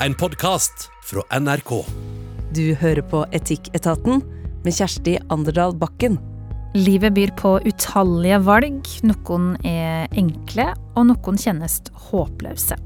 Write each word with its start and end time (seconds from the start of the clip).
en 0.00 0.14
podkast 0.14 0.90
fra 1.04 1.22
NRK. 1.40 1.70
Du 2.52 2.74
hører 2.74 3.02
på 3.02 3.22
Etikketaten 3.32 4.20
med 4.64 4.74
Kjersti 4.74 5.16
Anderdal 5.32 5.72
Bakken. 5.78 6.18
Livet 6.76 7.14
byr 7.16 7.32
på 7.38 7.54
utallige 7.64 8.42
valg. 8.44 8.90
Noen 9.08 9.54
er 9.64 10.12
enkle, 10.12 10.68
og 10.96 11.08
noen 11.08 11.40
kjennes 11.40 11.78
håpløse. 12.10 12.76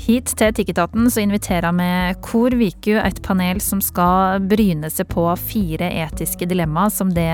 Hit 0.00 0.30
til 0.38 0.52
Etikketaten 0.52 1.10
så 1.10 1.24
inviterer 1.24 1.74
vi 1.74 1.90
Kor 2.24 2.54
Viku, 2.56 2.94
et 3.02 3.18
panel 3.26 3.58
som 3.60 3.82
skal 3.82 4.38
bryne 4.46 4.88
seg 4.94 5.10
på 5.10 5.26
fire 5.42 5.90
etiske 6.06 6.46
dilemmaer 6.48 6.94
som 6.94 7.10
det 7.16 7.32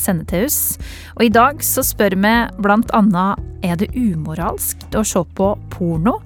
sender 0.00 0.26
til 0.32 0.48
oss. 0.48 0.80
Og 1.18 1.28
i 1.28 1.34
dag 1.36 1.60
så 1.62 1.84
spør 1.86 2.16
vi 2.16 2.34
blant 2.64 2.96
annet 2.96 3.44
er 3.60 3.76
det 3.76 3.92
umoralsk 3.92 4.88
å 4.96 5.04
se 5.04 5.26
på 5.36 5.52
porno. 5.76 6.16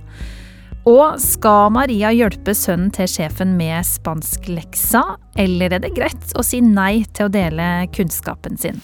Og 0.85 1.17
skal 1.17 1.71
Maria 1.73 2.11
hjelpe 2.13 2.53
sønnen 2.53 2.91
til 2.93 3.09
sjefen 3.09 3.55
med 3.57 3.87
spanskleksa, 3.89 5.01
eller 5.41 5.73
er 5.73 5.81
det 5.81 5.95
greit 5.97 6.35
å 6.37 6.43
si 6.45 6.61
nei 6.61 7.07
til 7.17 7.31
å 7.31 7.33
dele 7.33 7.69
kunnskapen 7.97 8.61
sin? 8.61 8.83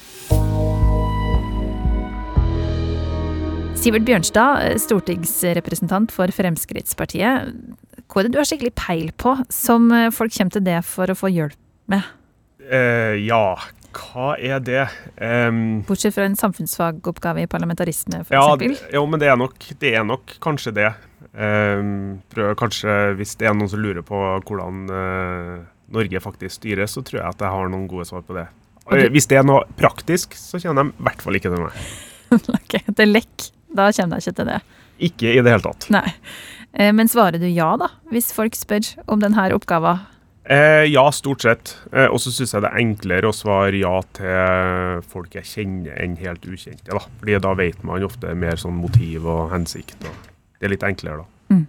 Sivert 3.76 4.06
Bjørnstad, 4.08 4.78
stortingsrepresentant 4.80 6.12
for 6.12 6.32
Fremskrittspartiet. 6.32 7.52
Hva 8.08 8.22
er 8.22 8.28
det 8.28 8.32
du 8.32 8.40
har 8.40 8.48
skikkelig 8.48 8.72
peil 8.80 9.12
på, 9.20 9.36
som 9.52 9.92
folk 10.16 10.32
kommer 10.38 10.56
til 10.56 10.64
det 10.64 10.80
for 10.88 11.12
å 11.12 11.18
få 11.20 11.28
hjelp 11.34 11.60
med? 11.92 12.08
Uh, 12.64 13.12
ja, 13.20 13.60
hva 13.96 14.32
er 14.40 14.64
det? 14.64 14.88
Um, 15.20 15.82
Bortsett 15.84 16.16
fra 16.16 16.24
en 16.24 16.40
samfunnsfagoppgave 16.40 17.44
i 17.44 17.50
parlamentarisme, 17.50 18.24
f.eks.? 18.24 18.32
Ja, 18.32 18.96
jo, 18.96 19.04
men 19.04 19.20
det 19.20 19.28
er, 19.28 19.36
nok, 19.40 19.68
det 19.84 19.94
er 20.00 20.08
nok 20.08 20.38
kanskje 20.40 20.76
det. 20.80 20.90
Um, 21.30 22.22
prøv 22.32 22.56
kanskje, 22.58 23.14
Hvis 23.14 23.36
det 23.38 23.46
er 23.46 23.54
noen 23.54 23.70
som 23.70 23.78
lurer 23.78 24.02
på 24.02 24.18
hvordan 24.18 24.88
uh, 24.90 25.60
Norge 25.94 26.22
faktisk 26.22 26.58
styres, 26.58 26.96
så 26.96 27.04
tror 27.06 27.20
jeg 27.20 27.28
at 27.28 27.44
jeg 27.44 27.54
har 27.54 27.70
noen 27.70 27.86
gode 27.90 28.08
svar 28.08 28.24
på 28.26 28.34
det. 28.34 28.48
Okay. 28.86 29.10
Hvis 29.14 29.28
det 29.30 29.38
er 29.38 29.46
noe 29.46 29.62
praktisk, 29.78 30.34
så 30.38 30.58
kjenner 30.58 30.88
de 30.88 30.94
i 30.96 31.06
hvert 31.06 31.22
fall 31.22 31.38
ikke 31.38 31.52
til 31.52 31.62
meg. 31.62 31.82
ok, 32.58 32.78
Det 32.90 33.04
er 33.04 33.10
lekk. 33.10 33.50
Da 33.70 33.90
kommer 33.94 34.18
de 34.18 34.24
ikke 34.26 34.38
til 34.40 34.48
det. 34.50 34.62
Ikke 35.10 35.34
i 35.34 35.42
det 35.42 35.52
hele 35.54 35.64
tatt. 35.64 35.86
Nei. 35.94 36.08
Eh, 36.72 36.90
men 36.94 37.10
svarer 37.10 37.38
du 37.38 37.46
ja, 37.48 37.72
da, 37.80 37.90
hvis 38.10 38.32
folk 38.34 38.58
spør 38.58 38.92
om 39.10 39.22
denne 39.22 39.50
oppgaven? 39.54 40.02
Eh, 40.50 40.86
ja, 40.90 41.04
stort 41.14 41.44
sett. 41.46 41.76
Eh, 41.92 42.08
og 42.10 42.18
så 42.22 42.32
syns 42.34 42.54
jeg 42.56 42.64
det 42.64 42.70
er 42.72 42.82
enklere 42.82 43.30
å 43.30 43.36
svare 43.36 43.78
ja 43.78 43.94
til 44.16 45.04
folk 45.10 45.36
jeg 45.38 45.46
kjenner, 45.46 45.94
enn 46.02 46.18
helt 46.18 46.46
ukjente. 46.46 46.90
Da. 46.90 47.04
Fordi 47.20 47.38
da 47.46 47.54
vet 47.58 47.86
man 47.86 48.06
ofte 48.06 48.34
mer 48.34 48.58
sånn 48.58 48.78
motiv 48.80 49.28
og 49.30 49.50
hensikt. 49.54 50.02
Og 50.02 50.30
det 50.60 50.68
er 50.68 50.74
litt 50.74 50.86
enklere, 50.86 51.22
da. 51.24 51.54
Mm. 51.56 51.66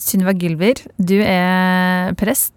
Sunniva 0.00 0.32
Gylver, 0.36 0.80
du 0.96 1.18
er 1.20 2.16
prest. 2.20 2.54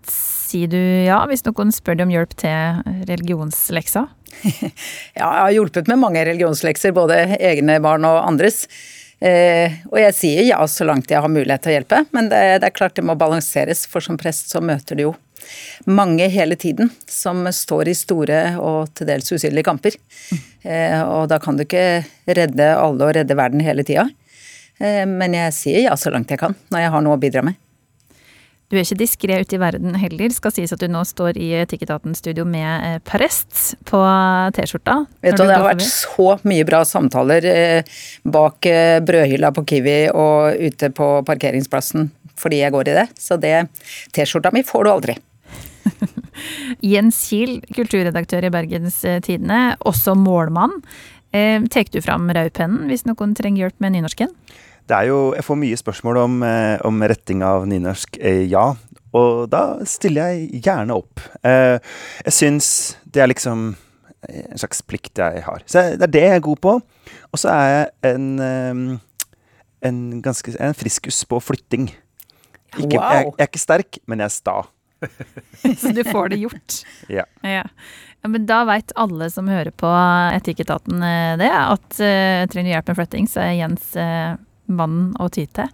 Sier 0.50 0.72
du 0.72 0.80
ja 0.80 1.20
hvis 1.30 1.44
noen 1.46 1.70
spør 1.76 2.00
deg 2.00 2.08
om 2.08 2.14
hjelp 2.16 2.32
til 2.42 2.96
religionsleksa? 3.06 4.08
ja, 4.50 4.72
jeg 5.20 5.44
har 5.44 5.52
hjulpet 5.54 5.92
med 5.92 6.02
mange 6.02 6.24
religionslekser, 6.26 6.96
både 6.96 7.20
egne 7.38 7.78
barn 7.84 8.08
og 8.08 8.24
andres. 8.24 8.64
Eh, 9.20 9.76
og 9.92 10.00
jeg 10.00 10.16
sier 10.16 10.46
ja 10.48 10.60
så 10.72 10.88
langt 10.88 11.12
jeg 11.12 11.20
har 11.20 11.32
mulighet 11.32 11.66
til 11.66 11.74
å 11.74 11.76
hjelpe, 11.76 12.04
men 12.16 12.32
det, 12.32 12.42
det 12.64 12.70
er 12.70 12.76
klart 12.76 12.96
det 12.96 13.04
må 13.06 13.18
balanseres, 13.20 13.84
for 13.92 14.04
som 14.04 14.18
prest 14.20 14.54
så 14.54 14.64
møter 14.64 14.98
du 14.98 15.10
jo 15.10 15.18
mange 15.86 16.28
hele 16.32 16.56
tiden 16.60 16.90
som 17.10 17.48
står 17.54 17.90
i 17.92 17.98
store 17.98 18.40
og 18.62 18.92
til 18.98 19.10
dels 19.10 19.32
usynlige 19.32 19.68
kamper. 19.68 19.96
Mm. 20.32 20.40
Eh, 20.72 21.02
og 21.04 21.30
da 21.32 21.40
kan 21.42 21.58
du 21.58 21.66
ikke 21.66 22.04
redde 22.28 22.72
alle 22.76 23.08
og 23.08 23.16
redde 23.18 23.38
verden 23.40 23.64
hele 23.64 23.86
tida. 23.88 24.08
Eh, 24.80 25.06
men 25.08 25.36
jeg 25.36 25.56
sier 25.56 25.84
ja 25.84 25.98
så 26.00 26.12
langt 26.14 26.32
jeg 26.32 26.40
kan, 26.40 26.56
når 26.72 26.86
jeg 26.86 26.94
har 26.94 27.04
noe 27.04 27.18
å 27.18 27.22
bidra 27.22 27.44
med. 27.46 27.60
Du 28.70 28.76
er 28.78 28.84
ikke 28.84 29.00
diskré 29.00 29.40
ute 29.42 29.56
i 29.58 29.60
verden 29.60 29.96
heller. 29.98 30.30
Skal 30.30 30.54
sies 30.54 30.72
at 30.76 30.82
du 30.82 30.86
nå 30.94 31.02
står 31.08 31.40
i 31.42 31.48
Etikketaten-studio 31.64 32.44
med 32.46 33.02
prest 33.02 33.50
Parest 33.50 33.88
på 33.90 34.02
T-skjorta. 34.54 35.00
Vet 35.26 35.40
du, 35.40 35.42
Det 35.42 35.56
har 35.56 35.66
vært 35.66 35.88
så 35.88 36.36
mye 36.46 36.68
bra 36.70 36.84
samtaler 36.86 37.48
eh, 37.50 37.98
bak 38.30 38.70
brødhylla 39.10 39.50
på 39.58 39.66
Kiwi 39.72 39.98
og 40.14 40.62
ute 40.70 40.92
på 40.94 41.10
parkeringsplassen 41.26 42.12
fordi 42.40 42.62
jeg 42.62 42.72
går 42.72 42.94
i 42.94 42.98
det. 43.02 43.08
Så 43.20 43.40
det 43.42 43.56
T-skjorta 44.16 44.54
mi 44.54 44.62
får 44.64 44.86
du 44.86 44.92
aldri. 44.94 45.18
Jens 46.94 47.26
Kiel, 47.26 47.58
kulturredaktør 47.74 48.46
i 48.46 48.54
Bergens 48.54 49.02
Tidende, 49.26 49.80
også 49.82 50.14
målmann. 50.16 50.78
Tar 51.34 51.90
du 51.92 52.00
fram 52.06 52.30
rødpennen 52.34 52.88
hvis 52.90 53.10
noen 53.10 53.34
trenger 53.38 53.66
hjelp 53.66 53.82
med 53.84 53.98
nynorsken? 53.98 54.32
Det 54.90 54.98
er 54.98 55.12
jo, 55.12 55.18
jeg 55.38 55.46
får 55.46 55.58
mye 55.62 55.78
spørsmål 55.78 56.18
om, 56.18 56.40
eh, 56.44 56.80
om 56.88 57.04
retting 57.06 57.44
av 57.46 57.68
nynorsk. 57.70 58.18
Eh, 58.26 58.48
ja. 58.50 58.72
Og 59.14 59.46
da 59.50 59.86
stiller 59.86 60.32
jeg 60.32 60.64
gjerne 60.66 60.98
opp. 60.98 61.22
Eh, 61.46 61.78
jeg 62.26 62.34
syns 62.34 62.70
det 63.06 63.22
er 63.22 63.30
liksom 63.30 63.76
en 64.30 64.58
slags 64.60 64.82
plikt 64.82 65.22
jeg 65.22 65.44
har. 65.46 65.62
Så 65.70 65.94
det 65.94 66.10
er 66.10 66.14
det 66.16 66.24
jeg 66.26 66.40
er 66.40 66.48
god 66.48 66.62
på. 66.66 66.74
Og 67.30 67.38
så 67.40 67.54
er 67.54 67.70
jeg 67.70 68.16
en, 68.16 69.00
en 69.86 70.02
ganske 70.26 70.58
en 70.58 70.76
friskus 70.76 71.22
på 71.24 71.40
flytting. 71.40 71.88
Ikke, 72.74 72.98
wow. 72.98 73.14
jeg, 73.14 73.30
jeg, 73.30 73.38
er 73.38 73.48
ikke 73.48 73.62
sterk, 73.62 74.02
men 74.10 74.20
jeg 74.20 74.26
er 74.26 74.36
sta. 74.36 74.58
så 75.80 75.94
du 75.96 76.04
får 76.04 76.34
det 76.34 76.42
gjort? 76.42 76.82
ja. 77.20 77.30
ja. 77.46 77.64
Ja, 78.20 78.28
men 78.28 78.50
Da 78.50 78.66
veit 78.68 78.92
alle 79.00 79.30
som 79.32 79.48
hører 79.48 79.72
på 79.72 79.90
Etikketaten 80.36 81.00
det, 81.40 81.54
at 81.54 82.02
uh, 82.02 82.44
trenger 82.52 82.74
hjelp 82.74 82.90
med 82.92 82.98
flytting, 82.98 83.30
så 83.32 83.46
er 83.46 83.54
Jens 83.62 83.94
uh, 83.96 84.36
mannen 84.70 85.12
å 85.20 85.30
ty 85.34 85.48
til. 85.54 85.70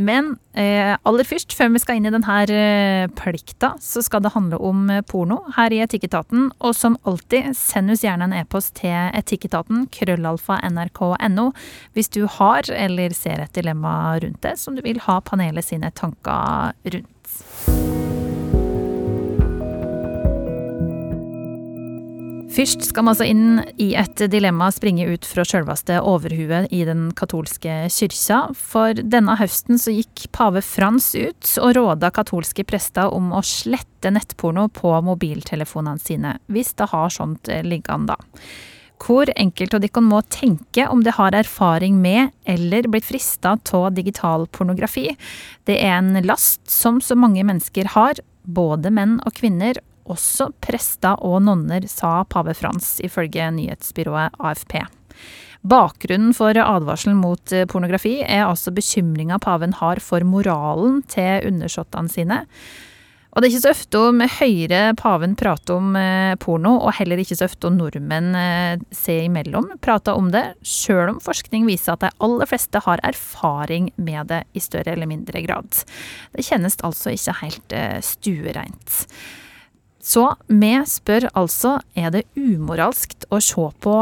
Men 0.00 0.36
eh, 0.54 0.94
aller 1.02 1.26
først, 1.26 1.52
før 1.56 1.72
vi 1.74 1.80
skal 1.82 1.98
inn 1.98 2.06
i 2.08 2.12
denne 2.14 2.36
eh, 2.54 3.10
plikta, 3.18 3.72
så 3.82 4.02
skal 4.04 4.22
det 4.24 4.32
handle 4.36 4.60
om 4.64 4.84
eh, 4.92 5.02
porno 5.06 5.40
her 5.56 5.74
i 5.74 5.82
Etikketaten. 5.84 6.48
Og 6.62 6.76
som 6.78 6.96
alltid, 7.08 7.50
send 7.58 7.92
oss 7.92 8.04
gjerne 8.06 8.30
en 8.30 8.36
e-post 8.38 8.76
til 8.80 9.10
etikketaten, 9.18 9.88
krøllalfa 9.92 10.60
nrk.no, 10.70 11.50
hvis 11.96 12.12
du 12.14 12.22
har 12.38 12.70
eller 12.70 13.16
ser 13.16 13.42
et 13.44 13.54
dilemma 13.56 14.16
rundt 14.22 14.40
det 14.46 14.56
som 14.60 14.78
du 14.78 14.84
vil 14.86 15.02
ha 15.08 15.20
panelet 15.26 15.66
sine 15.66 15.92
tanker 15.96 16.76
rundt. 16.94 17.19
Først 22.50 22.82
skal 22.82 23.04
man 23.06 23.12
altså 23.12 23.26
inn 23.30 23.60
i 23.78 23.92
et 23.94 24.18
dilemma 24.32 24.72
springe 24.74 25.04
ut 25.06 25.26
fra 25.28 25.44
sjølveste 25.46 26.00
overhuet 26.02 26.66
i 26.74 26.80
den 26.88 27.04
katolske 27.14 27.84
kyrkja. 27.94 28.40
For 28.58 28.98
denne 28.98 29.36
høsten 29.38 29.78
så 29.78 29.94
gikk 29.94 30.24
pave 30.34 30.58
Frans 30.66 31.12
ut 31.14 31.52
og 31.62 31.76
råda 31.78 32.10
katolske 32.14 32.64
prester 32.66 33.14
om 33.14 33.30
å 33.30 33.44
slette 33.46 34.10
nettporno 34.10 34.66
på 34.74 34.96
mobiltelefonene 35.06 36.02
sine, 36.02 36.34
hvis 36.50 36.74
det 36.80 36.90
har 36.90 37.14
sånt 37.14 37.52
liggende, 37.62 38.16
da. 38.16 38.48
Hvor 39.00 39.30
enkelt 39.32 39.76
av 39.78 39.80
dere 39.80 40.02
må 40.04 40.18
tenke 40.28 40.88
om 40.90 41.04
det 41.06 41.14
har 41.16 41.36
erfaring 41.38 42.02
med 42.02 42.34
eller 42.50 42.88
blitt 42.90 43.06
frista 43.08 43.54
av 43.56 43.86
digital 43.96 44.44
pornografi. 44.52 45.06
Det 45.64 45.78
er 45.78 46.00
en 46.00 46.18
last 46.26 46.66
som 46.68 46.98
så 47.00 47.16
mange 47.16 47.46
mennesker 47.46 47.94
har, 47.94 48.20
både 48.44 48.90
menn 48.92 49.16
og 49.24 49.38
kvinner, 49.38 49.78
også 50.10 50.50
prester 50.62 51.20
og 51.26 51.42
nonner, 51.46 51.86
sa 51.90 52.20
pave 52.28 52.54
Frans, 52.58 52.98
ifølge 53.04 53.50
nyhetsbyrået 53.56 54.36
AFP. 54.38 54.80
Bakgrunnen 55.60 56.32
for 56.32 56.56
advarselen 56.56 57.18
mot 57.20 57.52
eh, 57.52 57.66
pornografi 57.68 58.20
er 58.24 58.46
altså 58.46 58.72
bekymringa 58.72 59.36
paven 59.44 59.74
har 59.76 60.00
for 60.00 60.24
moralen 60.24 61.02
til 61.10 61.50
undersåttene 61.50 62.08
sine. 62.08 62.38
Og 63.30 63.38
det 63.38 63.46
er 63.46 63.52
ikke 63.52 63.62
så 63.62 63.74
ofte 63.76 63.98
om 64.08 64.22
Høyre 64.40 64.78
paven 64.98 65.36
prater 65.38 65.76
om 65.76 65.92
eh, 66.00 66.32
porno, 66.40 66.72
og 66.80 66.96
heller 66.96 67.20
ikke 67.20 67.36
så 67.38 67.46
ofte 67.46 67.68
om 67.68 67.76
nordmenn 67.76 68.32
ser 68.88 68.96
seg 68.96 69.28
imellom 69.28 69.68
prater 69.84 70.16
om 70.18 70.32
det, 70.32 70.46
sjøl 70.66 71.12
om 71.12 71.20
forskning 71.22 71.68
viser 71.68 71.92
at 71.94 72.06
de 72.06 72.10
aller 72.24 72.48
fleste 72.48 72.82
har 72.88 73.04
erfaring 73.06 73.92
med 74.00 74.32
det 74.32 74.40
i 74.56 74.64
større 74.64 74.96
eller 74.96 75.12
mindre 75.12 75.44
grad. 75.44 75.84
Det 76.32 76.48
kjennes 76.48 76.80
altså 76.88 77.12
ikke 77.12 77.36
helt 77.44 77.78
stuereint. 78.08 79.04
Så 80.10 80.24
vi 80.48 80.72
spør 80.90 81.28
altså 81.38 81.76
er 81.98 82.10
det 82.14 82.24
umoralskt 82.38 83.28
å 83.30 83.38
se 83.44 83.68
på 83.84 83.96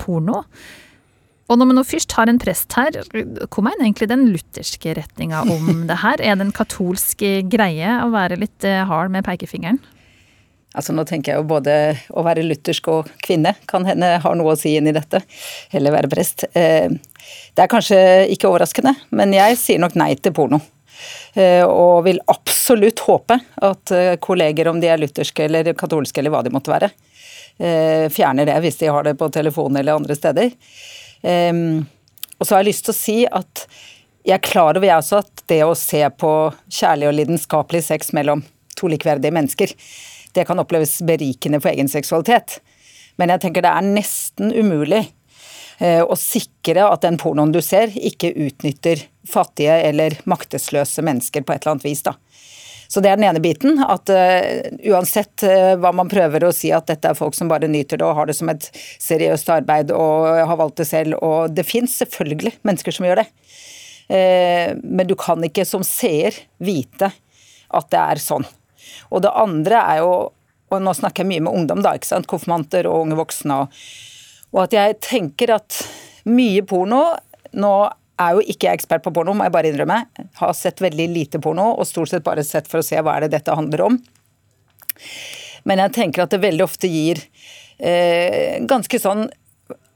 porno. 0.00 0.42
Og 1.50 1.58
når 1.58 1.68
vi 1.68 1.76
nå 1.76 1.82
først 1.84 2.14
har 2.16 2.30
en 2.30 2.40
prest 2.40 2.74
her, 2.78 2.96
hvor 3.12 3.64
mener 3.66 3.84
egentlig 3.84 4.08
den 4.10 4.24
lutherske 4.32 4.94
retninga 4.96 5.44
om 5.52 5.84
det 5.90 6.00
her? 6.02 6.22
Er 6.22 6.38
det 6.38 6.48
en 6.48 6.54
katolsk 6.56 7.22
greie 7.52 7.98
å 8.02 8.08
være 8.14 8.40
litt 8.40 8.66
eh, 8.66 8.82
hard 8.88 9.12
med 9.14 9.26
pekefingeren? 9.28 9.82
Altså 10.72 10.94
Nå 10.96 11.04
tenker 11.04 11.34
jeg 11.34 11.42
jo 11.42 11.48
både 11.50 11.72
å 12.16 12.22
være 12.24 12.46
luthersk 12.46 12.86
og 12.88 13.10
kvinne 13.20 13.52
kan 13.68 13.84
hende 13.84 14.14
har 14.24 14.36
noe 14.38 14.54
å 14.54 14.58
si 14.58 14.72
inn 14.78 14.88
i 14.88 14.96
dette. 14.96 15.20
Eller 15.76 15.92
være 15.92 16.10
prest. 16.10 16.46
Eh, 16.56 16.88
det 17.52 17.66
er 17.66 17.70
kanskje 17.70 17.98
ikke 18.32 18.48
overraskende, 18.48 18.96
men 19.12 19.36
jeg 19.36 19.60
sier 19.60 19.82
nok 19.82 19.98
nei 20.00 20.14
til 20.16 20.34
porno. 20.34 20.62
Eh, 21.34 21.64
og 21.64 22.04
vil 22.06 22.20
absolutt 22.28 23.00
håpe 23.06 23.38
at 23.64 23.92
eh, 23.96 24.14
kolleger, 24.20 24.68
om 24.68 24.80
de 24.82 24.90
er 24.92 25.00
lutherske 25.00 25.46
eller 25.46 25.72
katolske 25.78 26.20
eller 26.20 26.34
hva 26.34 26.42
de 26.44 26.52
måtte 26.52 26.72
være, 26.72 26.90
eh, 27.56 28.06
fjerner 28.12 28.48
det 28.48 28.58
hvis 28.64 28.80
de 28.82 28.90
har 28.92 29.06
det 29.06 29.16
på 29.20 29.30
telefonen 29.32 29.80
eller 29.80 29.96
andre 29.96 30.16
steder. 30.18 30.52
Og 31.22 32.46
så 32.48 32.54
har 32.56 32.62
jeg 32.64 32.72
lyst 32.72 32.84
til 32.88 32.92
å 32.92 32.98
si 32.98 33.18
at 33.30 33.66
jeg 34.26 34.34
er 34.34 34.42
klar 34.42 34.74
over 34.74 34.86
jeg 34.86 34.98
også 34.98 35.20
at 35.22 35.42
det 35.50 35.60
å 35.62 35.76
se 35.78 36.00
på 36.18 36.32
kjærlig 36.66 37.08
og 37.08 37.14
lidenskapelig 37.14 37.82
sex 37.86 38.10
mellom 38.16 38.42
to 38.78 38.90
likeverdige 38.90 39.34
mennesker, 39.34 39.70
det 40.34 40.46
kan 40.48 40.58
oppleves 40.58 40.96
berikende 41.06 41.60
for 41.62 41.70
egen 41.70 41.90
seksualitet. 41.90 42.58
Men 43.20 43.30
jeg 43.34 43.44
tenker 43.44 43.64
det 43.64 43.70
er 43.70 43.86
nesten 43.86 44.50
umulig 44.50 45.04
eh, 45.82 46.02
å 46.02 46.16
sikre 46.18 46.86
at 46.86 47.02
den 47.04 47.18
pornoen 47.20 47.52
du 47.54 47.60
ser, 47.64 47.92
ikke 47.92 48.32
utnytter 48.46 49.02
fattige 49.28 49.74
eller 49.88 50.16
maktesløse 50.30 51.04
mennesker 51.04 51.44
på 51.44 51.54
et 51.54 51.62
eller 51.62 51.76
annet 51.76 51.88
vis. 51.90 52.04
da. 52.06 52.16
Så 52.92 53.00
det 53.00 53.08
er 53.08 53.16
den 53.16 53.24
ene 53.24 53.40
biten. 53.40 53.78
At 53.80 54.10
uh, 54.12 54.66
uansett 54.92 55.44
uh, 55.48 55.72
hva 55.80 55.94
man 55.96 56.10
prøver 56.12 56.44
å 56.44 56.52
si 56.52 56.68
at 56.76 56.90
dette 56.90 57.08
er 57.08 57.16
folk 57.16 57.32
som 57.32 57.48
bare 57.48 57.70
nyter 57.70 57.96
det 57.96 58.04
og 58.04 58.18
har 58.18 58.28
det 58.28 58.36
som 58.36 58.50
et 58.52 58.66
seriøst 59.00 59.48
arbeid 59.54 59.94
og 59.96 60.26
har 60.44 60.58
valgt 60.60 60.82
det 60.82 60.88
selv, 60.90 61.16
og 61.24 61.54
det 61.56 61.64
fins 61.64 61.94
selvfølgelig 62.02 62.58
mennesker 62.68 62.92
som 62.92 63.08
gjør 63.08 63.22
det. 63.22 63.26
Uh, 64.12 64.76
men 64.84 65.08
du 65.08 65.16
kan 65.16 65.40
ikke 65.46 65.64
som 65.68 65.86
seer 65.86 66.36
vite 66.60 67.08
at 67.72 67.88
det 67.94 68.02
er 68.02 68.20
sånn. 68.20 68.44
Og 69.08 69.24
det 69.24 69.32
andre 69.40 69.80
er 69.94 70.02
jo, 70.02 70.12
og 70.72 70.84
nå 70.84 70.92
snakker 70.98 71.24
jeg 71.24 71.32
mye 71.32 71.46
med 71.46 71.62
ungdom, 71.62 71.80
da, 71.86 71.94
ikke 71.96 72.10
sant, 72.10 72.28
konfirmanter 72.28 72.90
og 72.90 73.06
unge 73.06 73.16
voksne, 73.22 73.62
og, 73.64 73.84
og 74.52 74.64
at 74.66 74.76
jeg 74.76 75.00
tenker 75.04 75.54
at 75.56 75.82
mye 76.28 76.62
porno 76.68 77.02
nå 77.52 77.74
er 78.22 78.36
jo 78.36 78.44
ikke 78.44 78.68
jeg 78.68 78.80
ekspert 78.80 79.04
på 79.04 79.12
porno, 79.14 79.34
må 79.34 79.46
jeg 79.46 79.54
bare 79.54 79.70
innrømme. 79.72 79.98
Har 80.38 80.52
sett 80.56 80.80
veldig 80.84 81.08
lite 81.10 81.40
porno, 81.42 81.72
og 81.74 81.88
stort 81.88 82.12
sett 82.12 82.24
bare 82.24 82.44
sett 82.46 82.68
for 82.70 82.80
å 82.80 82.86
se 82.86 83.00
hva 83.00 83.16
er 83.16 83.26
det 83.26 83.34
dette 83.36 83.56
handler 83.56 83.86
om. 83.88 83.98
Men 85.68 85.82
jeg 85.82 85.94
tenker 85.96 86.24
at 86.24 86.34
det 86.34 86.42
veldig 86.42 86.64
ofte 86.64 86.90
gir 86.90 87.20
eh, 87.78 88.60
ganske 88.68 89.00
sånn 89.02 89.26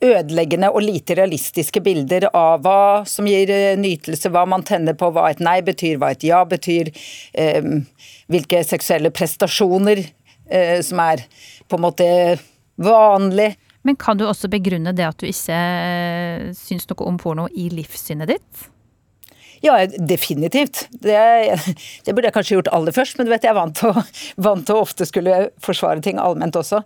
ødeleggende 0.04 0.68
og 0.74 0.84
lite 0.84 1.16
realistiske 1.16 1.80
bilder 1.84 2.28
av 2.36 2.64
hva 2.64 3.04
som 3.08 3.28
gir 3.28 3.50
eh, 3.52 3.76
nytelse, 3.80 4.30
hva 4.32 4.44
man 4.48 4.64
tenner 4.66 4.96
på, 4.98 5.10
hva 5.12 5.28
et 5.30 5.42
nei 5.44 5.58
betyr, 5.66 6.00
hva 6.00 6.12
et 6.14 6.26
ja 6.26 6.42
betyr, 6.48 6.92
eh, 7.38 7.70
hvilke 8.32 8.62
seksuelle 8.66 9.12
prestasjoner 9.14 10.02
eh, 10.02 10.80
som 10.84 11.00
er 11.06 11.24
på 11.66 11.78
en 11.78 11.86
måte 11.86 12.08
vanlig. 12.76 13.54
Men 13.86 13.98
kan 14.00 14.18
du 14.18 14.26
også 14.26 14.50
begrunne 14.50 14.94
det 14.96 15.06
at 15.06 15.20
du 15.20 15.28
ikke 15.28 15.56
eh, 15.56 16.48
syns 16.58 16.88
noe 16.90 17.06
om 17.06 17.20
porno 17.22 17.46
i 17.54 17.68
livssynet 17.70 18.32
ditt? 18.32 18.64
Ja, 19.64 19.78
definitivt. 19.86 20.88
Det, 20.90 21.14
det, 22.04 22.12
burde 22.12 22.28
jeg 22.28 22.34
kanskje 22.34 22.58
gjort 22.58 22.72
aller 22.74 22.96
først, 22.96 23.18
men 23.18 23.28
du 23.28 23.32
vet, 23.32 23.46
jeg 23.46 23.54
er 23.54 23.60
vant 23.60 23.78
til, 23.78 23.94
vant 24.48 24.66
til 24.66 24.76
å 24.76 24.82
ofte 24.84 25.06
skulle 25.08 25.46
forsvare 25.62 26.02
ting 26.04 26.20
allment 26.22 26.58
også. 26.58 26.82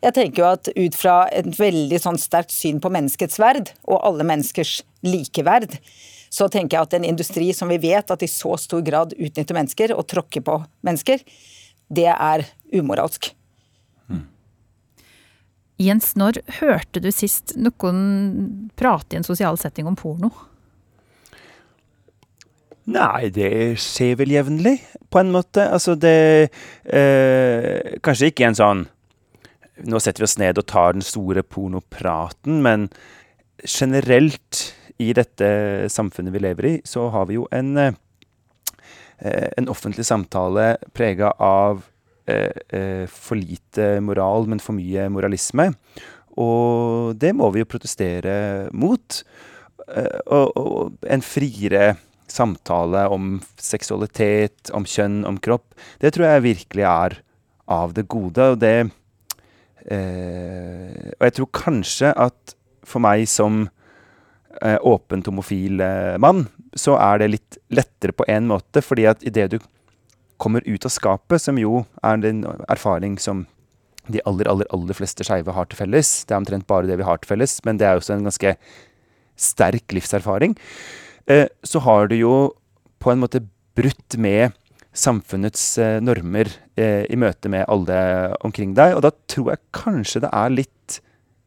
Jeg 0.00 0.16
tenker 0.16 0.42
jo 0.42 0.48
at 0.48 0.70
ut 0.72 0.96
fra 0.96 1.16
et 1.36 1.48
veldig 1.58 1.98
sånn 2.00 2.18
sterkt 2.20 2.54
syn 2.54 2.80
på 2.80 2.92
menneskets 2.92 3.40
verd, 3.40 3.74
og 3.84 4.00
alle 4.08 4.26
menneskers 4.26 4.80
likeverd, 5.04 5.76
så 6.30 6.46
tenker 6.48 6.78
jeg 6.78 6.86
at 6.86 6.96
en 6.96 7.08
industri 7.08 7.50
som 7.56 7.70
vi 7.72 7.80
vet 7.82 8.10
at 8.10 8.22
i 8.22 8.30
så 8.30 8.54
stor 8.60 8.84
grad 8.86 9.12
utnytter 9.18 9.56
mennesker 9.56 9.94
og 9.96 10.06
tråkker 10.08 10.44
på 10.46 10.60
mennesker, 10.86 11.22
det 11.90 12.08
er 12.14 12.46
umoralsk. 12.72 13.32
Jens, 15.80 16.12
når 16.18 16.42
hørte 16.60 17.00
du 17.00 17.08
sist 17.14 17.54
noen 17.56 18.70
prate 18.76 19.16
i 19.16 19.20
en 19.20 19.26
sosial 19.26 19.56
setting 19.60 19.88
om 19.88 19.96
porno? 19.96 20.28
Nei, 22.90 23.30
det 23.32 23.78
skjer 23.80 24.16
vel 24.18 24.32
jevnlig, 24.34 24.76
på 25.12 25.20
en 25.20 25.30
måte. 25.32 25.62
Altså, 25.62 25.94
det 26.00 26.50
eh, 26.84 27.96
Kanskje 28.02 28.30
ikke 28.32 28.48
en 28.48 28.58
sånn 28.58 28.82
Nå 29.90 30.00
setter 30.02 30.24
vi 30.24 30.26
oss 30.26 30.38
ned 30.40 30.58
og 30.60 30.66
tar 30.68 30.96
den 30.96 31.04
store 31.04 31.40
pornopraten, 31.46 32.58
men 32.60 32.90
generelt 33.64 34.58
i 35.00 35.14
dette 35.16 35.48
samfunnet 35.88 36.34
vi 36.34 36.42
lever 36.44 36.68
i, 36.68 36.72
så 36.84 37.06
har 37.14 37.30
vi 37.30 37.38
jo 37.38 37.46
en, 37.56 37.70
eh, 37.80 37.94
en 39.56 39.70
offentlig 39.72 40.04
samtale 40.04 40.74
prega 40.92 41.32
av 41.40 41.86
for 43.10 43.38
lite 43.38 43.86
moral, 44.04 44.46
men 44.50 44.62
for 44.62 44.76
mye 44.76 45.08
moralisme. 45.12 45.70
Og 46.38 47.16
det 47.18 47.32
må 47.36 47.50
vi 47.54 47.62
jo 47.62 47.68
protestere 47.68 48.34
mot. 48.76 49.22
Eh, 49.90 50.20
og, 50.30 50.52
og 50.54 51.10
en 51.10 51.24
friere 51.24 51.94
samtale 52.30 53.06
om 53.10 53.40
seksualitet, 53.58 54.70
om 54.76 54.86
kjønn, 54.86 55.24
om 55.26 55.40
kropp, 55.42 55.74
det 56.02 56.14
tror 56.14 56.28
jeg 56.28 56.46
virkelig 56.46 56.86
er 56.86 57.18
av 57.70 57.94
det 57.96 58.06
gode. 58.10 58.52
Og 58.54 58.60
det 58.62 58.76
eh, 59.90 61.10
Og 61.18 61.26
jeg 61.26 61.36
tror 61.38 61.52
kanskje 61.64 62.14
at 62.14 62.56
for 62.86 63.02
meg 63.02 63.26
som 63.30 63.66
eh, 64.62 64.78
åpent 64.78 65.26
homofil 65.28 65.82
eh, 65.84 66.16
mann, 66.22 66.46
så 66.78 66.94
er 67.02 67.20
det 67.20 67.32
litt 67.34 67.58
lettere 67.74 68.14
på 68.14 68.26
en 68.30 68.46
måte, 68.50 68.82
fordi 68.82 69.08
at 69.10 69.26
idet 69.26 69.50
du 69.56 69.58
kommer 70.40 70.64
ut 70.66 70.86
av 70.88 70.92
skapet, 70.94 71.42
som 71.42 71.58
jo 71.60 71.84
er 72.02 72.20
en 72.30 72.44
erfaring 72.72 73.18
som 73.20 73.44
de 74.10 74.22
aller, 74.26 74.48
aller, 74.50 74.68
aller 74.74 74.96
fleste 74.96 75.24
skeive 75.26 75.54
har 75.54 75.68
til 75.70 75.78
felles. 75.82 76.12
Det 76.26 76.34
er 76.34 76.40
omtrent 76.40 76.68
bare 76.70 76.88
det 76.88 76.96
vi 76.98 77.06
har 77.06 77.20
til 77.20 77.34
felles, 77.34 77.58
men 77.66 77.78
det 77.78 77.86
er 77.86 78.00
også 78.00 78.16
en 78.16 78.26
ganske 78.26 78.54
sterk 79.40 79.94
livserfaring. 79.96 80.56
Eh, 81.30 81.46
så 81.62 81.82
har 81.84 82.10
du 82.10 82.16
jo 82.18 82.34
på 83.00 83.12
en 83.12 83.22
måte 83.22 83.42
brutt 83.78 84.16
med 84.20 84.56
samfunnets 84.96 85.62
eh, 85.78 86.00
normer 86.02 86.50
eh, 86.80 87.04
i 87.06 87.18
møte 87.20 87.52
med 87.52 87.68
alle 87.70 88.00
omkring 88.46 88.74
deg, 88.76 88.96
og 88.96 89.04
da 89.06 89.12
tror 89.30 89.52
jeg 89.52 89.64
kanskje 89.76 90.24
det 90.24 90.32
er 90.34 90.56
litt 90.56 91.00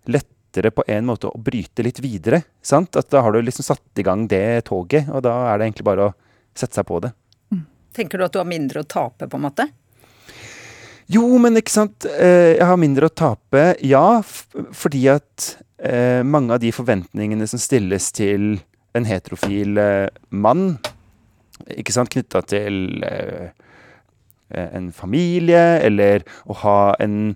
lettere 0.07 0.72
på 0.74 0.86
en 0.92 1.10
måte 1.10 1.30
å 1.30 1.42
bryte 1.42 1.84
litt 1.86 2.00
videre. 2.04 2.44
sant? 2.62 2.95
At 2.95 3.12
da 3.12 3.24
har 3.25 3.34
du 3.34 3.42
liksom 3.44 3.68
satt 3.68 4.00
i 4.00 4.06
gang 4.06 4.28
det 4.31 4.69
toget, 4.69 5.10
og 5.12 5.25
da 5.25 5.36
er 5.51 5.60
det 5.60 5.69
egentlig 5.69 5.90
bare 5.90 6.10
å 6.10 6.16
sette 6.56 6.80
seg 6.80 6.88
på 6.88 7.01
det. 7.04 7.13
Tenker 7.94 8.19
du 8.19 8.25
at 8.25 8.34
du 8.34 8.42
har 8.42 8.50
mindre 8.50 8.84
å 8.84 8.90
tape, 8.90 9.30
på 9.30 9.40
en 9.40 9.45
måte? 9.45 9.68
Jo, 11.12 11.25
men 11.42 11.60
ikke 11.60 11.74
sant. 11.74 12.07
Eh, 12.07 12.56
jeg 12.56 12.68
har 12.68 12.80
mindre 12.80 13.10
å 13.10 13.13
tape, 13.13 13.66
ja. 13.84 14.22
Fordi 14.24 15.04
at 15.12 15.50
eh, 15.78 16.24
mange 16.25 16.56
av 16.56 16.63
de 16.63 16.72
forventningene 16.74 17.48
som 17.50 17.62
stilles 17.62 18.10
til 18.16 18.56
en 18.98 19.07
heterofil 19.07 19.80
eh, 19.81 20.07
mann, 20.30 20.78
ikke 21.74 21.95
sant, 21.95 22.12
knytta 22.13 22.42
til 22.50 23.04
en 24.54 24.90
familie, 24.94 25.80
eller 25.81 26.25
å 26.50 26.56
ha 26.62 26.78
en 27.01 27.34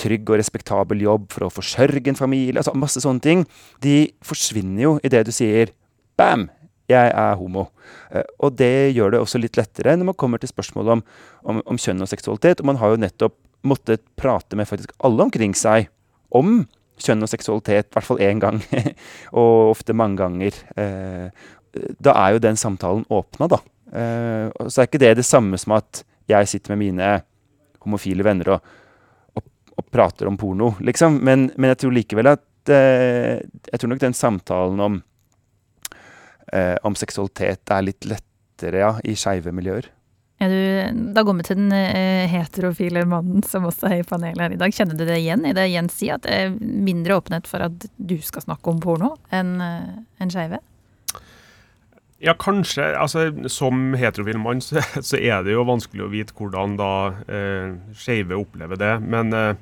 trygg 0.00 0.30
og 0.30 0.38
respektabel 0.40 1.02
jobb 1.04 1.26
for 1.32 1.46
å 1.46 1.52
forsørge 1.52 2.12
en 2.12 2.18
familie, 2.18 2.56
altså 2.60 2.72
masse 2.78 3.02
sånne 3.02 3.24
ting, 3.24 3.42
de 3.84 4.12
forsvinner 4.24 4.84
jo 4.84 4.92
i 5.04 5.10
det 5.12 5.24
du 5.28 5.32
sier 5.34 5.74
bam, 6.20 6.46
jeg 6.90 7.12
er 7.14 7.38
homo. 7.38 7.68
Eh, 8.10 8.26
og 8.42 8.56
det 8.58 8.92
gjør 8.96 9.14
det 9.14 9.22
også 9.22 9.40
litt 9.40 9.58
lettere 9.58 9.96
når 9.96 10.12
man 10.12 10.18
kommer 10.18 10.42
til 10.42 10.50
spørsmålet 10.50 10.98
om, 10.98 11.04
om, 11.44 11.62
om, 11.64 11.78
kjønn 11.80 12.02
og 12.04 12.10
seksualitet. 12.10 12.62
Og 12.62 12.70
man 12.70 12.80
har 12.80 12.92
jo 12.92 13.00
nettopp 13.04 13.36
måttet 13.66 14.04
prate 14.16 14.56
med 14.56 14.68
faktisk 14.68 14.92
alle 15.04 15.26
omkring 15.26 15.54
seg 15.58 15.90
om 16.36 16.62
kjønn 17.00 17.24
og 17.24 17.30
seksualitet, 17.32 17.88
i 17.88 17.96
hvert 17.96 18.08
fall 18.08 18.22
én 18.24 18.42
gang. 18.42 18.60
og 19.40 19.74
ofte 19.74 19.96
mange 19.96 20.20
ganger. 20.20 20.60
Eh, 20.80 21.48
da 22.02 22.16
er 22.18 22.34
jo 22.34 22.44
den 22.44 22.58
samtalen 22.60 23.06
åpna, 23.12 23.50
da. 23.50 23.60
Eh, 23.90 24.68
så 24.68 24.82
er 24.82 24.90
ikke 24.90 25.02
det 25.02 25.16
det 25.20 25.28
samme 25.28 25.58
som 25.60 25.76
at 25.78 26.04
jeg 26.30 26.50
sitter 26.50 26.74
med 26.74 26.84
mine 26.84 27.14
homofile 27.82 28.24
venner 28.26 28.52
og, 28.54 28.74
og, 29.38 29.46
og 29.76 29.86
prater 29.90 30.28
om 30.30 30.36
porno, 30.38 30.74
liksom. 30.84 31.18
Men, 31.26 31.48
men, 31.56 31.72
jeg 31.72 31.84
tror 31.84 31.96
likevel 31.96 32.34
at 32.36 32.46
Jeg 32.70 33.80
tror 33.80 33.88
nok 33.88 34.02
den 34.02 34.14
samtalen 34.14 34.80
om 34.84 34.98
eh, 36.52 36.76
om 36.86 36.96
seksualitet 36.98 37.72
er 37.72 37.86
litt 37.86 38.06
lettere 38.08 38.84
ja, 38.84 38.92
i 39.04 39.16
skeive 39.18 39.52
miljøer. 39.56 39.90
Ja, 40.40 40.48
du, 40.48 41.00
da 41.12 41.20
går 41.26 41.36
vi 41.36 41.44
til 41.50 41.58
den 41.58 41.72
eh, 41.76 42.24
heterofile 42.32 43.02
mannen 43.08 43.44
som 43.44 43.66
også 43.68 43.90
er 43.90 43.98
i 44.00 44.06
panelet 44.08 44.40
her 44.40 44.54
i 44.54 44.60
dag. 44.60 44.72
Kjenner 44.72 44.96
du 44.96 45.04
det 45.04 45.18
igjen 45.20 45.44
i 45.44 45.52
det 45.56 45.66
Jens 45.68 45.98
sier, 46.00 46.16
at 46.16 46.24
det 46.24 46.32
er 46.32 46.54
mindre 46.56 47.18
åpenhet 47.20 47.50
for 47.50 47.66
at 47.66 47.84
du 47.96 48.16
skal 48.24 48.46
snakke 48.46 48.72
om 48.72 48.80
porno 48.80 49.12
enn 49.36 49.58
eh, 49.60 49.98
en 50.24 50.32
skeive? 50.32 50.62
Ja, 52.24 52.34
kanskje. 52.40 52.84
Altså, 53.00 53.30
som 53.52 53.94
heterofil 53.96 54.40
mann 54.40 54.64
så, 54.64 54.80
så, 55.10 55.20
er 55.20 55.44
det 55.44 55.52
jo 55.52 55.66
vanskelig 55.68 56.06
å 56.06 56.10
vite 56.12 56.36
hvordan 56.36 56.76
da 56.80 56.92
eh, 57.28 57.76
skeive 57.96 58.40
opplever 58.40 58.80
det. 58.80 58.94
Men 59.04 59.36
eh, 59.36 59.52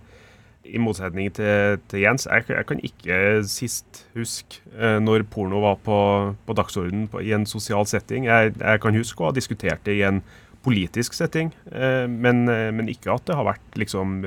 i 0.69 0.81
motsetning 0.83 1.31
til, 1.37 1.79
til 1.91 2.03
Jens, 2.03 2.27
jeg, 2.29 2.47
jeg, 2.51 2.67
kan 2.69 2.83
ikke 2.85 3.19
sist 3.49 4.03
huske 4.17 4.61
eh, 4.77 4.99
når 5.03 5.25
porno 5.33 5.63
var 5.65 5.79
på, 5.85 6.01
på 6.47 6.57
dagsordenen 6.59 7.09
i 7.23 7.33
en 7.37 7.47
sosial 7.49 7.87
setting. 7.89 8.29
Jeg, 8.29 8.55
jeg, 8.59 8.83
kan 8.83 8.97
huske 8.97 9.23
å 9.23 9.31
ha 9.31 9.37
diskutert 9.37 9.85
det 9.89 9.99
i 9.99 10.05
en 10.09 10.23
politisk 10.65 11.15
setting, 11.17 11.53
eh, 11.73 12.05
men, 12.11 12.45
eh, 12.53 12.69
men, 12.75 12.91
ikke 12.93 13.15
at 13.15 13.29
det 13.29 13.39
har 13.39 13.49
vært 13.49 13.79
liksom 13.81 14.21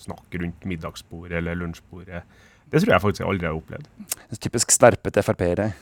snakk 0.00 0.40
rundt 0.40 0.64
middagsbordet 0.68 1.40
eller 1.42 1.58
lunsjbordet. 1.60 2.22
Det 2.72 2.80
tror 2.80 2.94
jeg 2.94 3.04
faktisk 3.04 3.20
jeg 3.20 3.28
aldri 3.28 3.50
har 3.50 3.58
opplevd. 3.58 3.88
Typisk 4.40 4.72
snerpete 4.72 5.22
Frp-ere. 5.26 5.72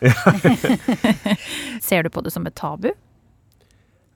Ser 1.87 2.03
du 2.03 2.11
på 2.11 2.25
det 2.27 2.35
som 2.35 2.49
et 2.51 2.57
tabu? 2.59 2.91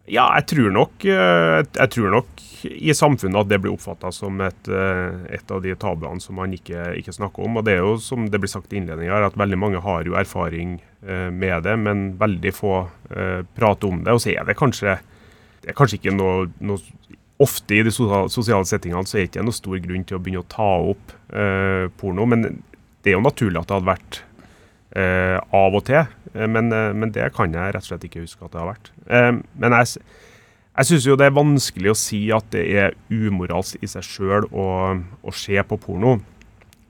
Ja, 0.04 0.26
jeg 0.36 0.50
tror 0.52 0.72
nok, 0.74 1.04
eh, 1.08 1.62
jeg 1.64 1.90
tror 1.94 2.10
nok 2.12 2.42
i 2.64 2.92
samfunnet 2.96 3.40
at 3.40 3.48
det 3.48 3.58
blir 3.64 3.72
oppfatta 3.72 4.10
som 4.12 4.40
et, 4.44 4.68
eh, 4.68 5.16
et, 5.32 5.50
av 5.50 5.62
de 5.64 5.72
tabuene 5.80 6.20
som 6.20 6.36
man 6.36 6.52
ikke, 6.52 6.92
ikke, 7.00 7.14
snakker 7.16 7.44
om. 7.44 7.56
Og 7.56 7.64
det 7.64 7.78
er 7.78 7.80
jo 7.80 7.96
som 7.96 8.28
det 8.28 8.40
blir 8.40 8.52
sagt 8.52 8.72
i 8.72 8.80
innledninga, 8.80 9.22
at 9.24 9.38
veldig 9.40 9.58
mange 9.58 9.80
har 9.80 10.04
jo 10.04 10.18
erfaring 10.20 10.82
eh, 11.06 11.30
med 11.30 11.64
det, 11.64 11.76
men 11.80 12.18
veldig 12.20 12.52
få 12.52 12.74
prater 13.54 13.88
om 13.88 14.04
det. 14.04 14.12
Og 14.12 14.20
så 14.20 14.34
er 14.34 14.44
det 14.44 14.58
kanskje, 14.58 14.98
det 15.62 15.72
er 15.72 15.78
kanskje 15.78 16.00
ikke 16.00 16.16
noe, 16.16 16.50
noe 16.60 16.78
Ofte 17.42 17.74
i 17.74 17.82
de 17.82 17.90
sosiale 17.90 18.62
settingene 18.62 19.08
så 19.10 19.16
er 19.18 19.24
det 19.24 19.32
ikke 19.32 19.42
noe 19.42 19.56
stor 19.56 19.80
grunn 19.82 20.04
til 20.06 20.16
å 20.16 20.20
begynne 20.22 20.44
å 20.44 20.46
ta 20.46 20.68
opp 20.86 21.14
porno, 21.98 22.26
men 22.30 22.44
det 23.02 23.10
er 23.10 23.16
jo 23.16 23.24
naturlig 23.24 23.58
at 23.58 23.66
det 23.66 23.74
hadde 23.74 23.88
vært 23.88 24.20
av 24.94 25.74
og 25.74 25.82
til. 25.88 26.04
Eh, 26.34 26.48
men, 26.48 26.72
eh, 26.72 26.92
men, 26.92 27.12
det 27.12 27.32
kan 27.34 27.52
jeg 27.52 27.74
rett 27.74 27.82
og 27.82 27.90
slett 27.92 28.06
ikke 28.08 28.24
huske 28.24 28.44
at 28.44 28.54
det 28.54 28.62
har 28.62 28.70
vært. 28.72 28.92
Eh, 29.06 29.32
men 29.62 29.76
jeg, 29.78 30.04
jeg 30.74 30.90
syns 30.90 31.08
jo 31.08 31.18
det 31.18 31.28
er 31.28 31.38
vanskelig 31.38 31.92
å 31.92 31.98
si 31.98 32.20
at 32.34 32.50
det 32.54 32.64
er 32.74 32.96
umoralsk 33.10 33.82
i 33.82 33.90
seg 33.90 34.06
sjøl 34.06 34.48
å, 34.50 34.66
å, 35.22 35.34
se 35.34 35.60
på 35.62 35.80
porno. 35.80 36.18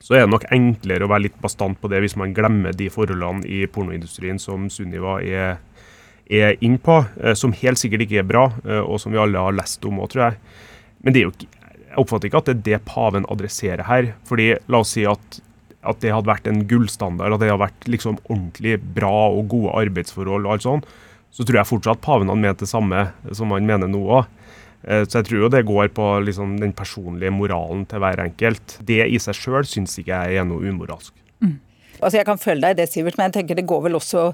Så 0.05 0.17
er 0.17 0.25
det 0.25 0.33
nok 0.35 0.49
enklere 0.53 1.07
å 1.07 1.13
være 1.13 1.29
litt 1.29 1.37
bastant 1.41 1.79
på 1.81 1.89
det 1.89 2.03
hvis 2.05 2.17
man 2.21 2.35
glemmer 2.37 2.77
de 2.77 2.91
forholdene 2.93 3.47
i 3.49 3.65
pornoindustrien 3.73 4.41
som 4.41 4.67
Sunniva 4.69 5.17
er, 5.25 5.63
er 6.29 6.59
inn 6.65 6.77
på, 6.77 6.99
som 7.33 7.55
helt 7.57 7.81
sikkert 7.81 8.05
ikke 8.05 8.19
er 8.21 8.29
bra, 8.29 8.43
og 8.83 8.99
som 9.01 9.15
vi 9.15 9.23
alle 9.23 9.41
har 9.41 9.57
lest 9.57 9.81
om 9.89 10.03
òg, 10.05 10.11
tror 10.13 10.27
jeg. 10.27 10.37
Men 11.01 11.17
det 11.17 11.23
er 11.23 11.25
jo 11.25 11.33
ikke, 11.33 11.49
jeg 11.89 12.03
oppfatter 12.03 12.29
ikke 12.29 12.43
at 12.43 12.51
det 12.51 12.55
er 12.55 12.63
det 12.69 12.83
paven 12.91 13.25
adresserer 13.33 13.89
her. 13.89 14.11
fordi 14.29 14.51
La 14.69 14.83
oss 14.85 14.93
si 14.93 15.07
at 15.09 15.41
at 15.85 16.01
det 16.03 16.13
hadde 16.15 16.31
vært 16.31 16.49
en 16.51 16.63
gullstandard, 16.71 17.37
at 17.37 17.43
det 17.43 17.51
hadde 17.53 17.65
vært 17.65 17.89
liksom 17.91 18.19
ordentlig 18.27 18.79
bra 18.97 19.29
og 19.33 19.49
gode 19.53 19.75
arbeidsforhold, 19.85 20.47
og 20.47 20.57
alt 20.57 20.67
sånt, 20.67 20.89
så 21.35 21.45
tror 21.45 21.61
jeg 21.61 21.71
fortsatt 21.71 22.03
paven 22.05 22.31
hadde 22.31 22.45
ment 22.45 22.63
det 22.63 22.71
samme 22.71 23.09
som 23.35 23.53
han 23.55 23.67
mener 23.69 23.91
nå 23.91 24.03
òg. 24.21 24.31
Eh, 24.85 25.03
så 25.09 25.21
jeg 25.21 25.29
tror 25.31 25.45
jo 25.45 25.53
det 25.53 25.65
går 25.67 25.91
på 25.97 26.09
liksom 26.27 26.59
den 26.61 26.75
personlige 26.77 27.33
moralen 27.35 27.85
til 27.91 28.03
hver 28.05 28.23
enkelt. 28.27 28.79
Det 28.87 29.03
i 29.07 29.21
seg 29.23 29.39
sjøl 29.39 29.67
syns 29.69 29.97
ikke 30.01 30.21
jeg 30.29 30.41
er 30.41 30.49
noe 30.49 30.63
umoralsk. 30.63 31.15
Mm. 31.41 31.59
Altså 32.01 32.19
Jeg 32.19 32.29
kan 32.29 32.41
følge 32.41 32.67
deg 32.67 32.77
i 32.77 32.81
det, 32.83 32.91
Sivert, 32.93 33.19
men 33.19 33.31
jeg 33.31 33.39
tenker 33.39 33.59
det 33.59 33.69
går 33.71 33.87
vel 33.89 33.99
også 33.99 34.31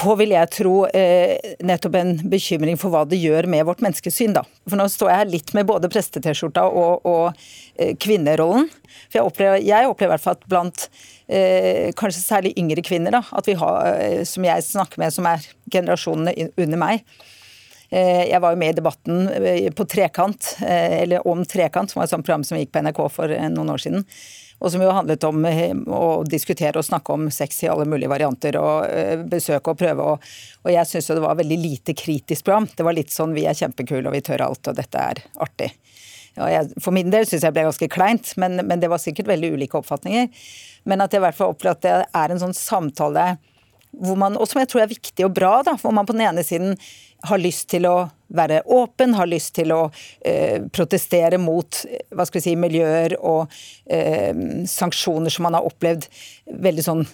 på, 0.00 0.14
vil 0.20 0.32
jeg 0.34 0.50
tro, 0.52 0.74
eh, 0.86 1.54
nettopp 1.64 1.94
en 1.98 2.12
bekymring 2.30 2.78
for 2.80 2.92
hva 2.92 3.04
det 3.08 3.18
gjør 3.20 3.48
med 3.50 3.64
vårt 3.68 3.82
menneskesyn. 3.84 4.34
da. 4.36 4.42
For 4.68 4.76
nå 4.78 4.88
står 4.92 5.10
jeg 5.10 5.20
her 5.20 5.30
litt 5.32 5.52
med 5.56 5.68
både 5.68 5.90
preste-T-skjorta 5.92 6.66
og, 6.68 7.06
og 7.06 7.46
eh, 7.76 7.94
kvinnerollen. 7.96 8.68
For 9.08 9.20
jeg 9.20 9.28
opplever, 9.30 9.62
jeg 9.64 9.88
opplever 9.88 10.12
i 10.12 10.14
hvert 10.16 10.26
fall 10.26 10.36
at 10.38 10.48
blant 10.50 10.88
eh, 11.28 11.92
kanskje 11.96 12.22
særlig 12.22 12.54
yngre 12.60 12.84
kvinner, 12.84 13.16
da, 13.16 13.22
at 13.32 13.48
vi 13.48 13.56
har, 13.56 13.92
eh, 13.96 14.24
som 14.28 14.44
jeg 14.44 14.68
snakker 14.68 15.02
med, 15.02 15.14
som 15.14 15.28
er 15.30 15.44
generasjonene 15.72 16.50
under 16.56 16.82
meg, 16.82 17.04
eh, 17.90 18.26
jeg 18.28 18.42
var 18.44 18.52
jo 18.52 18.62
med 18.62 18.74
i 18.74 18.80
debatten 18.80 19.28
eh, 19.32 19.70
på 19.72 19.88
Trekant, 19.88 20.56
eller 20.66 21.24
om 21.28 21.44
Trekant, 21.44 21.92
som 21.92 22.02
var 22.02 22.08
et 22.08 22.16
sånt 22.16 22.26
program 22.26 22.44
som 22.44 22.60
gikk 22.60 22.74
på 22.76 22.84
NRK 22.84 23.06
for 23.12 23.32
noen 23.48 23.72
år 23.72 23.88
siden 23.88 24.04
og 24.58 24.72
som 24.72 24.82
jo 24.82 24.92
handlet 24.94 25.24
om 25.28 25.44
eh, 25.48 25.74
å 25.92 26.22
diskutere 26.24 26.80
og 26.80 26.86
snakke 26.86 27.12
om 27.12 27.28
sex 27.34 27.62
i 27.64 27.68
alle 27.68 27.84
mulige 27.88 28.10
varianter, 28.12 28.56
og 28.60 28.86
eh, 28.88 29.20
besøke 29.28 29.72
og 29.72 29.80
prøve. 29.80 30.06
Og, 30.14 30.30
og 30.64 30.72
jeg 30.72 30.90
syns 30.90 31.10
det 31.12 31.24
var 31.24 31.36
veldig 31.40 31.58
lite 31.60 31.96
kritisk 31.96 32.46
program. 32.46 32.68
Det 32.72 32.86
var 32.86 32.96
litt 32.96 33.12
sånn 33.12 33.36
vi 33.36 33.44
er 33.48 33.58
kjempekule 33.58 34.08
og 34.08 34.16
vi 34.16 34.24
tør 34.24 34.46
alt, 34.48 34.64
og 34.72 34.78
dette 34.78 35.02
er 35.02 35.20
artig. 35.44 35.72
Jeg, 36.36 36.68
for 36.84 36.92
min 36.92 37.12
del 37.12 37.24
syns 37.28 37.46
jeg 37.46 37.56
ble 37.56 37.64
ganske 37.64 37.88
kleint, 37.92 38.32
men, 38.40 38.60
men, 38.64 38.80
det 38.80 38.90
var 38.92 39.00
sikkert 39.00 39.30
veldig 39.30 39.54
ulike 39.56 39.78
oppfatninger. 39.80 40.28
Men 40.88 41.04
at 41.04 41.12
jeg 41.12 41.22
i 41.22 41.26
hvert 41.26 41.38
fall 41.38 41.52
opplever 41.54 41.76
at 41.76 41.84
det 41.84 41.94
er 42.20 42.32
en 42.32 42.42
sånn 42.42 42.56
samtale 42.56 43.34
hvor 43.96 44.18
man, 44.20 44.34
og 44.36 44.44
som 44.48 44.60
jeg 44.60 44.68
tror 44.68 44.82
er 44.84 44.90
viktig 44.90 45.24
og 45.24 45.32
bra, 45.36 45.52
da, 45.64 45.72
hvor 45.80 45.94
man 45.96 46.04
på 46.04 46.12
den 46.12 46.26
ene 46.26 46.44
siden 46.44 46.74
har 47.28 47.42
lyst 47.42 47.68
til 47.72 47.86
å 47.88 47.96
være 48.36 48.62
åpen, 48.74 49.14
har 49.14 49.28
lyst 49.30 49.54
til 49.58 49.72
å 49.74 49.82
eh, 50.26 50.64
protestere 50.74 51.38
mot 51.38 51.82
hva 52.10 52.26
skal 52.26 52.40
vi 52.40 52.44
si, 52.48 52.56
miljøer 52.58 53.16
og 53.20 53.52
eh, 53.86 54.32
sanksjoner 54.70 55.32
som 55.32 55.46
man 55.46 55.58
har 55.58 55.68
opplevd 55.68 56.08
veldig 56.66 56.86
sånn 56.86 57.06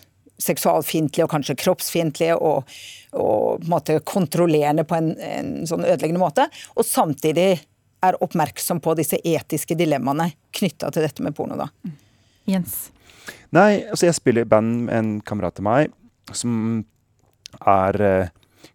seksualfiendtlige 0.42 1.26
og 1.26 1.33
kanskje 1.33 1.59
kroppsfiendtlige 1.61 2.37
og, 2.37 2.71
og, 3.12 3.61
på 3.61 3.66
en 3.66 3.75
måte 3.75 3.99
kontrollerende 4.09 4.87
på 4.88 4.97
en, 4.99 5.12
en, 5.23 5.52
sånn 5.69 5.85
ødeleggende 5.85 6.23
måte. 6.23 6.49
Og 6.76 6.87
samtidig 6.88 7.50
er 8.02 8.19
oppmerksom 8.25 8.81
på 8.83 8.97
disse 8.99 9.21
etiske 9.23 9.76
dilemmaene 9.78 10.33
knytta 10.57 10.90
til 10.90 11.07
dette 11.07 11.23
med 11.23 11.37
porno. 11.37 11.61
da. 11.61 11.69
Jens? 12.50 12.88
Nei, 13.54 13.85
altså 13.85 14.09
jeg 14.09 14.19
spiller 14.19 14.47
i 14.47 14.50
band 14.50 14.87
med 14.88 14.97
en 14.97 15.12
kamerat 15.26 15.61
av 15.61 15.69
meg 15.69 15.92
som 16.35 16.54
er 17.69 18.00
eh, 18.02 18.33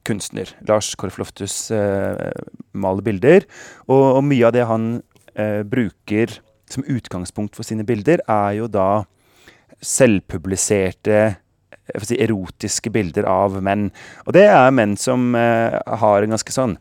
kunstner. 0.08 0.54
Lars 0.68 0.94
Korfloftus 1.00 1.70
eh, 1.76 2.32
maler 2.78 3.06
bilder, 3.06 3.48
og, 3.88 4.04
og, 4.18 4.24
mye 4.28 4.48
av 4.48 4.56
det 4.56 4.66
han 4.70 4.90
eh, 5.36 5.64
bruker 5.68 6.40
som 6.68 6.86
utgangspunkt 6.88 7.56
for 7.56 7.68
sine 7.68 7.86
bilder, 7.88 8.24
er 8.28 8.58
jo 8.60 8.72
da 8.72 9.06
selvpubliserte 9.84 11.38
si, 12.04 12.18
erotiske 12.20 12.92
bilder 12.94 13.28
av 13.30 13.60
menn. 13.64 13.90
Og 14.26 14.36
det 14.36 14.48
er 14.50 14.74
menn 14.76 14.98
som 15.00 15.34
eh, 15.38 15.78
har 16.02 16.24
en 16.24 16.36
ganske 16.36 16.56
sånn 16.56 16.78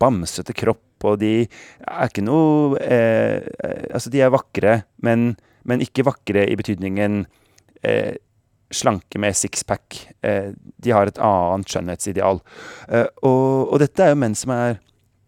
bamsete 0.00 0.54
kropp, 0.56 0.84
og 1.08 1.20
de 1.22 1.46
er 1.46 2.10
ikke 2.10 2.24
noe 2.26 2.76
eh, 2.84 3.40
Altså, 3.88 4.10
de 4.12 4.20
er 4.20 4.32
vakre, 4.32 4.82
men, 5.00 5.32
men 5.64 5.80
ikke 5.84 6.04
vakre 6.04 6.44
i 6.44 6.58
betydningen 6.60 7.22
eh, 7.86 8.18
slanke 8.70 9.18
med 9.18 9.36
sixpack. 9.36 9.98
Eh, 10.22 10.52
de 10.54 10.94
har 10.94 11.10
et 11.10 11.18
annet 11.18 11.70
skjønnhetsideal. 11.70 12.40
Eh, 12.88 13.08
og, 13.22 13.72
og, 13.72 13.76
dette 13.82 14.04
er 14.04 14.14
jo 14.14 14.20
menn 14.22 14.36
som 14.38 14.54
er 14.54 14.78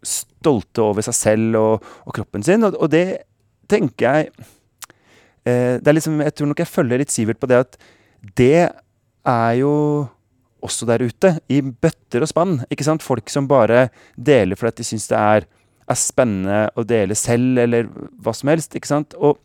stolte 0.03 0.83
over 0.83 1.05
seg 1.07 1.17
selv 1.17 1.59
og, 1.59 1.91
og 2.07 2.17
kroppen 2.17 2.45
sin, 2.47 2.65
og, 2.67 2.79
og, 2.79 2.91
det 2.91 3.23
tenker 3.71 4.09
jeg 4.09 4.33
eh, 5.47 5.79
det 5.79 5.87
er 5.87 5.95
liksom, 5.95 6.19
Jeg 6.21 6.35
tror 6.35 6.51
nok 6.51 6.59
jeg 6.61 6.69
følger 6.69 7.01
litt 7.01 7.15
Sivert 7.15 7.39
på 7.41 7.49
det 7.51 7.61
at 7.63 7.79
det 8.37 8.67
er 8.67 9.53
jo 9.61 9.73
også 10.63 10.87
der 10.87 11.03
ute, 11.03 11.37
i 11.51 11.61
bøtter 11.63 12.23
og 12.23 12.31
spann. 12.31 12.61
ikke 12.71 12.87
sant? 12.87 13.03
Folk 13.03 13.31
som 13.31 13.49
bare 13.51 13.89
deler 14.15 14.59
fordi 14.59 14.83
de 14.83 14.87
syns 14.87 15.09
det 15.11 15.19
er, 15.19 15.47
er 15.91 15.99
spennende 15.99 16.61
å 16.79 16.85
dele 16.87 17.17
selv, 17.19 17.59
eller 17.59 17.89
hva 18.23 18.35
som 18.37 18.53
helst. 18.53 18.77
ikke 18.79 18.91
sant? 18.91 19.17
Og 19.19 19.41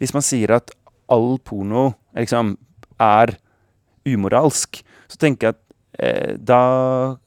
hvis 0.00 0.12
man 0.12 0.24
sier 0.24 0.52
at 0.58 0.72
all 1.08 1.38
porno 1.40 1.90
liksom, 2.16 2.56
er 3.02 3.34
umoralsk, 4.08 4.82
så 5.08 5.20
tenker 5.20 5.48
jeg 5.48 5.56
at 5.56 5.62
eh, 6.04 6.32
da 6.36 6.62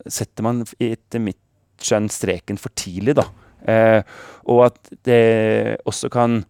setter 0.06 0.46
man 0.46 0.64
etter 0.80 1.24
mitt 1.24 1.40
skjønn 1.82 2.10
streken 2.14 2.60
for 2.62 2.74
tidlig, 2.78 3.18
da. 3.20 3.28
Eh, 3.70 4.02
og 4.50 4.66
at 4.70 4.94
det 5.06 5.82
også 5.90 6.10
kan 6.14 6.42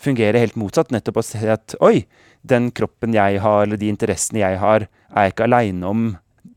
fungere 0.00 0.40
helt 0.40 0.58
motsatt. 0.60 0.92
Nettopp 0.92 1.20
å 1.20 1.24
si 1.24 1.40
at 1.50 1.76
oi, 1.84 2.04
den 2.44 2.70
kroppen 2.76 3.16
jeg 3.16 3.40
har, 3.44 3.64
eller 3.64 3.80
de 3.80 3.90
interessene 3.92 4.42
jeg 4.42 4.60
har, 4.60 4.86
er 5.14 5.26
jeg 5.26 5.34
ikke 5.34 5.48
aleine 5.48 5.90
om. 5.90 6.06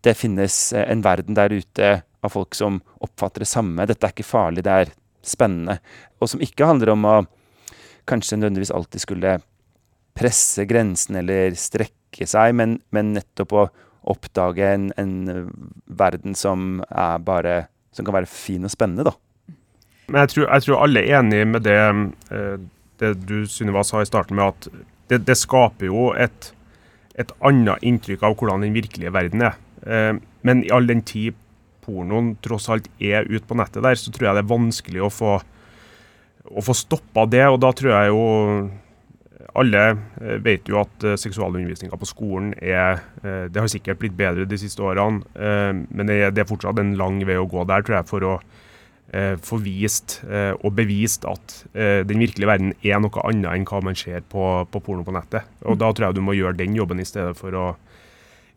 Det 0.03 0.17
finnes 0.19 0.59
eh, 0.75 0.87
en 0.91 1.03
verden 1.05 1.37
der 1.37 1.55
ute 1.55 1.91
av 2.25 2.33
folk 2.33 2.57
som 2.57 2.81
oppfatter 3.03 3.45
det 3.45 3.51
samme. 3.51 3.87
Dette 3.87 4.07
er 4.07 4.15
ikke 4.15 4.27
farlig, 4.27 4.65
det 4.67 4.79
er 4.83 4.95
spennende. 5.27 5.79
Og 6.21 6.31
som 6.31 6.43
ikke 6.43 6.67
handler 6.67 6.93
om 6.93 7.07
å 7.07 7.17
kanskje 8.07 8.39
nødvendigvis 8.39 8.71
alltid 8.71 9.03
skulle 9.03 9.37
presse 10.17 10.63
grensen 10.65 11.19
eller 11.19 11.55
strekke 11.59 11.96
strekke 12.07 12.27
seg, 12.27 12.55
men, 12.55 12.79
men 12.91 13.13
nettopp 13.13 13.53
å 13.53 13.67
oppdage 14.07 14.63
en, 14.63 14.91
en, 14.97 15.51
verden 15.87 16.35
som 16.35 16.81
er 16.89 17.19
bare 17.19 17.67
Som 17.91 18.05
kan 18.05 18.13
være 18.13 18.27
fin 18.29 18.63
og 18.63 18.69
spennende, 18.69 19.03
da. 19.03 19.15
Men 20.07 20.21
jeg 20.21 20.29
tror, 20.29 20.47
jeg 20.53 20.61
tror 20.63 20.83
alle 20.83 21.01
er 21.01 21.19
enig 21.19 21.47
med 21.47 21.63
det, 21.65 21.79
eh, 22.29 22.59
det 22.99 23.09
du 23.25 23.47
Sunniva 23.47 23.83
sa 23.83 24.01
i 24.01 24.05
starten, 24.05 24.35
med 24.37 24.53
at 24.53 24.67
det, 25.09 25.25
det 25.25 25.35
skaper 25.35 25.87
jo 25.87 26.11
et, 26.13 26.53
et 27.17 27.31
annet 27.41 27.81
inntrykk 27.81 28.23
av 28.23 28.35
hvordan 28.37 28.61
den 28.61 28.75
virkelige 28.75 29.11
verden 29.11 29.41
er. 29.41 29.57
Eh, 29.81 30.13
men 30.45 30.63
i 30.63 30.69
all 30.69 30.85
den 30.85 31.01
tid 31.01 31.33
pornoen 31.81 32.35
tross 32.43 32.69
alt 32.69 32.87
er 32.99 33.25
ute 33.25 33.47
på 33.47 33.57
nettet 33.57 33.81
der, 33.81 33.97
så 33.97 34.13
tror 34.13 34.29
jeg 34.29 34.37
det 34.37 34.45
er 34.45 34.53
vanskelig 34.53 35.03
å 35.07 35.09
få, 35.11 35.33
å 36.53 36.63
få 36.69 36.77
stoppa 36.77 37.25
det. 37.25 37.47
Og 37.49 37.57
da 37.65 37.73
tror 37.73 37.95
jeg 37.95 38.13
jo 38.13 38.23
alle 39.57 39.83
eh, 40.21 40.37
vet 40.43 40.69
jo 40.69 40.81
at 40.83 41.05
eh, 41.05 41.17
seksualundervisninga 41.19 41.97
på 41.97 42.09
skolen 42.09 42.53
er 42.61 43.01
eh, 43.23 43.47
Det 43.49 43.61
har 43.63 43.71
sikkert 43.71 44.01
blitt 44.01 44.17
bedre 44.17 44.45
de 44.45 44.59
siste 44.59 44.83
årene, 44.83 45.23
men 45.89 46.09
det 46.09 46.37
er 46.37 46.47
fortsatt 46.47 46.79
en 46.81 46.95
lang 46.99 47.19
vei 47.25 47.37
å 47.39 47.47
gå 47.49 47.63
der, 47.67 47.83
tror 47.85 47.99
jeg, 47.99 48.09
for 48.09 48.27
å 48.27 48.37
få 49.39 49.55
vist 49.63 50.17
og 50.27 50.73
bevist 50.75 51.23
at 51.29 51.53
den 51.71 52.19
virkelige 52.19 52.49
verden 52.49 52.73
er 52.83 52.99
noe 52.99 53.21
annet 53.23 53.53
enn 53.53 53.67
hva 53.69 53.79
man 53.85 53.95
ser 53.95 54.25
på, 54.27 54.43
på 54.67 54.81
porno 54.83 55.05
på 55.07 55.13
nettet. 55.15 55.47
Og 55.63 55.79
Da 55.79 55.93
tror 55.95 56.09
jeg 56.09 56.17
du 56.17 56.25
må 56.27 56.35
gjøre 56.35 56.59
den 56.59 56.75
jobben 56.75 56.99
i 56.99 57.07
stedet 57.07 57.37
for 57.39 57.55
å 57.55 57.67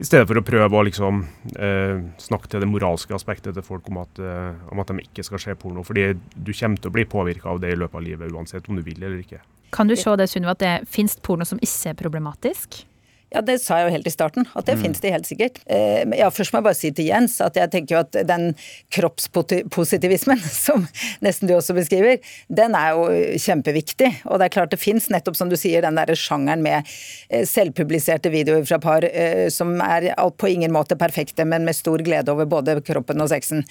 i 0.01 0.07
stedet 0.09 0.29
for 0.31 0.41
å 0.41 0.45
prøve 0.45 0.79
å 0.79 0.85
liksom, 0.87 1.21
eh, 1.61 2.01
snakke 2.17 2.49
til 2.49 2.63
det 2.63 2.69
moralske 2.71 3.13
aspektet 3.13 3.53
til 3.53 3.65
folk 3.65 3.89
om 3.93 3.99
at, 4.01 4.19
eh, 4.19 4.55
om 4.73 4.81
at 4.81 4.89
de 4.89 5.05
ikke 5.05 5.25
skal 5.27 5.39
se 5.39 5.55
porno. 5.55 5.85
Fordi 5.85 6.15
du 6.35 6.53
kommer 6.53 6.81
til 6.81 6.91
å 6.91 6.95
bli 6.95 7.05
påvirka 7.05 7.53
av 7.53 7.61
det 7.61 7.75
i 7.75 7.77
løpet 7.77 7.95
av 7.95 8.03
livet, 8.03 8.33
uansett 8.33 8.69
om 8.69 8.77
du 8.77 8.83
vil 8.83 9.03
eller 9.03 9.21
ikke. 9.21 9.41
Kan 9.73 9.87
du 9.87 9.95
se 9.95 10.17
det, 10.17 10.29
Sunniva, 10.29 10.57
at 10.57 10.59
det 10.59 10.89
finnes 10.89 11.21
porno 11.21 11.45
som 11.45 11.61
ikke 11.61 11.91
er 11.91 11.95
problematisk? 11.95 12.85
Ja, 13.31 13.43
det 13.47 13.61
sa 13.63 13.79
jeg 13.79 13.87
jo 13.87 13.95
helt 13.95 14.09
i 14.11 14.13
starten, 14.13 14.47
at 14.59 14.67
det 14.67 14.75
mm. 14.75 14.81
finnes 14.83 15.03
det 15.03 15.13
helt 15.15 15.29
sikkert. 15.29 15.61
Eh, 15.71 16.03
ja, 16.19 16.31
først 16.35 16.51
må 16.51 16.59
jeg 16.59 16.67
bare 16.67 16.79
si 16.79 16.91
til 16.95 17.07
Jens 17.07 17.37
at 17.45 17.59
jeg 17.59 17.71
tenker 17.71 17.95
jo 17.95 18.01
at 18.03 18.19
den 18.27 18.49
kroppspositivismen 18.97 20.43
som 20.67 20.89
nesten 21.23 21.51
du 21.51 21.55
også 21.55 21.77
beskriver, 21.79 22.19
den 22.51 22.75
er 22.75 22.97
jo 22.99 23.07
kjempeviktig. 23.39 24.11
Og 24.27 24.41
det 24.41 24.49
er 24.49 24.57
klart 24.57 24.75
det 24.75 24.81
fins 24.83 25.07
nettopp, 25.15 25.39
som 25.39 25.53
du 25.53 25.55
sier, 25.61 25.85
den 25.87 26.01
derre 26.01 26.19
sjangeren 26.19 26.65
med 26.67 26.91
eh, 27.31 27.47
selvpubliserte 27.47 28.35
videoer 28.35 28.67
fra 28.67 28.81
par 28.83 29.07
eh, 29.07 29.47
som 29.55 29.77
er 29.85 30.11
på 30.41 30.51
ingen 30.51 30.75
måte 30.75 30.99
perfekte, 30.99 31.47
men 31.47 31.69
med 31.69 31.79
stor 31.79 32.03
glede 32.03 32.35
over 32.35 32.51
både 32.51 32.81
kroppen 32.87 33.23
og 33.23 33.31
sexen. 33.31 33.63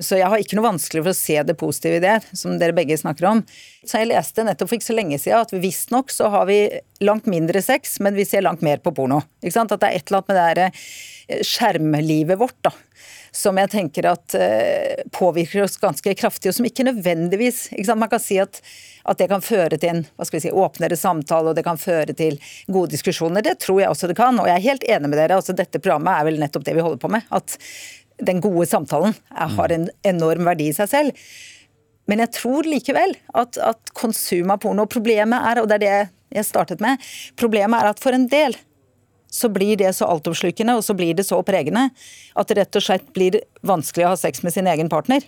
Så 0.00 0.16
jeg 0.16 0.28
har 0.32 0.40
ikke 0.40 0.56
noe 0.56 0.70
vanskelig 0.70 1.02
for 1.02 1.12
å 1.12 1.16
se 1.16 1.34
det 1.44 1.54
positive 1.60 1.98
i 1.98 2.02
det, 2.02 2.14
som 2.38 2.54
dere 2.56 2.72
begge 2.76 2.96
snakker 2.96 3.26
om. 3.28 3.42
Så 3.84 4.00
jeg 4.00 4.08
leste 4.08 4.44
nettopp 4.46 4.70
for 4.70 4.78
ikke 4.78 4.88
så 4.88 4.96
lenge 4.96 5.18
siden 5.20 5.44
at 5.44 5.52
visstnok 5.52 6.14
så 6.14 6.30
har 6.32 6.46
vi 6.48 6.62
langt 7.04 7.28
mindre 7.28 7.60
sex, 7.60 7.98
men 8.00 8.16
vi 8.16 8.24
ser 8.24 8.46
langt 8.46 8.64
mer 8.64 8.80
på 8.80 8.94
porno. 8.96 9.20
Ikke 9.42 9.58
sant? 9.58 9.74
At 9.74 9.82
det 9.82 9.90
er 9.90 10.00
et 10.00 10.08
eller 10.08 10.22
annet 10.22 10.32
med 10.32 10.38
det 10.38 10.46
der 10.48 10.62
eh, 10.64 11.44
skjermlivet 11.44 12.40
vårt, 12.40 12.56
da. 12.64 12.72
Som 13.32 13.56
jeg 13.56 13.70
tenker 13.72 14.04
at 14.10 14.34
uh, 14.36 14.98
påvirker 15.16 15.62
oss 15.64 15.78
ganske 15.80 16.12
kraftig, 16.20 16.50
og 16.50 16.56
som 16.58 16.66
ikke 16.68 16.84
nødvendigvis 16.84 17.62
ikke 17.72 17.86
sant? 17.88 18.02
Man 18.02 18.10
kan 18.12 18.20
si 18.20 18.36
at, 18.42 18.60
at 19.08 19.22
det 19.22 19.30
kan 19.30 19.40
føre 19.40 19.78
til 19.80 19.88
en 19.88 20.02
hva 20.04 20.26
skal 20.28 20.36
vi 20.36 20.42
si, 20.44 20.52
åpnere 20.52 20.98
samtale, 21.00 21.48
og 21.48 21.56
det 21.56 21.64
kan 21.64 21.80
føre 21.80 22.12
til 22.16 22.36
gode 22.68 22.92
diskusjoner. 22.92 23.44
Det 23.44 23.56
tror 23.64 23.80
jeg 23.80 23.94
også 23.94 24.10
det 24.10 24.18
kan, 24.20 24.36
og 24.36 24.50
jeg 24.50 24.58
er 24.58 24.66
helt 24.68 24.84
enig 24.84 25.08
med 25.08 25.16
dere. 25.16 25.40
altså 25.40 25.56
Dette 25.56 25.80
programmet 25.80 26.12
er 26.12 26.28
vel 26.28 26.38
nettopp 26.44 26.68
det 26.68 26.76
vi 26.76 26.84
holder 26.84 27.00
på 27.00 27.12
med. 27.16 27.24
at 27.32 27.56
den 28.22 28.42
gode 28.42 28.68
samtalen 28.70 29.16
har 29.30 29.74
en 29.74 29.88
enorm 30.06 30.46
verdi 30.48 30.70
i 30.70 30.76
seg 30.76 30.90
selv. 30.90 31.22
Men 32.10 32.22
jeg 32.24 32.34
tror 32.38 32.66
likevel 32.66 33.14
at, 33.38 33.58
at 33.62 33.92
konsum 33.98 34.50
av 34.50 34.62
porno 34.64 34.88
Problemet 34.90 35.48
er, 35.52 35.62
og 35.62 35.70
det 35.70 35.78
er 35.78 35.84
det 35.84 36.38
jeg 36.38 36.48
startet 36.48 36.82
med, 36.82 37.00
problemet 37.38 37.78
er 37.78 37.92
at 37.92 38.00
for 38.02 38.16
en 38.16 38.26
del 38.30 38.56
så 39.32 39.48
blir 39.52 39.78
det 39.80 39.94
så 39.96 40.08
altoppslukende 40.12 40.74
og 40.76 40.84
så 40.84 40.96
blir 40.96 41.16
det 41.16 41.24
så 41.24 41.38
pregende 41.46 41.86
at 42.36 42.48
det 42.48 42.58
rett 42.58 42.78
og 42.78 42.84
slett 42.84 43.06
blir 43.16 43.38
vanskelig 43.64 44.04
å 44.04 44.12
ha 44.12 44.18
sex 44.20 44.42
med 44.44 44.52
sin 44.52 44.68
egen 44.68 44.90
partner. 44.92 45.24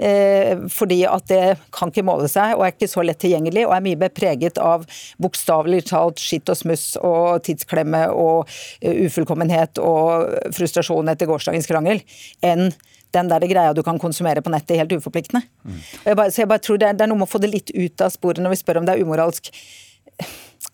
Eh, 0.00 0.56
fordi 0.72 1.02
at 1.04 1.26
det 1.28 1.58
kan 1.76 1.90
ikke 1.92 2.06
måle 2.08 2.28
seg 2.30 2.54
og 2.54 2.64
er 2.64 2.72
ikke 2.72 2.88
så 2.88 3.02
lett 3.04 3.18
tilgjengelig 3.20 3.66
og 3.66 3.74
er 3.76 3.82
mye 3.84 3.98
mer 4.00 4.12
preget 4.16 4.56
av 4.56 4.86
bokstavelig 5.20 5.82
talt 5.90 6.22
skitt 6.22 6.48
og 6.48 6.56
smuss 6.56 6.94
og 7.04 7.42
tidsklemme 7.44 8.06
og 8.16 8.48
eh, 8.80 9.02
ufullkommenhet 9.04 9.82
og 9.84 10.54
frustrasjon 10.56 11.12
etter 11.12 11.28
gårsdagens 11.28 11.68
krangel 11.68 12.00
enn 12.40 12.70
den 13.12 13.28
der 13.28 13.44
greia 13.50 13.74
du 13.76 13.82
kan 13.84 14.00
konsumere 14.00 14.40
på 14.40 14.52
nettet 14.54 14.78
helt 14.78 14.94
uforpliktende. 14.94 15.42
Mm. 15.66 15.78
Jeg 16.06 16.16
bare, 16.16 16.32
så 16.32 16.44
jeg 16.44 16.50
bare 16.54 16.64
tror 16.64 16.80
det 16.80 16.88
er, 16.88 16.96
det 16.96 17.04
er, 17.04 17.10
noe 17.10 17.20
med 17.20 17.28
å 17.28 17.32
få 17.34 17.42
det 17.42 17.50
litt 17.52 17.72
ut 17.74 18.06
av 18.06 18.14
sporet 18.14 18.40
når 18.40 18.54
vi 18.54 18.60
spør 18.62 18.80
om 18.80 18.88
det 18.88 18.94
er 18.94 19.04
umoralsk. 19.04 19.50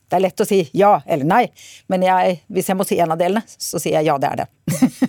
Det 0.06 0.18
er 0.18 0.22
lett 0.22 0.44
å 0.44 0.46
si 0.46 0.60
ja 0.76 1.00
eller 1.02 1.26
nei, 1.26 1.42
men 1.90 2.04
jeg, 2.06 2.42
hvis 2.52 2.70
jeg 2.70 2.78
må 2.78 2.86
si 2.86 3.00
en 3.02 3.16
av 3.16 3.18
delene, 3.18 3.42
så 3.48 3.80
sier 3.82 3.98
jeg 3.98 4.12
ja, 4.12 4.18
det 4.22 4.30
er 4.30 4.44
det. 4.44 4.48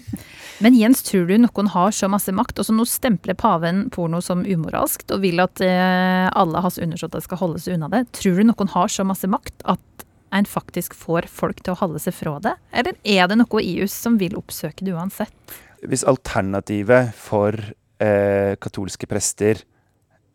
Men 0.64 0.74
Jens, 0.74 1.04
tror 1.06 1.28
du 1.30 1.36
noen 1.38 1.68
har 1.70 1.92
så 1.94 2.10
masse 2.10 2.34
makt? 2.34 2.58
Også 2.62 2.74
nå 2.74 2.86
stempler 2.90 3.38
paven 3.38 3.88
porno 3.94 4.22
som 4.26 4.42
umoralskt 4.42 5.14
og 5.14 5.22
vil 5.22 5.42
at 5.44 5.62
eh, 5.62 6.26
alle 6.34 6.64
hans 6.66 6.80
undersåtter 6.82 7.22
skal 7.22 7.42
holde 7.44 7.62
seg 7.62 7.78
unna 7.78 7.92
det. 7.94 8.08
Tror 8.18 8.40
du 8.40 8.48
noen 8.48 8.72
har 8.74 8.90
så 8.90 9.06
masse 9.06 9.30
makt 9.30 9.62
at 9.70 10.08
en 10.36 10.50
faktisk 10.50 10.98
får 10.98 11.30
folk 11.32 11.62
til 11.64 11.76
å 11.76 11.80
holde 11.84 12.02
seg 12.02 12.16
fra 12.18 12.38
det? 12.44 12.56
Eller 12.74 12.98
er 13.06 13.30
det 13.30 13.38
noe 13.40 13.64
i 13.64 13.78
oss 13.86 13.96
som 13.96 14.18
vil 14.20 14.38
oppsøke 14.40 14.86
det 14.88 14.96
uansett? 14.98 15.58
Hvis 15.86 16.08
alternativet 16.10 17.14
for 17.16 17.54
eh, 17.54 18.58
katolske 18.58 19.08
prester 19.10 19.62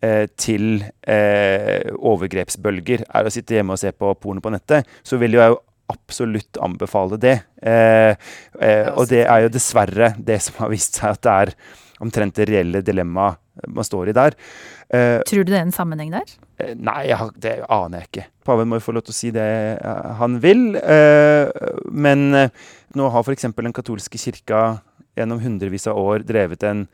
eh, 0.07 0.29
til 0.39 0.85
eh, 1.03 1.91
overgrepsbølger 1.99 3.09
er 3.11 3.27
å 3.27 3.35
sitte 3.35 3.59
hjemme 3.59 3.75
og 3.75 3.83
se 3.83 3.91
på 3.91 4.15
porno 4.23 4.45
på 4.45 4.55
nettet, 4.55 4.89
så 5.03 5.19
vil 5.19 5.35
jo 5.35 5.43
jeg 5.43 5.57
jo 5.57 5.61
absolutt 5.93 6.59
anbefale 6.63 7.19
det. 7.21 7.37
Eh, 7.63 8.17
eh, 8.61 8.89
og 8.93 9.07
det 9.13 9.25
er 9.27 9.47
jo 9.47 9.55
dessverre 9.55 10.15
det 10.19 10.41
som 10.47 10.59
har 10.63 10.73
vist 10.73 10.99
seg 11.01 11.17
at 11.17 11.25
det 11.25 11.39
er 11.45 11.55
omtrent 12.03 12.37
det 12.39 12.49
reelle 12.51 12.83
dilemmaet 12.85 13.39
man 13.69 13.85
står 13.85 14.11
i 14.11 14.17
der. 14.17 14.37
Eh, 14.93 15.21
Tror 15.29 15.45
du 15.45 15.53
det 15.53 15.61
er 15.61 15.67
en 15.67 15.75
sammenheng 15.75 16.13
der? 16.15 16.33
Eh, 16.61 16.75
nei, 16.79 17.05
det 17.43 17.59
aner 17.69 18.03
jeg 18.03 18.11
ikke. 18.11 18.27
Paven 18.49 18.71
må 18.71 18.79
jo 18.81 18.87
få 18.87 18.95
lov 18.97 19.07
til 19.07 19.15
å 19.15 19.19
si 19.19 19.31
det 19.35 19.49
eh, 19.77 20.11
han 20.19 20.41
vil. 20.43 20.73
Eh, 20.81 21.53
men 21.93 22.27
nå 22.33 23.13
har 23.15 23.25
f.eks. 23.25 23.49
den 23.55 23.77
katolske 23.77 24.21
kirka 24.21 24.83
gjennom 25.19 25.43
hundrevis 25.45 25.87
av 25.91 26.01
år 26.01 26.25
drevet 26.29 26.65
en, 26.65 26.87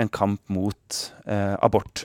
en 0.00 0.10
kamp 0.12 0.42
mot 0.52 0.98
abort. 1.64 2.04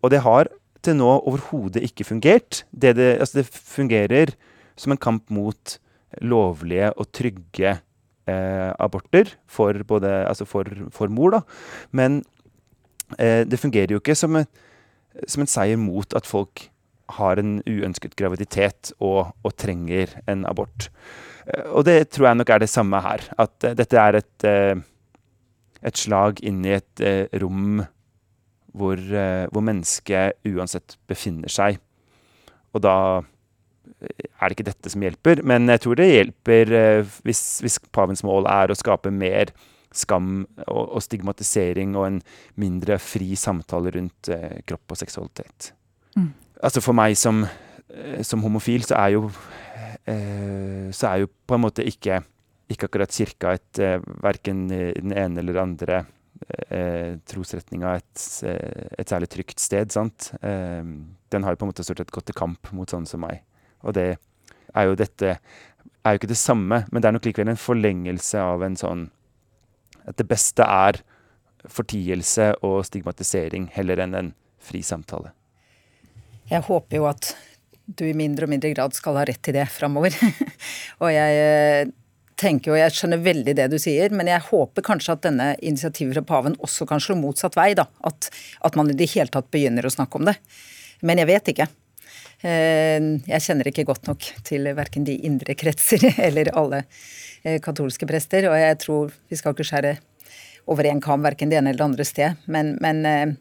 Og 0.00 0.12
det 0.12 0.22
har 0.24 0.48
til 0.84 0.96
nå 0.96 1.10
overhodet 1.28 1.84
ikke 1.84 2.06
fungert. 2.08 2.62
Det, 2.72 2.94
det, 2.96 3.18
altså 3.20 3.40
det 3.42 3.48
fungerer 3.52 4.32
som 4.80 4.94
en 4.94 5.00
kamp 5.00 5.28
mot 5.32 5.76
lovlige 6.22 6.92
og 6.92 7.10
trygge 7.14 7.74
eh, 8.28 8.70
aborter 8.78 9.34
for, 9.46 9.76
både, 9.86 10.10
altså 10.28 10.46
for, 10.48 10.68
for, 10.94 11.12
mor. 11.12 11.36
Da. 11.36 11.40
Men 11.92 12.22
eh, 13.18 13.42
det 13.48 13.60
fungerer 13.60 13.94
jo 13.94 14.02
ikke 14.02 14.16
som, 14.18 14.36
en, 14.40 14.48
som 15.26 15.44
en 15.44 15.50
seier 15.50 15.80
mot 15.80 16.16
at 16.16 16.28
folk 16.28 16.68
har 17.18 17.38
en 17.40 17.58
uønsket 17.68 18.16
graviditet 18.16 18.94
og, 18.98 19.34
og 19.44 19.56
trenger 19.60 20.16
en 20.30 20.46
abort. 20.48 20.88
Eh, 21.46 21.68
og 21.70 21.84
det 21.88 22.08
tror 22.14 22.30
jeg 22.30 22.40
nok 22.40 22.54
er 22.54 22.64
det 22.64 22.72
samme 22.72 23.02
her. 23.04 23.28
At 23.38 23.56
uh, 23.66 23.74
dette 23.76 24.00
er 24.00 24.20
et, 24.22 24.48
uh, 24.48 24.80
et 25.84 26.00
slag 26.00 26.40
inn 26.46 26.64
i 26.64 26.78
et 26.78 27.04
rom 27.42 27.84
hvor, 28.74 28.98
hvor 28.98 29.62
mennesket 29.62 30.40
uansett 30.50 30.96
befinner 31.06 31.52
seg. 31.52 31.76
Og 32.74 32.82
da 32.82 32.94
er 34.04 34.50
det 34.50 34.56
ikke 34.56 34.70
dette 34.70 34.92
som 34.92 35.04
hjelper. 35.04 35.42
Men 35.46 35.68
jeg 35.72 35.84
tror 35.84 36.00
det 36.00 36.10
hjelper 36.10 36.74
eh, 36.78 37.14
hvis, 37.26 37.44
hvis 37.64 37.78
pavens 37.94 38.24
mål 38.26 38.48
er 38.50 38.72
å 38.72 38.78
skape 38.78 39.12
mer 39.14 39.52
skam 39.94 40.42
og, 40.66 40.82
og, 40.82 41.00
stigmatisering 41.04 41.94
og 41.94 42.08
en 42.08 42.20
mindre 42.60 42.98
fri 43.02 43.34
samtale 43.38 43.94
rundt 43.94 44.30
eh, 44.34 44.60
kropp 44.66 44.96
og 44.96 45.00
seksualitet. 45.00 45.70
Mm. 46.18 46.32
Altså 46.64 46.82
for 46.84 46.96
meg 46.96 47.16
som, 47.18 47.44
eh, 47.44 48.22
som, 48.26 48.42
homofil 48.44 48.86
så 48.88 48.98
er 48.98 49.14
jo 49.14 49.28
eh, 50.10 50.90
så 50.94 51.12
er 51.12 51.24
jo 51.24 51.30
på 51.46 51.56
en 51.56 51.64
måte 51.64 51.86
ikke, 51.86 52.20
ikke 52.70 52.90
akkurat 52.90 53.14
kirka 53.14 53.54
et 53.56 53.82
eh, 53.82 53.96
verken 54.24 54.66
den 54.68 55.14
ene 55.14 55.42
eller 55.44 55.62
andre 55.62 56.02
eh, 56.68 57.14
trosretninga 57.30 57.96
et, 58.00 58.28
et, 58.50 59.08
særlig 59.08 59.30
trygt 59.30 59.62
sted. 59.62 59.94
sant? 59.94 60.32
Den 60.42 61.46
har 61.46 61.54
jo 61.54 61.62
på 61.62 61.68
en 61.68 61.74
måte 61.74 61.86
stort 61.86 62.02
sett 62.02 62.14
gått 62.14 62.32
til 62.32 62.38
kamp 62.38 62.74
mot 62.74 62.90
sånne 62.90 63.10
som 63.10 63.22
meg. 63.22 63.44
Og 63.84 63.96
det 63.96 64.08
er 64.74 64.88
jo 64.88 64.98
dette 64.98 65.38
er 66.04 66.12
jo 66.12 66.20
ikke 66.20 66.32
det 66.34 66.40
samme, 66.40 66.82
men 66.90 67.00
det 67.00 67.08
er 67.08 67.16
nok 67.16 67.26
likevel 67.28 67.54
en 67.54 67.60
forlengelse 67.60 68.40
av 68.40 68.64
en 68.66 68.76
sånn 68.76 69.08
At 70.04 70.18
det 70.20 70.26
beste 70.28 70.64
er 70.68 70.98
fortielse 71.64 72.50
og 72.66 72.82
stigmatisering 72.84 73.70
heller 73.72 74.02
enn 74.04 74.14
en 74.18 74.26
fri 74.60 74.82
samtale. 74.84 75.30
Jeg 76.50 76.60
håper 76.66 76.98
jo 76.98 77.06
at 77.08 77.30
du 77.84 78.04
i 78.04 78.16
mindre 78.16 78.44
og 78.44 78.52
mindre 78.52 78.72
grad 78.74 78.92
skal 78.96 79.16
ha 79.16 79.24
rett 79.24 79.40
til 79.44 79.56
det 79.56 79.64
framover. 79.72 80.12
og 81.02 81.08
jeg 81.08 81.38
eh, 81.40 81.88
tenker 82.40 82.72
jo, 82.72 82.76
jeg 82.76 82.92
skjønner 82.96 83.22
veldig 83.24 83.54
det 83.56 83.70
du 83.72 83.78
sier, 83.80 84.12
men 84.12 84.28
jeg 84.28 84.44
håper 84.50 84.84
kanskje 84.84 85.16
at 85.16 85.24
denne 85.24 85.48
initiativet 85.62 86.18
fra 86.18 86.26
paven 86.34 86.58
også 86.64 86.88
kan 86.88 87.00
slå 87.00 87.16
motsatt 87.20 87.56
vei. 87.56 87.70
da, 87.78 87.86
At, 88.04 88.28
at 88.60 88.76
man 88.76 88.92
i 88.92 88.98
det 88.98 89.08
hele 89.14 89.32
tatt 89.32 89.48
begynner 89.54 89.88
å 89.88 89.92
snakke 89.92 90.20
om 90.20 90.28
det. 90.28 90.36
Men 91.04 91.20
jeg 91.20 91.30
vet 91.32 91.52
ikke. 91.54 91.68
Eh, 92.44 93.00
jeg 93.24 93.40
kjenner 93.40 93.70
ikke 93.70 93.86
godt 93.88 94.08
nok 94.10 94.26
til 94.44 94.68
verken 94.76 95.06
de 95.06 95.16
indre 95.24 95.56
kretser 95.56 96.02
eller 96.26 96.52
alle 96.52 96.82
eh, 97.42 97.56
katolske 97.64 98.08
prester, 98.08 98.50
og 98.50 98.58
jeg 98.60 98.80
tror 98.82 99.14
vi 99.32 99.38
skal 99.40 99.56
ikke 99.56 99.68
skjære 99.70 99.94
over 100.68 100.88
én 100.88 101.00
kam 101.04 101.24
verken 101.24 101.50
det 101.52 101.58
ene 101.60 101.72
eller 101.72 101.80
det 101.80 101.88
andre 101.88 102.06
sted, 102.08 102.44
men, 102.44 102.74
men 102.84 103.00
eh, 103.08 103.32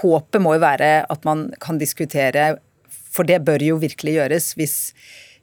håpet 0.00 0.42
må 0.42 0.56
jo 0.56 0.64
være 0.64 0.90
at 1.10 1.26
man 1.26 1.48
kan 1.62 1.78
diskutere, 1.78 2.56
for 2.90 3.26
det 3.26 3.42
bør 3.46 3.62
jo 3.62 3.78
virkelig 3.82 4.16
gjøres 4.18 4.52
hvis, 4.58 4.76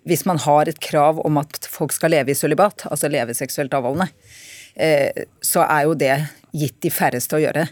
hvis 0.07 0.25
man 0.27 0.39
har 0.43 0.67
et 0.67 0.83
krav 0.83 1.21
om 1.27 1.39
at 1.39 1.71
folk 1.71 1.95
skal 1.95 2.15
leve 2.15 2.33
i 2.33 2.39
sølibat, 2.39 2.87
altså 2.91 3.11
leve 3.11 3.35
seksuelt 3.37 3.75
avholdende, 3.75 4.11
så 5.41 5.63
er 5.65 5.87
jo 5.87 5.95
det 5.97 6.13
gitt 6.53 6.75
de 6.85 6.91
færreste 6.93 7.33
å 7.33 7.41
gjøre. 7.41 7.63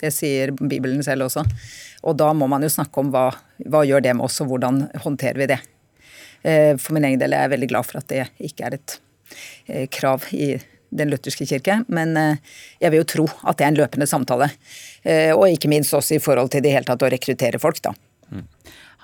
Det 0.00 0.10
sier 0.14 0.52
Bibelen 0.54 1.02
selv 1.02 1.26
også. 1.26 1.42
Og 2.04 2.16
da 2.20 2.30
må 2.36 2.48
man 2.50 2.64
jo 2.64 2.72
snakke 2.72 3.00
om 3.00 3.10
hva, 3.14 3.28
hva 3.62 3.84
gjør 3.86 4.02
det 4.04 4.16
med 4.18 4.26
oss, 4.26 4.40
og 4.42 4.50
hvordan 4.50 4.86
håndterer 5.04 5.40
vi 5.42 5.50
det. 5.54 5.60
Eh, 6.44 6.76
for 6.76 6.96
min 6.96 7.06
egen 7.08 7.20
del 7.20 7.32
er 7.32 7.46
jeg 7.46 7.54
veldig 7.56 7.70
glad 7.72 7.88
for 7.88 8.02
at 8.02 8.08
det 8.12 8.28
ikke 8.44 8.68
er 8.68 8.76
et 8.76 8.96
eh, 9.66 9.84
krav 9.92 10.26
i 10.36 10.54
den 10.94 11.10
lutherske 11.10 11.46
kirke, 11.48 11.80
men 11.90 12.14
eh, 12.20 12.56
jeg 12.82 12.92
vil 12.92 13.00
jo 13.02 13.10
tro 13.14 13.26
at 13.42 13.58
det 13.58 13.66
er 13.66 13.72
en 13.72 13.80
løpende 13.80 14.08
samtale. 14.08 14.50
Og 15.34 15.48
ikke 15.50 15.68
minst 15.68 15.92
også 15.96 16.16
i 16.16 16.22
forhold 16.22 16.52
til 16.52 16.62
det 16.64 16.72
hele 16.72 16.88
tatt 16.88 17.02
å 17.04 17.10
rekruttere 17.12 17.60
folk, 17.60 17.80
da. 17.84 17.92
Mm. 18.32 18.46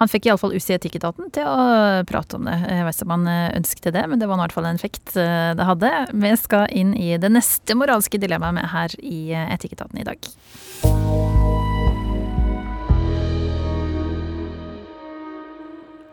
Han 0.01 0.09
fikk 0.09 0.31
iallfall 0.31 0.55
UC 0.57 0.71
Etikketaten 0.79 1.29
til 1.35 1.45
å 1.45 1.65
prate 2.09 2.39
om 2.39 2.47
det. 2.49 2.55
Jeg 2.57 2.87
vet 2.87 2.97
ikke 2.97 3.09
om 3.11 3.13
han 3.19 3.59
ønsket 3.59 3.91
det, 3.93 4.07
men 4.09 4.23
det 4.23 4.31
var 4.31 4.41
i 4.41 4.43
hvert 4.47 4.57
fall 4.57 4.71
en 4.71 4.81
effekt 4.81 5.13
det 5.13 5.67
hadde. 5.69 5.91
Vi 6.25 6.33
skal 6.41 6.73
inn 6.73 6.95
i 6.97 7.11
det 7.21 7.33
neste 7.35 7.77
moralske 7.77 8.23
dilemmaet 8.23 8.57
med 8.63 8.73
her 8.73 8.97
i 9.05 9.21
Etikketaten 9.43 10.01
i 10.01 10.09
dag. 10.09 10.33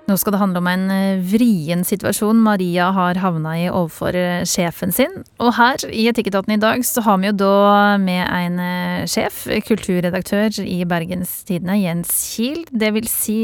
Nå 0.08 0.16
skal 0.16 0.32
det 0.32 0.40
handle 0.40 0.62
om 0.62 0.68
en 0.72 0.86
eh, 0.94 1.24
vrien 1.34 1.82
situasjon 1.84 2.40
Maria 2.40 2.86
har 2.96 3.20
havna 3.20 3.58
i 3.60 3.66
overfor 3.68 4.16
eh, 4.16 4.46
sjefen 4.48 4.94
sin. 4.96 5.18
Og 5.44 5.52
her 5.58 5.84
i 5.92 6.06
Etikketaten 6.08 6.56
i 6.56 6.60
dag 6.62 6.86
så 6.88 7.04
har 7.04 7.20
vi 7.20 7.28
jo 7.28 7.36
da 7.42 7.98
med 8.00 8.24
en 8.24 8.56
eh, 8.64 9.04
sjef, 9.12 9.44
kulturredaktør 9.68 10.62
i 10.64 10.80
Bergens 10.88 11.42
Tidende, 11.50 11.76
Jens 11.82 12.14
Kiel. 12.32 12.64
Det 12.72 12.94
vil 12.96 13.12
si, 13.12 13.42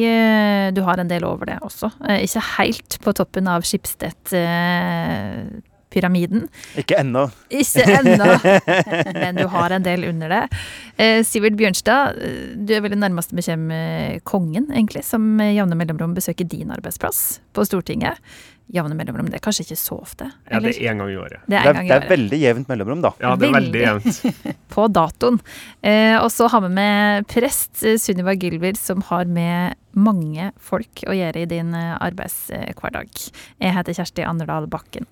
du 0.71 0.81
har 0.87 1.03
en 1.03 1.11
del 1.11 1.27
over 1.27 1.51
det 1.51 1.59
også. 1.67 1.91
Ikke 2.23 2.47
helt 2.55 2.99
på 3.03 3.15
toppen 3.17 3.51
av 3.51 3.67
Skipstedt 3.67 4.31
pyramiden. 5.93 6.47
Ikke 6.79 6.97
ennå. 7.01 7.27
Ikke 7.53 7.85
ennå, 7.99 8.29
men 9.21 9.37
du 9.39 9.45
har 9.53 9.75
en 9.75 9.85
del 9.85 10.07
under 10.09 10.33
det. 10.33 10.41
Eh, 10.97 11.21
Sivert 11.27 11.57
Bjørnstad, 11.59 12.17
eh, 12.17 12.39
du 12.57 12.73
er 12.75 12.83
vel 12.85 12.95
den 12.95 13.03
nærmeste 13.05 13.37
bekjent 13.37 14.23
kongen, 14.27 14.71
egentlig, 14.73 15.05
som 15.05 15.37
jevne 15.41 15.77
mellomrom 15.77 16.15
besøker 16.17 16.47
din 16.49 16.73
arbeidsplass 16.73 17.39
på 17.53 17.65
Stortinget. 17.67 18.19
Jevne 18.71 18.95
mellomrom, 18.95 19.27
det 19.29 19.37
er 19.37 19.43
kanskje 19.43 19.65
ikke 19.67 19.77
så 19.77 19.97
ofte? 20.01 20.29
Eller? 20.47 20.71
Ja, 20.71 20.73
det 20.73 20.87
er 20.87 20.93
én 20.93 21.01
gang 21.01 21.09
i 21.11 21.17
året. 21.19 21.41
Det 21.45 21.57
er, 21.59 21.65
det 21.67 21.81
er, 21.83 21.87
det 21.89 21.95
er 21.97 22.09
veldig 22.09 22.39
jevnt 22.39 22.69
mellomrom, 22.71 23.01
da. 23.03 23.11
Ja, 23.21 23.33
det 23.37 23.49
er 23.49 23.55
veldig, 23.57 23.81
veldig 23.83 23.83
jevnt. 23.83 24.59
på 24.73 24.85
datoen. 24.89 25.39
Eh, 25.83 26.15
og 26.17 26.29
så 26.33 26.47
har 26.49 26.63
vi 26.63 26.71
med 26.73 27.27
prest 27.29 27.83
eh, 27.83 27.99
Sunniva 28.01 28.33
Gylver, 28.39 28.79
som 28.79 29.03
har 29.11 29.27
med 29.29 29.75
mange 29.93 30.49
folk 30.63 31.03
å 31.05 31.13
gjøre 31.13 31.43
i 31.43 31.49
din 31.51 31.75
arbeidshverdag. 31.75 33.25
Jeg 33.61 33.75
heter 33.77 33.99
Kjersti 33.99 34.25
Anderdal 34.25 34.71
Bakken. 34.71 35.05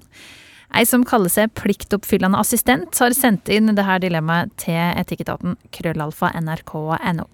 Ei 0.72 0.86
som 0.88 1.04
kaller 1.08 1.32
seg 1.32 1.52
pliktoppfyllende 1.60 2.40
assistent, 2.40 2.96
har 2.96 3.16
sendt 3.16 3.52
inn 3.52 3.74
dette 3.76 4.00
dilemmaet 4.06 4.54
til 4.62 4.80
etikketaten 4.80 5.58
krøllalfa 5.76 6.32
nrk.no. 6.40 7.28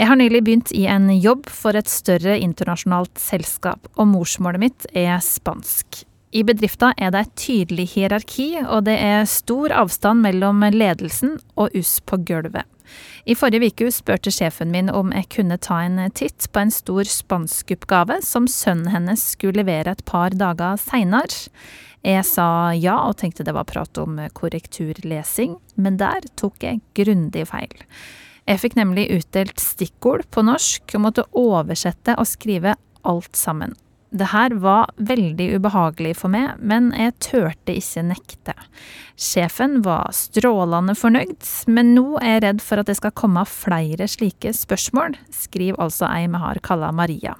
Jeg 0.00 0.08
har 0.08 0.16
nylig 0.16 0.44
begynt 0.46 0.70
i 0.72 0.86
en 0.88 1.10
jobb 1.12 1.50
for 1.50 1.76
et 1.76 1.90
større 1.90 2.38
internasjonalt 2.40 3.18
selskap, 3.20 3.90
og 3.98 4.08
morsmålet 4.14 4.62
mitt 4.62 4.86
er 4.96 5.18
spansk. 5.24 6.04
I 6.30 6.44
bedrifta 6.46 6.92
er 6.94 7.10
det 7.10 7.24
et 7.24 7.38
tydelig 7.42 7.88
hierarki, 7.96 8.52
og 8.62 8.86
det 8.86 8.94
er 9.02 9.26
stor 9.26 9.74
avstand 9.74 10.22
mellom 10.22 10.62
ledelsen 10.70 11.40
og 11.58 11.74
oss 11.74 11.98
på 12.06 12.20
gulvet. 12.22 12.68
I 13.28 13.36
forrige 13.38 13.70
uke 13.70 13.90
spurte 13.94 14.32
sjefen 14.34 14.72
min 14.72 14.88
om 14.90 15.12
jeg 15.14 15.28
kunne 15.34 15.58
ta 15.62 15.82
en 15.84 16.00
titt 16.16 16.48
på 16.50 16.62
en 16.62 16.72
stor 16.74 17.06
spanskoppgave 17.06 18.20
som 18.26 18.48
sønnen 18.50 18.90
hennes 18.94 19.22
skulle 19.34 19.60
levere 19.60 19.94
et 19.94 20.04
par 20.08 20.34
dager 20.34 20.80
seinere. 20.80 21.50
Jeg 22.06 22.24
sa 22.24 22.72
ja 22.72 22.96
og 23.04 23.18
tenkte 23.20 23.44
det 23.44 23.52
var 23.52 23.68
prat 23.68 23.98
om 24.00 24.16
korrekturlesing, 24.32 25.58
men 25.76 25.98
der 26.00 26.24
tok 26.40 26.64
jeg 26.64 26.80
grundig 26.96 27.44
feil. 27.50 27.74
Jeg 28.48 28.62
fikk 28.62 28.78
nemlig 28.78 29.10
utdelt 29.14 29.60
stikkord 29.60 30.24
på 30.32 30.42
norsk 30.46 30.96
og 30.96 31.04
måtte 31.04 31.26
oversette 31.36 32.16
og 32.16 32.28
skrive 32.28 32.74
alt 33.06 33.36
sammen. 33.36 33.76
Det 34.10 34.26
her 34.32 34.54
var 34.58 34.90
veldig 34.98 35.46
ubehagelig 35.60 36.16
for 36.18 36.32
meg, 36.32 36.58
men 36.58 36.90
jeg 36.98 37.14
turte 37.22 37.76
ikke 37.78 38.02
nekte. 38.08 38.54
Sjefen 39.20 39.78
var 39.84 40.10
strålende 40.16 40.96
fornøyd, 40.98 41.38
men 41.70 41.92
nå 41.94 42.18
er 42.18 42.32
jeg 42.32 42.42
redd 42.46 42.64
for 42.64 42.82
at 42.82 42.90
det 42.90 42.96
skal 42.98 43.14
komme 43.14 43.44
flere 43.46 44.08
slike 44.10 44.50
spørsmål, 44.56 45.14
skriver 45.34 45.78
altså 45.84 46.08
ei 46.08 46.24
vi 46.30 46.40
har 46.42 46.58
kalla 46.66 46.90
Maria. 46.90 47.36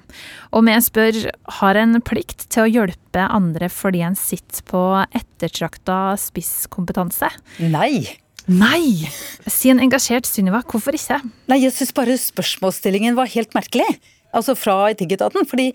Og 0.54 0.66
vi 0.68 0.76
spør 0.84 1.18
har 1.60 1.80
en 1.80 1.98
plikt 2.06 2.46
til 2.52 2.66
å 2.66 2.70
hjelpe 2.70 3.26
andre 3.26 3.70
fordi 3.72 4.04
en 4.06 4.18
sitter 4.18 4.62
på 4.70 4.82
ettertrakta 5.08 6.14
spisskompetanse? 6.20 7.32
Nei. 7.72 8.20
Nei! 8.50 9.08
Si 9.50 9.70
en 9.70 9.82
engasjert 9.82 10.26
Sunniva, 10.28 10.62
hvorfor 10.66 10.96
ikke? 10.96 11.18
Nei, 11.50 11.60
jeg 11.64 11.74
syns 11.74 11.92
bare 11.96 12.16
spørsmålsstillingen 12.18 13.18
var 13.18 13.30
helt 13.34 13.54
merkelig. 13.58 13.88
Altså 14.34 14.54
fra 14.58 14.90
Etikketaten. 14.92 15.46
fordi 15.46 15.72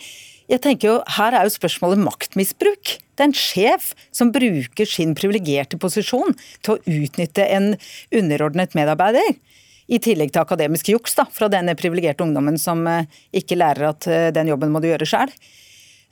jeg 0.52 0.62
tenker 0.62 0.90
jo, 0.90 0.96
Her 1.18 1.34
er 1.34 1.48
jo 1.48 1.54
spørsmålet 1.56 2.02
maktmisbruk. 2.06 2.96
Det 3.16 3.24
er 3.24 3.30
en 3.30 3.38
sjef 3.38 3.94
som 4.14 4.32
bruker 4.36 4.90
sin 4.90 5.16
privilegerte 5.18 5.80
posisjon 5.82 6.36
til 6.66 6.76
å 6.76 6.80
utnytte 6.86 7.48
en 7.50 7.74
underordnet 8.14 8.76
medarbeider. 8.78 9.38
I 9.86 10.00
tillegg 10.02 10.34
til 10.34 10.42
akademisk 10.42 10.90
juks 10.90 11.18
da, 11.18 11.28
fra 11.30 11.50
denne 11.52 11.76
privilegerte 11.78 12.26
ungdommen 12.26 12.58
som 12.62 12.82
eh, 12.90 13.10
ikke 13.38 13.58
lærer 13.58 13.92
at 13.92 14.08
eh, 14.10 14.30
den 14.34 14.50
jobben 14.50 14.74
må 14.74 14.82
du 14.82 14.90
gjøre 14.90 15.08
sjøl. 15.10 15.34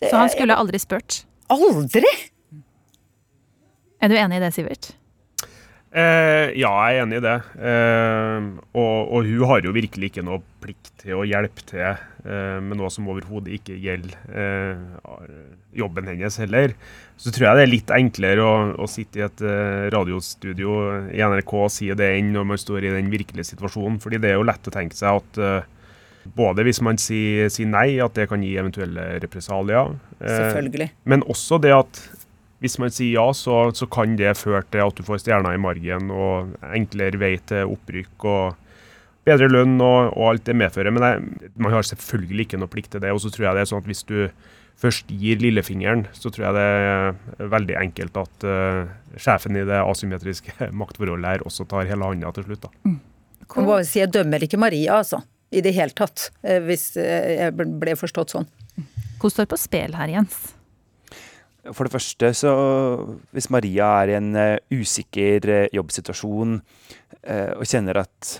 Så 0.03 0.13
han 0.17 0.29
skulle 0.33 0.57
aldri 0.57 0.81
spurt? 0.81 1.23
Aldri! 1.53 2.09
Er 4.03 4.11
du 4.11 4.17
enig 4.19 4.37
i 4.37 4.43
det, 4.43 4.51
Sivert? 4.53 4.91
Eh, 5.93 6.47
ja, 6.57 6.71
jeg 6.89 6.97
er 6.97 7.03
enig 7.03 7.19
i 7.19 7.21
det. 7.21 7.35
Eh, 7.69 8.45
og, 8.73 8.95
og, 9.13 9.27
hun 9.29 9.43
har 9.51 9.61
jo 9.61 9.73
virkelig 9.75 10.09
ikke 10.09 10.23
noe 10.25 10.41
plikt 10.63 10.89
til 11.03 11.19
å 11.19 11.25
hjelpe 11.27 11.61
til 11.69 11.83
eh, 11.85 12.57
med 12.65 12.79
noe 12.79 12.89
som 12.93 13.09
overhodet 13.13 13.53
ikke 13.59 13.77
gjelder 13.77 14.15
eh, 14.33 15.27
jobben 15.77 16.09
hennes 16.09 16.39
heller. 16.41 16.73
Så 17.21 17.29
tror 17.29 17.45
jeg 17.45 17.59
det 17.59 17.65
er 17.67 17.71
litt 17.75 17.93
enklere 17.93 18.41
å, 18.41 18.55
å 18.81 18.89
sitte 18.89 19.21
i 19.21 19.25
et 19.27 19.45
eh, 19.45 19.85
radiostudio 19.93 20.79
i 21.13 21.21
NRK 21.21 21.53
og 21.61 21.69
si 21.75 21.91
det 21.93 22.09
enn 22.15 22.33
når 22.33 22.49
man 22.55 22.63
står 22.63 22.89
i 22.89 22.95
den 22.95 23.13
virkelige 23.13 23.51
situasjonen. 23.53 24.01
Fordi 24.01 24.21
det 24.23 24.33
er 24.33 24.39
jo 24.39 24.49
lett 24.49 24.65
å 24.65 24.73
tenke 24.73 24.97
seg 24.97 25.21
at 25.21 25.41
eh, 25.45 25.69
både 26.33 26.65
hvis 26.65 26.81
man 26.81 26.97
sier, 26.97 27.53
sier, 27.53 27.69
nei, 27.69 27.99
at 28.01 28.17
det 28.17 28.31
kan 28.31 28.41
gi 28.41 28.55
eventuelle 28.57 29.11
represalier. 29.21 29.93
Selvfølgelig. 30.23 30.89
Men 31.05 31.25
også 31.29 31.61
det 31.61 31.77
at 31.77 32.01
hvis 32.63 32.79
man 32.79 32.93
sier 32.95 33.17
ja, 33.19 33.25
så, 33.35 33.67
så, 33.75 33.87
kan 33.91 34.15
det 34.19 34.37
føre 34.39 34.63
til 34.71 34.85
at 34.85 34.95
du 34.95 35.03
får 35.03 35.19
stjerner 35.19 35.57
i 35.57 35.61
margen 35.61 36.11
og 36.15 36.53
enklere 36.71 37.19
vei 37.19 37.35
til 37.43 37.73
opprykk 37.75 38.27
og 38.31 38.59
bedre 39.27 39.49
lønn 39.51 39.75
og, 39.83 40.13
og 40.15 40.29
alt 40.29 40.45
det 40.47 40.55
medfører. 40.59 40.95
Men 40.95 41.05
jeg, 41.07 41.51
man 41.59 41.75
har 41.75 41.87
selvfølgelig 41.87 42.47
ikke 42.47 42.59
noe 42.61 42.71
plikt 42.71 42.93
til 42.95 43.03
det. 43.03 43.11
Og 43.11 43.19
så 43.23 43.31
tror 43.33 43.49
jeg 43.49 43.57
det 43.57 43.65
er 43.65 43.71
sånn 43.71 43.83
at 43.83 43.89
hvis 43.91 44.05
du 44.07 44.17
først 44.79 45.11
gir 45.11 45.43
lillefingeren, 45.43 46.05
så 46.15 46.31
tror 46.33 46.47
jeg 46.47 46.57
det 46.57 46.65
er 46.71 47.51
veldig 47.53 47.77
enkelt 47.83 48.17
at 48.23 48.47
uh, 48.47 48.87
sjefen 49.19 49.59
i 49.59 49.67
det 49.67 49.83
asymmetriske 49.83 50.55
maktforholdet 50.81 51.35
her 51.35 51.45
også 51.47 51.67
tar 51.69 51.87
hele 51.91 52.09
hånda 52.09 52.31
til 52.35 52.47
slutt. 52.47 52.67
da. 52.67 52.73
Mm. 52.87 52.99
Jeg, 53.43 53.85
si, 53.85 53.99
jeg 54.01 54.11
dømmer 54.15 54.47
ikke 54.47 54.59
Maria, 54.61 54.97
altså. 55.03 55.21
I 55.53 55.61
det 55.61 55.75
hele 55.75 55.93
tatt. 55.93 56.31
Eh, 56.41 56.63
hvis 56.65 56.95
eh, 56.97 57.35
jeg 57.37 57.53
ble 57.53 57.93
forstått 57.99 58.33
sånn. 58.33 58.47
Hva 59.21 59.29
står 59.29 59.45
på 59.51 59.59
spill 59.61 59.93
her, 59.93 60.09
Jens? 60.09 60.52
For 61.71 61.87
det 61.87 61.93
første, 61.93 62.33
så 62.35 62.51
hvis 63.31 63.47
Maria 63.53 63.87
er 64.01 64.11
i 64.11 64.17
en 64.17 64.33
uh, 64.35 64.57
usikker 64.73 65.47
uh, 65.47 65.69
jobbsituasjon 65.71 66.57
uh, 66.59 67.51
og 67.55 67.63
kjenner 67.69 68.01
at 68.01 68.33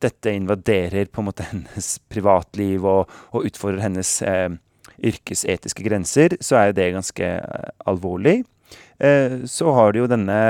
dette 0.00 0.32
invaderer 0.32 1.10
på 1.12 1.20
en 1.20 1.28
måte 1.28 1.44
hennes 1.50 1.90
privatliv 2.08 2.86
og, 2.88 3.12
og 3.36 3.44
utfordrer 3.50 3.84
hennes 3.84 4.14
yrkesetiske 5.00 5.84
grenser, 5.84 6.38
så 6.40 6.56
er 6.56 6.70
jo 6.70 6.76
det 6.78 6.86
ganske 6.94 7.28
alvorlig. 7.88 8.42
så 9.44 9.72
har 9.76 9.92
du 9.92 9.98
jo 10.00 10.08
denne 10.08 10.40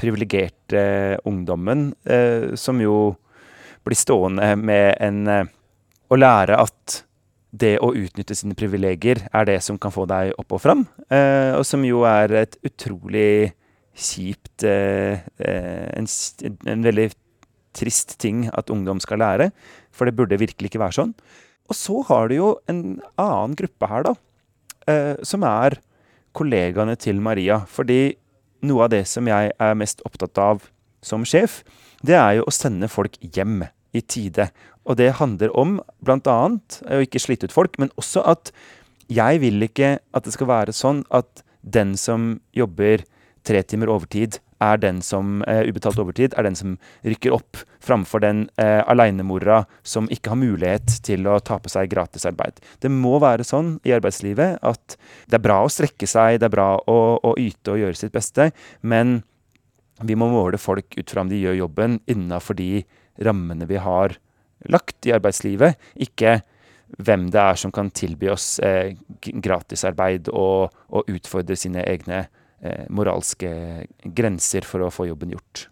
privilegerte 0.00 0.82
ungdommen 1.28 1.90
som 2.56 2.80
jo 2.80 3.14
blir 3.84 3.96
stående 3.96 4.54
med 4.56 4.96
en 5.00 5.48
Å 6.08 6.16
lære 6.16 6.56
at 6.56 7.02
det 7.50 7.78
å 7.80 7.94
utnytte 7.96 8.36
sine 8.36 8.56
privilegier 8.58 9.22
er 9.32 9.48
det 9.48 9.58
som 9.64 9.78
kan 9.80 9.92
få 9.94 10.04
deg 10.08 10.34
opp 10.40 10.52
og 10.52 10.62
fram. 10.62 10.84
Eh, 11.08 11.54
og 11.56 11.64
som 11.66 11.84
jo 11.86 12.04
er 12.08 12.34
et 12.44 12.58
utrolig 12.66 13.54
kjipt 13.98 14.64
eh, 14.68 15.24
eh 15.40 15.88
en, 15.96 16.06
en, 16.68 16.84
veldig 16.84 17.08
trist 17.74 18.18
ting 18.20 18.46
at 18.52 18.70
ungdom 18.70 19.00
skal 19.00 19.22
lære. 19.24 19.50
For 19.90 20.04
det 20.04 20.16
burde 20.16 20.38
virkelig 20.38 20.70
ikke 20.70 20.84
være 20.84 20.98
sånn. 21.00 21.14
Og 21.68 21.76
så 21.76 22.02
har 22.08 22.28
du 22.28 22.36
jo 22.36 22.50
en 22.68 23.00
annen 23.16 23.56
gruppe 23.56 23.88
her, 23.88 24.04
da. 24.04 24.14
Eh, 24.88 25.16
som 25.22 25.44
er 25.44 25.80
kollegaene 26.36 26.96
til 26.96 27.20
Maria. 27.20 27.62
Fordi 27.66 28.16
noe 28.68 28.86
av 28.86 28.92
det 28.92 29.06
som 29.08 29.26
jeg 29.28 29.52
er 29.56 29.78
mest 29.78 30.04
opptatt 30.04 30.38
av 30.38 30.68
som 31.04 31.24
sjef, 31.24 31.62
det 32.04 32.16
er 32.18 32.38
jo 32.38 32.46
å 32.48 32.54
sende 32.54 32.88
folk 32.90 33.16
hjem 33.22 33.62
i 33.96 34.02
tide. 34.02 34.48
Og 34.88 34.96
det 34.96 35.12
handler 35.20 35.52
om 35.58 35.78
bl.a. 36.04 36.38
å 36.48 37.04
ikke 37.04 37.20
slite 37.20 37.48
ut 37.48 37.54
folk, 37.54 37.76
men 37.80 37.92
også 38.00 38.24
at 38.24 38.52
jeg 39.12 39.40
vil 39.44 39.64
ikke 39.64 39.96
at 40.16 40.26
det 40.26 40.34
skal 40.34 40.50
være 40.50 40.74
sånn 40.76 41.04
at 41.14 41.44
den 41.60 41.94
som 42.00 42.38
jobber 42.56 43.04
tre 43.48 43.62
timer 43.64 43.90
overtid, 43.92 44.40
er 44.58 44.80
den 44.82 44.98
som 45.06 45.42
uh, 45.46 45.62
ubetalt 45.68 46.00
overtid, 46.02 46.34
er 46.34 46.46
den 46.48 46.56
som 46.58 46.74
rykker 47.06 47.34
opp, 47.36 47.60
framfor 47.84 48.22
den 48.24 48.42
uh, 48.58 48.82
alenemora 48.90 49.62
som 49.86 50.08
ikke 50.12 50.32
har 50.32 50.40
mulighet 50.40 50.98
til 51.06 51.28
å 51.30 51.38
ta 51.38 51.60
på 51.62 51.70
seg 51.70 51.92
gratisarbeid. 51.92 52.58
Det 52.82 52.90
må 52.90 53.20
være 53.22 53.46
sånn 53.46 53.76
i 53.86 53.94
arbeidslivet 53.94 54.58
at 54.66 54.98
det 55.30 55.38
er 55.38 55.44
bra 55.46 55.60
å 55.62 55.72
strekke 55.72 56.10
seg, 56.10 56.40
det 56.42 56.50
er 56.50 56.56
bra 56.56 56.72
å, 56.90 56.98
å 57.22 57.36
yte 57.38 57.76
og 57.76 57.84
gjøre 57.84 58.00
sitt 58.00 58.14
beste, 58.16 58.50
men 58.82 59.20
vi 60.02 60.18
må 60.18 60.28
måle 60.30 60.58
folk 60.62 60.94
ut 60.98 61.10
fra 61.10 61.24
om 61.24 61.30
de 61.30 61.38
gjør 61.38 61.62
jobben 61.62 62.00
innafor 62.10 62.58
de 62.58 62.82
rammene 63.22 63.66
vi 63.70 63.78
har 63.82 64.18
lagt 64.66 65.06
i 65.06 65.14
arbeidslivet, 65.14 65.78
ikke 65.94 66.40
hvem 66.96 67.28
det 67.32 67.40
er 67.40 67.58
som 67.60 67.72
kan 67.74 67.90
tilby 67.92 68.30
oss 68.32 68.56
eh, 68.64 68.96
gratisarbeid 69.20 70.30
og, 70.32 70.74
og, 70.88 71.10
utfordre 71.12 71.56
sine 71.58 71.84
egne 71.84 72.22
eh, 72.24 72.86
moralske 72.88 73.50
grenser 74.16 74.66
for 74.66 74.86
å 74.86 74.92
få 74.92 75.08
jobben 75.10 75.34
gjort. 75.34 75.66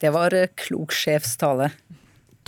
Det 0.00 0.12
var 0.14 0.34
eh, 0.36 0.50
klok 0.58 0.94
sjefstale. 0.96 1.70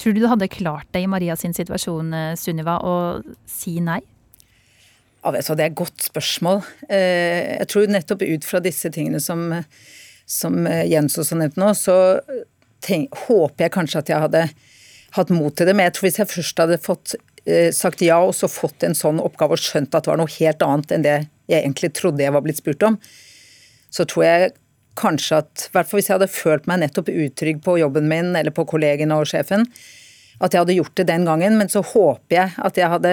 Tror 0.01 0.17
du 0.17 0.25
du 0.25 0.31
hadde 0.31 0.51
klart 0.51 0.89
det 0.97 1.05
i 1.05 1.11
Maria 1.11 1.37
sin 1.39 1.55
situasjon, 1.55 2.15
eh, 2.17 2.33
Sunniva, 2.41 2.81
å 2.81 3.21
si 3.51 3.77
nei? 3.85 4.01
Ja, 5.21 5.33
vet 5.33 5.47
du, 5.47 5.55
Det 5.55 5.65
er 5.67 5.71
et 5.71 5.79
godt 5.79 6.09
spørsmål. 6.09 6.65
Eh, 6.89 7.61
jeg 7.61 7.69
tror 7.71 7.93
nettopp 7.93 8.25
ut 8.25 8.49
fra 8.49 8.61
disse 8.65 8.91
tingene 8.93 9.21
som, 9.21 9.47
som 10.27 10.65
Jens 10.89 11.21
også 11.21 11.39
nevnte 11.39 11.61
nå, 11.61 11.71
så 11.77 11.97
tenk, 12.85 13.15
håper 13.29 13.67
jeg 13.67 13.77
kanskje 13.77 14.03
at 14.03 14.13
jeg 14.13 14.25
hadde 14.27 14.49
hatt 15.17 15.31
mot 15.35 15.55
til 15.55 15.69
det. 15.69 15.77
Men 15.77 15.89
jeg 15.89 15.97
tror 15.97 16.09
hvis 16.09 16.21
jeg 16.21 16.33
først 16.33 16.63
hadde 16.65 16.81
fått 16.83 17.15
eh, 17.47 17.71
sagt 17.75 18.03
ja 18.05 18.19
og 18.25 18.35
så 18.37 18.51
fått 18.51 18.87
en 18.87 18.97
sånn 18.99 19.23
oppgave 19.23 19.57
og 19.57 19.63
skjønt 19.63 19.95
at 19.95 20.07
det 20.07 20.13
var 20.13 20.21
noe 20.21 20.37
helt 20.39 20.67
annet 20.67 20.95
enn 20.95 21.07
det 21.07 21.17
jeg 21.51 21.61
egentlig 21.61 21.93
trodde 21.97 22.25
jeg 22.25 22.33
var 22.33 22.45
blitt 22.45 22.61
spurt 22.61 22.85
om, 22.87 22.95
så 23.93 24.07
tror 24.09 24.25
jeg 24.25 24.55
kanskje 24.99 25.43
at, 25.43 25.67
i 25.67 25.75
hvert 25.75 25.91
fall 25.91 26.01
hvis 26.01 26.09
jeg 26.09 26.17
hadde 26.17 26.31
følt 26.31 26.71
meg 26.71 26.81
nettopp 26.81 27.11
utrygg 27.11 27.61
på 27.65 27.77
jobben 27.83 28.09
min 28.09 28.33
eller 28.39 28.55
på 28.55 28.65
kollegene 28.71 29.19
og 29.19 29.29
sjefen, 29.29 29.67
at 30.43 30.55
jeg 30.55 30.65
hadde 30.65 30.77
gjort 30.79 30.97
det 30.99 31.07
den 31.11 31.27
gangen, 31.29 31.59
men 31.61 31.71
så 31.71 31.83
håper 31.85 32.37
jeg 32.37 32.55
at 32.67 32.79
jeg 32.79 32.91
hadde 32.91 33.13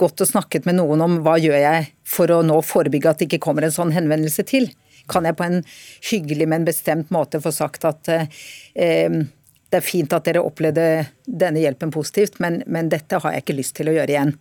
gått 0.00 0.20
og 0.20 0.28
snakket 0.28 0.66
med 0.68 0.78
noen 0.80 1.04
om 1.04 1.16
hva 1.24 1.38
gjør 1.40 1.56
jeg 1.60 1.88
for 2.08 2.32
å 2.32 2.42
nå 2.44 2.58
forebygge 2.64 3.12
at 3.12 3.22
det 3.22 3.28
ikke 3.28 3.44
kommer 3.46 3.64
en 3.64 3.74
sånn 3.74 3.94
henvendelse 3.94 4.44
til. 4.48 4.68
Kan 5.08 5.24
jeg 5.24 5.38
på 5.38 5.46
en 5.46 5.62
hyggelig, 6.10 6.48
men 6.50 6.66
bestemt 6.68 7.12
måte 7.14 7.40
få 7.40 7.54
sagt 7.56 7.86
at 7.88 8.10
eh, 8.12 9.22
det 9.68 9.80
er 9.80 9.84
fint 9.84 10.12
at 10.16 10.24
dere 10.24 10.42
opplevde 10.44 10.84
denne 11.26 11.60
hjelpen 11.60 11.92
positivt, 11.92 12.38
men, 12.40 12.62
men, 12.66 12.88
dette 12.92 13.20
har 13.20 13.34
jeg 13.34 13.44
ikke 13.44 13.58
lyst 13.58 13.76
til 13.76 13.90
å 13.90 13.96
gjøre 13.98 14.14
igjen. 14.14 14.34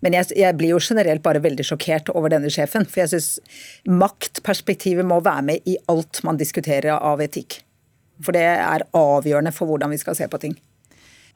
Men 0.00 0.16
jeg, 0.16 0.30
jeg, 0.40 0.56
blir 0.56 0.72
jo 0.72 0.80
generelt 0.80 1.22
bare 1.22 1.42
veldig 1.44 1.64
sjokkert 1.66 2.08
over 2.16 2.32
denne 2.32 2.50
sjefen. 2.52 2.86
For 2.88 3.02
jeg 3.02 3.12
syns 3.12 3.28
maktperspektivet 3.84 5.04
må 5.06 5.20
være 5.24 5.44
med 5.50 5.68
i 5.68 5.76
alt 5.92 6.22
man 6.24 6.40
diskuterer 6.40 6.96
av 6.96 7.20
etikk. 7.20 7.60
For 8.24 8.36
det 8.36 8.46
er 8.48 8.86
avgjørende 8.96 9.52
for 9.52 9.68
hvordan 9.68 9.92
vi 9.92 10.00
skal 10.00 10.16
se 10.16 10.28
på 10.30 10.40
ting. 10.40 10.56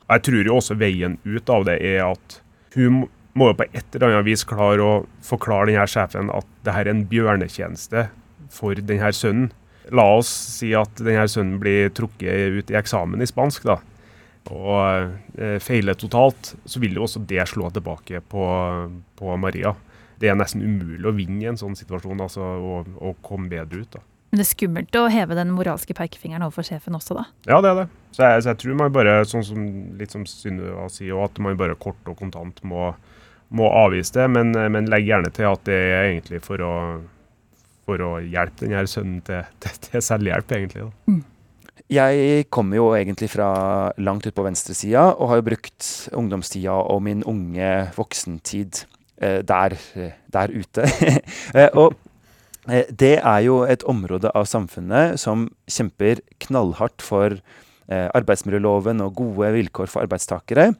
Jeg 0.04 0.24
tror 0.24 0.48
jo 0.48 0.56
også 0.56 0.76
veien 0.80 1.18
ut 1.24 1.52
av 1.52 1.68
det 1.68 1.76
er 1.84 2.02
at 2.06 2.40
hun 2.74 3.04
må 3.34 3.50
jo 3.50 3.58
på 3.58 3.66
et 3.72 3.96
eller 3.96 4.14
annet 4.14 4.28
vis 4.28 4.44
klare 4.48 4.84
å 4.84 4.96
forklare 5.24 5.70
denne 5.70 5.86
sjefen 5.90 6.32
at 6.32 6.48
det 6.64 6.74
her 6.76 6.86
er 6.86 6.94
en 6.94 7.06
bjørnetjeneste 7.10 8.08
for 8.54 8.78
denne 8.78 9.12
sønnen. 9.16 9.52
La 9.92 10.06
oss 10.16 10.30
si 10.58 10.70
at 10.76 11.00
denne 11.02 11.26
sønnen 11.28 11.58
blir 11.60 11.90
trukket 11.92 12.60
ut 12.60 12.72
i 12.72 12.78
eksamen 12.78 13.20
i 13.20 13.28
spansk, 13.28 13.66
da, 13.68 13.80
og 14.52 15.40
eh, 15.40 15.58
feiler 15.62 15.96
totalt, 15.96 16.54
så 16.64 16.80
vil 16.80 16.96
jo 16.96 17.04
også 17.06 17.22
det 17.28 17.44
slå 17.48 17.70
tilbake 17.72 18.20
på, 18.28 18.46
på 19.16 19.36
Maria. 19.40 19.74
Det 20.20 20.30
er 20.30 20.36
nesten 20.38 20.62
umulig 20.62 21.08
å 21.08 21.14
vinne 21.16 21.42
i 21.42 21.48
en 21.50 21.60
sånn 21.60 21.76
situasjon 21.76 22.20
altså, 22.24 22.44
og, 22.44 22.90
og 23.00 23.16
komme 23.24 23.48
bedre 23.52 23.84
ut. 23.84 23.96
da. 23.96 24.02
Men 24.34 24.40
det 24.40 24.44
er 24.48 24.50
skummelt 24.50 24.96
å 24.98 25.06
heve 25.12 25.36
den 25.38 25.52
moralske 25.54 25.94
pekefingeren 25.96 26.44
overfor 26.46 26.66
sjefen 26.66 26.96
også, 26.98 27.16
da? 27.20 27.24
Ja, 27.48 27.60
det 27.64 27.70
er 27.70 27.80
det. 27.84 27.88
Så 28.14 28.26
jeg, 28.26 28.44
så 28.44 28.52
jeg 28.52 28.60
tror 28.62 28.78
man 28.80 28.94
bare, 28.94 29.12
sånn 29.30 29.44
som, 29.46 29.66
litt 29.98 30.14
som 30.14 30.24
Synnøve 30.28 30.88
sier, 30.92 31.18
at 31.24 31.40
man 31.42 31.58
bare 31.58 31.76
kort 31.80 32.10
og 32.10 32.18
kontant 32.18 32.60
må, 32.66 32.92
må 33.54 33.68
avvise 33.70 34.16
det. 34.16 34.28
Men, 34.34 34.52
men 34.74 34.90
legg 34.90 35.08
gjerne 35.08 35.32
til 35.34 35.48
at 35.50 35.64
det 35.68 35.78
er 35.78 36.08
egentlig 36.10 36.42
for 36.44 36.62
å, 36.66 36.74
for 37.84 38.02
å 38.04 38.16
hjelpe 38.22 38.66
denne 38.66 38.84
sønnen 38.90 39.20
til, 39.26 39.44
til, 39.62 39.78
til 39.88 40.04
selvhjelp, 40.04 40.56
egentlig. 40.58 40.88
da. 40.88 41.12
Mm. 41.12 41.22
Jeg 41.92 42.46
kommer 42.54 42.78
jo 42.78 42.86
egentlig 42.96 43.28
fra 43.34 43.50
langt 44.00 44.24
ut 44.26 44.34
på 44.34 44.46
venstresida, 44.46 45.10
og 45.12 45.30
har 45.30 45.40
jo 45.40 45.48
brukt 45.50 45.90
ungdomstida 46.16 46.78
og 46.94 47.02
min 47.04 47.20
unge 47.28 47.70
voksentid 47.96 48.86
eh, 49.20 49.42
der, 49.44 49.76
der 50.32 50.56
ute. 50.56 50.88
Eh, 51.54 51.68
og 51.78 51.92
Eh, 52.70 52.88
det 52.88 53.18
er 53.20 53.44
jo 53.44 53.62
et 53.68 53.84
område 53.88 54.32
av 54.32 54.48
samfunnet 54.48 55.20
som 55.20 55.48
kjemper 55.68 56.22
knallhardt 56.46 57.04
for 57.04 57.36
eh, 57.36 58.08
arbeidsmiljøloven 58.16 59.04
og 59.04 59.16
gode 59.20 59.52
vilkår 59.58 59.90
for 59.92 60.04
arbeidstakere. 60.04 60.70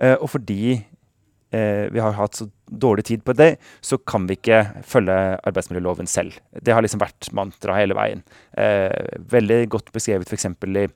Eh, 0.00 0.16
og 0.16 0.30
fordi 0.32 0.78
vi 1.92 2.02
har 2.02 2.16
hatt 2.18 2.38
så 2.38 2.48
dårlig 2.66 3.04
tid 3.08 3.24
på 3.24 3.34
det, 3.38 3.56
så 3.80 3.98
kan 3.98 4.26
vi 4.28 4.36
ikke 4.38 4.60
følge 4.86 5.16
arbeidsmiljøloven 5.46 6.08
selv. 6.10 6.36
Det 6.50 6.74
har 6.74 6.84
liksom 6.84 7.02
vært 7.02 7.30
mantra 7.36 7.78
hele 7.78 7.96
veien. 7.96 8.24
veldig 8.56 9.60
godt 9.72 9.92
beskrevet 9.94 10.28
f.eks. 10.28 10.48
i 10.50 10.86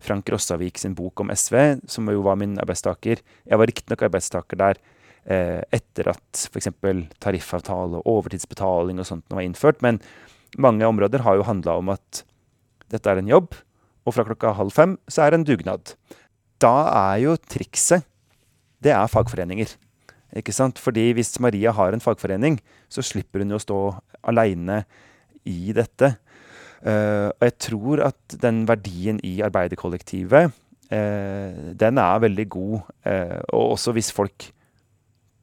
Frank 0.00 0.30
Rossavik 0.32 0.78
sin 0.78 0.94
bok 0.94 1.20
om 1.20 1.30
SV, 1.34 1.80
som 1.88 2.08
jo 2.08 2.24
var 2.24 2.38
min 2.40 2.56
arbeidstaker. 2.60 3.20
Jeg 3.20 3.60
var 3.60 3.68
riktignok 3.68 4.06
arbeidstaker 4.08 4.60
der 4.60 4.80
eh, 5.24 5.60
etter 5.76 6.12
at 6.14 6.46
f.eks. 6.48 6.70
tariffavtale 7.20 8.00
og 8.00 8.08
overtidsbetaling 8.08 9.00
og 9.00 9.08
sånt 9.08 9.26
var 9.28 9.44
innført. 9.44 9.82
Men 9.84 10.00
mange 10.58 10.88
områder 10.88 11.26
har 11.26 11.36
jo 11.36 11.46
handla 11.48 11.76
om 11.82 11.92
at 11.92 12.24
dette 12.90 13.12
er 13.12 13.20
en 13.20 13.28
jobb, 13.30 13.52
og 14.08 14.16
fra 14.16 14.24
klokka 14.26 14.56
halv 14.56 14.72
fem 14.74 14.96
så 15.06 15.26
er 15.26 15.30
det 15.30 15.40
en 15.40 15.48
dugnad. 15.52 15.94
Da 16.60 16.74
er 17.12 17.20
jo 17.26 17.36
trikset 17.48 18.08
Det 18.80 18.94
er 18.96 19.10
fagforeninger. 19.12 19.68
Ikke 20.36 20.54
sant? 20.54 20.78
Fordi 20.78 21.10
hvis 21.16 21.34
Maria 21.42 21.72
har 21.74 21.94
en 21.94 22.02
fagforening, 22.02 22.60
så 22.90 23.02
slipper 23.02 23.42
hun 23.42 23.54
jo 23.54 23.60
å 23.60 23.64
stå 23.64 23.78
aleine 24.30 24.84
i 25.48 25.72
dette. 25.76 26.14
Uh, 26.80 27.28
og 27.34 27.44
jeg 27.44 27.56
tror 27.66 28.02
at 28.06 28.36
den 28.40 28.62
verdien 28.68 29.18
i 29.26 29.40
arbeiderkollektivet, 29.44 30.54
uh, 30.92 31.72
den 31.76 32.00
er 32.00 32.22
veldig 32.24 32.46
god. 32.52 32.76
Uh, 33.04 33.40
og 33.52 33.76
også 33.76 33.94
hvis 33.96 34.12
folk 34.16 34.50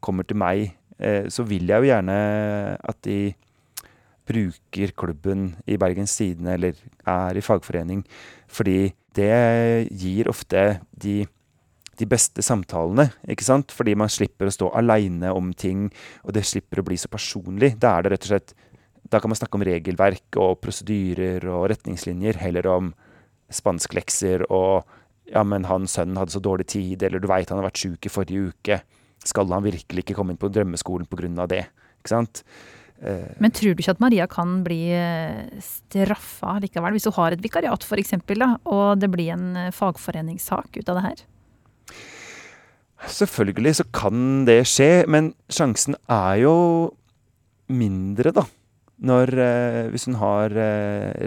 kommer 0.02 0.28
til 0.28 0.40
meg, 0.40 0.74
så 1.30 1.44
vil 1.46 1.70
jeg 1.70 1.84
jo 1.84 1.90
gjerne 1.92 2.14
at 2.90 2.98
de 3.06 3.36
bruker 4.26 4.94
klubben 4.98 5.52
i 5.70 5.76
Bergens 5.78 6.16
Tidende 6.18 6.56
eller 6.56 6.80
er 7.06 7.38
i 7.38 7.44
fagforening. 7.46 8.02
Fordi 8.50 8.96
det 9.14 9.88
gir 9.94 10.30
ofte 10.32 10.80
de, 10.98 11.20
de 11.98 12.08
beste 12.10 12.44
samtalene, 12.46 13.10
ikke 13.30 13.46
sant? 13.46 13.74
Fordi 13.74 13.96
man 13.98 14.12
slipper 14.12 14.50
å 14.50 14.54
stå 14.54 14.72
aleine 14.78 15.32
om 15.34 15.52
ting, 15.54 15.88
og 16.24 16.36
det 16.38 16.46
slipper 16.48 16.82
å 16.82 16.88
bli 16.88 16.98
så 17.00 17.10
personlig. 17.12 17.76
Da 17.82 17.98
er 17.98 18.06
det 18.06 18.16
rett 18.16 18.30
og 18.30 18.34
slett 18.36 18.56
Da 19.08 19.22
kan 19.24 19.32
man 19.32 19.38
snakke 19.40 19.56
om 19.56 19.64
regelverk 19.64 20.36
og 20.36 20.58
prosedyrer 20.60 21.46
og 21.48 21.70
retningslinjer, 21.72 22.36
heller 22.42 22.68
om 22.68 22.90
spansklekser 23.48 24.44
og 24.52 24.84
ja, 25.32 25.46
men 25.48 25.64
hans 25.64 25.96
sønn 25.96 26.18
hadde 26.20 26.34
så 26.36 26.42
dårlig 26.44 26.66
tid, 26.68 27.04
eller 27.04 27.24
du 27.24 27.28
veit 27.32 27.48
han 27.48 27.62
har 27.62 27.70
vært 27.70 27.80
sjuk 27.80 28.04
i 28.04 28.12
forrige 28.12 28.52
uke 28.52 28.82
skal 29.28 29.52
han 29.52 29.66
virkelig 29.66 30.04
ikke 30.04 30.18
komme 30.18 30.34
inn 30.34 30.42
på 30.42 30.50
drømmeskolen 30.54 31.08
pga. 31.10 31.48
det. 31.48 31.66
Ikke 32.02 32.14
sant? 32.14 32.44
Eh, 33.02 33.36
Men 33.40 33.52
tror 33.52 33.76
du 33.76 33.82
ikke 33.82 33.96
at 33.96 34.04
Maria 34.04 34.28
kan 34.28 34.62
bli 34.66 34.90
eh, 34.94 35.62
straffa 35.62 36.58
likevel, 36.64 36.96
hvis 36.96 37.08
hun 37.10 37.18
har 37.20 37.36
et 37.36 37.44
vikariat 37.44 37.84
f.eks., 37.84 38.14
og 38.66 39.00
det 39.00 39.10
blir 39.14 39.34
en 39.36 39.56
eh, 39.56 39.74
fagforeningssak 39.76 40.78
ut 40.80 40.90
av 40.90 41.00
det 41.00 41.06
her? 41.06 41.26
Selvfølgelig 43.08 43.78
så 43.80 43.86
kan 43.94 44.46
det 44.48 44.64
skje, 44.68 45.06
men 45.08 45.32
sjansen 45.54 45.96
er 46.12 46.42
jo 46.42 46.56
mindre, 47.70 48.34
da. 48.34 48.46
Når, 48.98 49.30
hvis 49.94 50.08
hun 50.10 50.18
har 50.18 50.56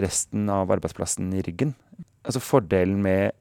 resten 0.03 0.49
av 0.51 0.73
arbeidsplassen 0.75 1.29
i 1.37 1.43
ryggen. 1.45 1.71
Altså 2.27 2.41
Fordelen 2.43 2.99
med 3.05 3.31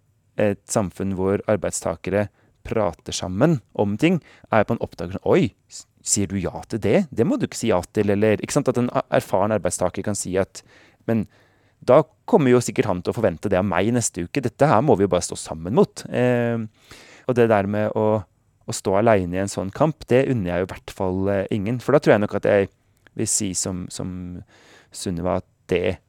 et 0.41 0.63
samfunn 0.71 1.17
hvor 1.19 1.43
arbeidstakere 1.51 2.29
prater 2.67 3.17
sammen 3.17 3.59
om 3.73 3.97
ting, 4.01 4.21
er 4.53 4.65
at 4.65 4.71
man 4.73 4.81
oppdager 4.85 5.17
sånn 5.17 5.29
Oi, 5.33 5.51
sier 6.07 6.31
du 6.31 6.39
ja 6.41 6.63
til 6.69 6.83
det? 6.85 7.05
Det 7.11 7.27
må 7.27 7.39
du 7.39 7.47
ikke 7.49 7.61
si 7.61 7.71
ja 7.73 7.81
til. 7.93 8.13
Eller 8.13 8.41
ikke 8.41 8.57
sant? 8.57 8.71
at 8.71 8.81
en 8.81 8.91
erfaren 9.11 9.57
arbeidstaker 9.57 10.07
kan 10.07 10.19
si 10.19 10.37
at 10.41 10.63
Men 11.09 11.27
da 11.81 12.03
kommer 12.29 12.53
jo 12.53 12.61
sikkert 12.61 12.91
han 12.91 12.99
til 13.03 13.15
å 13.15 13.17
forvente 13.17 13.49
det 13.49 13.57
av 13.59 13.65
meg 13.65 13.89
neste 13.95 14.27
uke. 14.27 14.43
Dette 14.45 14.69
her 14.69 14.83
må 14.85 14.99
vi 14.99 15.07
jo 15.07 15.13
bare 15.13 15.25
stå 15.25 15.39
sammen 15.41 15.75
mot. 15.75 16.05
Eh, 16.13 16.61
og 17.31 17.39
det 17.39 17.49
der 17.53 17.69
med 17.71 17.95
å, 17.99 18.21
å 18.21 18.75
stå 18.75 18.99
aleine 19.01 19.39
i 19.39 19.43
en 19.43 19.51
sånn 19.51 19.73
kamp, 19.75 20.05
det 20.11 20.27
unner 20.33 20.53
jeg 20.53 20.65
jo 20.65 20.69
i 20.69 20.73
hvert 20.75 20.95
fall 20.95 21.33
eh, 21.33 21.47
ingen. 21.55 21.81
For 21.83 21.95
da 21.95 22.03
tror 22.03 22.17
jeg 22.17 22.25
nok 22.25 22.37
at 22.41 22.51
jeg 22.51 22.71
vil 23.19 23.31
si 23.31 23.53
som, 23.59 23.87
som 23.93 24.11
Sunniva 24.91 25.39
at 25.41 25.49
det 25.71 26.01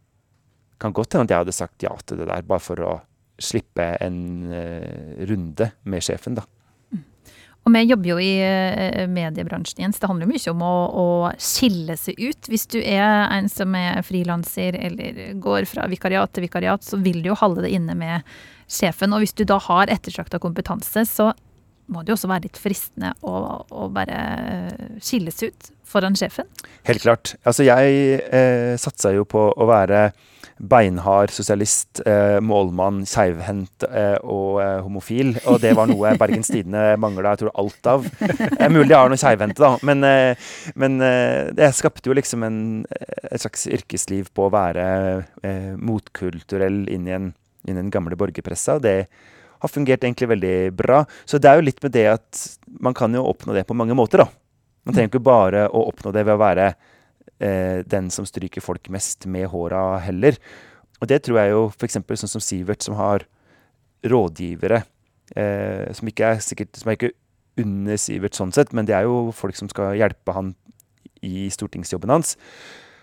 kan 0.82 0.94
godt 0.98 1.14
hende 1.14 1.30
at 1.30 1.34
jeg 1.34 1.44
hadde 1.44 1.56
sagt 1.56 1.86
ja 1.86 1.94
til 2.06 2.22
det 2.22 2.28
der, 2.30 2.46
bare 2.48 2.64
for 2.64 2.82
å 2.82 2.96
slippe 3.42 3.86
en 4.02 4.18
uh, 4.50 5.26
runde 5.30 5.72
med 5.90 6.06
sjefen, 6.06 6.38
da. 6.38 6.46
Og 7.62 7.76
vi 7.76 7.82
jobber 7.86 8.10
jo 8.10 8.17
i 8.17 8.32
uh, 8.41 9.04
mediebransjen, 9.12 9.84
Jens. 9.84 10.00
Det 10.02 10.10
handler 10.10 10.26
jo 10.26 10.34
mye 10.34 10.54
om 10.54 10.63
å, 10.65 10.76
å, 11.04 11.10
skille 11.38 11.97
seg 12.00 12.17
ut. 12.17 12.50
Hvis 12.50 12.65
du 12.74 12.80
er 12.82 13.30
en 13.30 13.50
som 13.54 13.76
er 13.78 14.02
frilanser 14.06 14.78
eller 14.80 15.21
går 15.41 15.69
fra 15.69 15.86
vikariat 15.91 16.34
til 16.34 16.47
vikariat, 16.47 16.82
så 16.86 16.97
vil 17.02 17.21
du 17.21 17.30
jo 17.30 17.38
holde 17.38 17.67
det 17.67 17.76
inne 17.78 17.93
med 17.97 18.34
sjefen. 18.65 19.13
Og 19.13 19.21
hvis 19.21 19.38
du 19.38 19.45
da 19.45 19.60
har 19.62 19.93
ettertrakta 19.93 20.41
kompetanse, 20.41 21.06
så 21.06 21.30
må 21.92 22.02
det 22.02 22.14
jo 22.14 22.18
også 22.18 22.32
være 22.32 22.48
litt 22.48 22.60
fristende 22.60 23.14
å, 23.28 23.36
å 23.68 23.88
bare 23.94 24.18
skilles 25.04 25.44
ut 25.44 25.72
foran 25.92 26.16
sjefen? 26.16 26.48
Helt 26.88 27.04
klart. 27.04 27.36
Altså 27.44 27.68
jeg 27.68 28.20
eh, 28.32 28.74
satsa 28.80 29.12
jo 29.16 29.28
på 29.28 29.50
å 29.52 29.68
være 29.70 30.12
beinhard 30.62 31.32
sosialist, 31.34 32.04
eh, 32.06 32.38
målmann, 32.44 33.02
keivhendt 33.10 33.86
eh, 33.88 34.18
og 34.22 34.62
eh, 34.62 34.78
homofil. 34.86 35.34
Og 35.50 35.58
det 35.64 35.74
var 35.78 35.90
noe 35.90 36.14
Bergens 36.22 36.52
Tidende 36.54 36.96
mangla 37.02 37.34
jeg 37.36 37.54
alt 37.54 37.90
av. 37.90 38.08
Eh, 38.62 38.70
mulig 38.70 38.92
jeg 38.92 39.00
har 39.00 39.10
noe 39.10 39.20
keivhendte, 39.20 39.62
da. 39.64 39.72
Men, 39.88 40.04
eh, 40.06 40.52
men 40.78 41.02
eh, 41.02 41.50
det 41.58 41.72
skapte 41.78 42.12
jo 42.12 42.16
liksom 42.18 42.46
en, 42.46 42.60
et 42.92 43.42
slags 43.42 43.66
yrkesliv 43.72 44.30
på 44.36 44.48
å 44.48 44.54
være 44.54 44.86
motkulturell 45.82 46.84
inn 46.94 47.08
i 47.10 47.76
den 47.76 47.90
gamle 47.94 48.18
borgerpressa. 48.20 48.78
og 48.78 48.86
det 48.86 49.08
har 49.62 49.71
fungert 49.71 50.04
egentlig 50.04 50.30
veldig 50.32 50.56
bra. 50.78 51.04
Så 51.26 51.39
det 51.41 51.50
er 51.50 51.60
jo 51.60 51.67
litt 51.67 51.82
med 51.84 51.93
det 51.95 52.08
at 52.15 52.45
man 52.82 52.95
kan 52.97 53.13
jo 53.13 53.26
oppnå 53.30 53.56
det 53.58 53.67
på 53.69 53.78
mange 53.78 53.97
måter, 53.97 54.26
da. 54.26 54.30
Man 54.88 54.95
trenger 54.95 55.12
ikke 55.12 55.24
bare 55.28 55.67
å 55.69 55.84
oppnå 55.91 56.13
det 56.15 56.26
ved 56.26 56.34
å 56.34 56.41
være 56.41 56.71
eh, 56.71 57.82
den 57.86 58.10
som 58.13 58.26
stryker 58.26 58.63
folk 58.65 58.89
mest 58.93 59.28
med 59.30 59.52
håra 59.54 60.00
heller. 60.02 60.39
Og 61.02 61.10
det 61.10 61.21
tror 61.26 61.41
jeg 61.41 61.54
jo 61.54 61.67
f.eks. 61.69 62.00
sånn 62.02 62.36
som 62.36 62.43
Sivert, 62.43 62.82
som 62.86 62.97
har 62.97 63.28
rådgivere 64.02 64.82
eh, 65.36 65.91
som 65.93 66.10
ikke 66.10 66.34
er 66.34 66.43
sikkert 66.43 66.80
som 66.80 66.91
er 66.91 66.97
ikke 66.97 67.13
under 67.62 68.00
Sivert 68.00 68.38
sånn 68.38 68.54
sett, 68.56 68.71
men 68.76 68.88
det 68.88 68.95
er 68.97 69.08
jo 69.08 69.30
folk 69.36 69.58
som 69.58 69.69
skal 69.71 69.97
hjelpe 70.00 70.36
han 70.36 70.54
i 71.21 71.50
stortingsjobben 71.54 72.13
hans. 72.13 72.36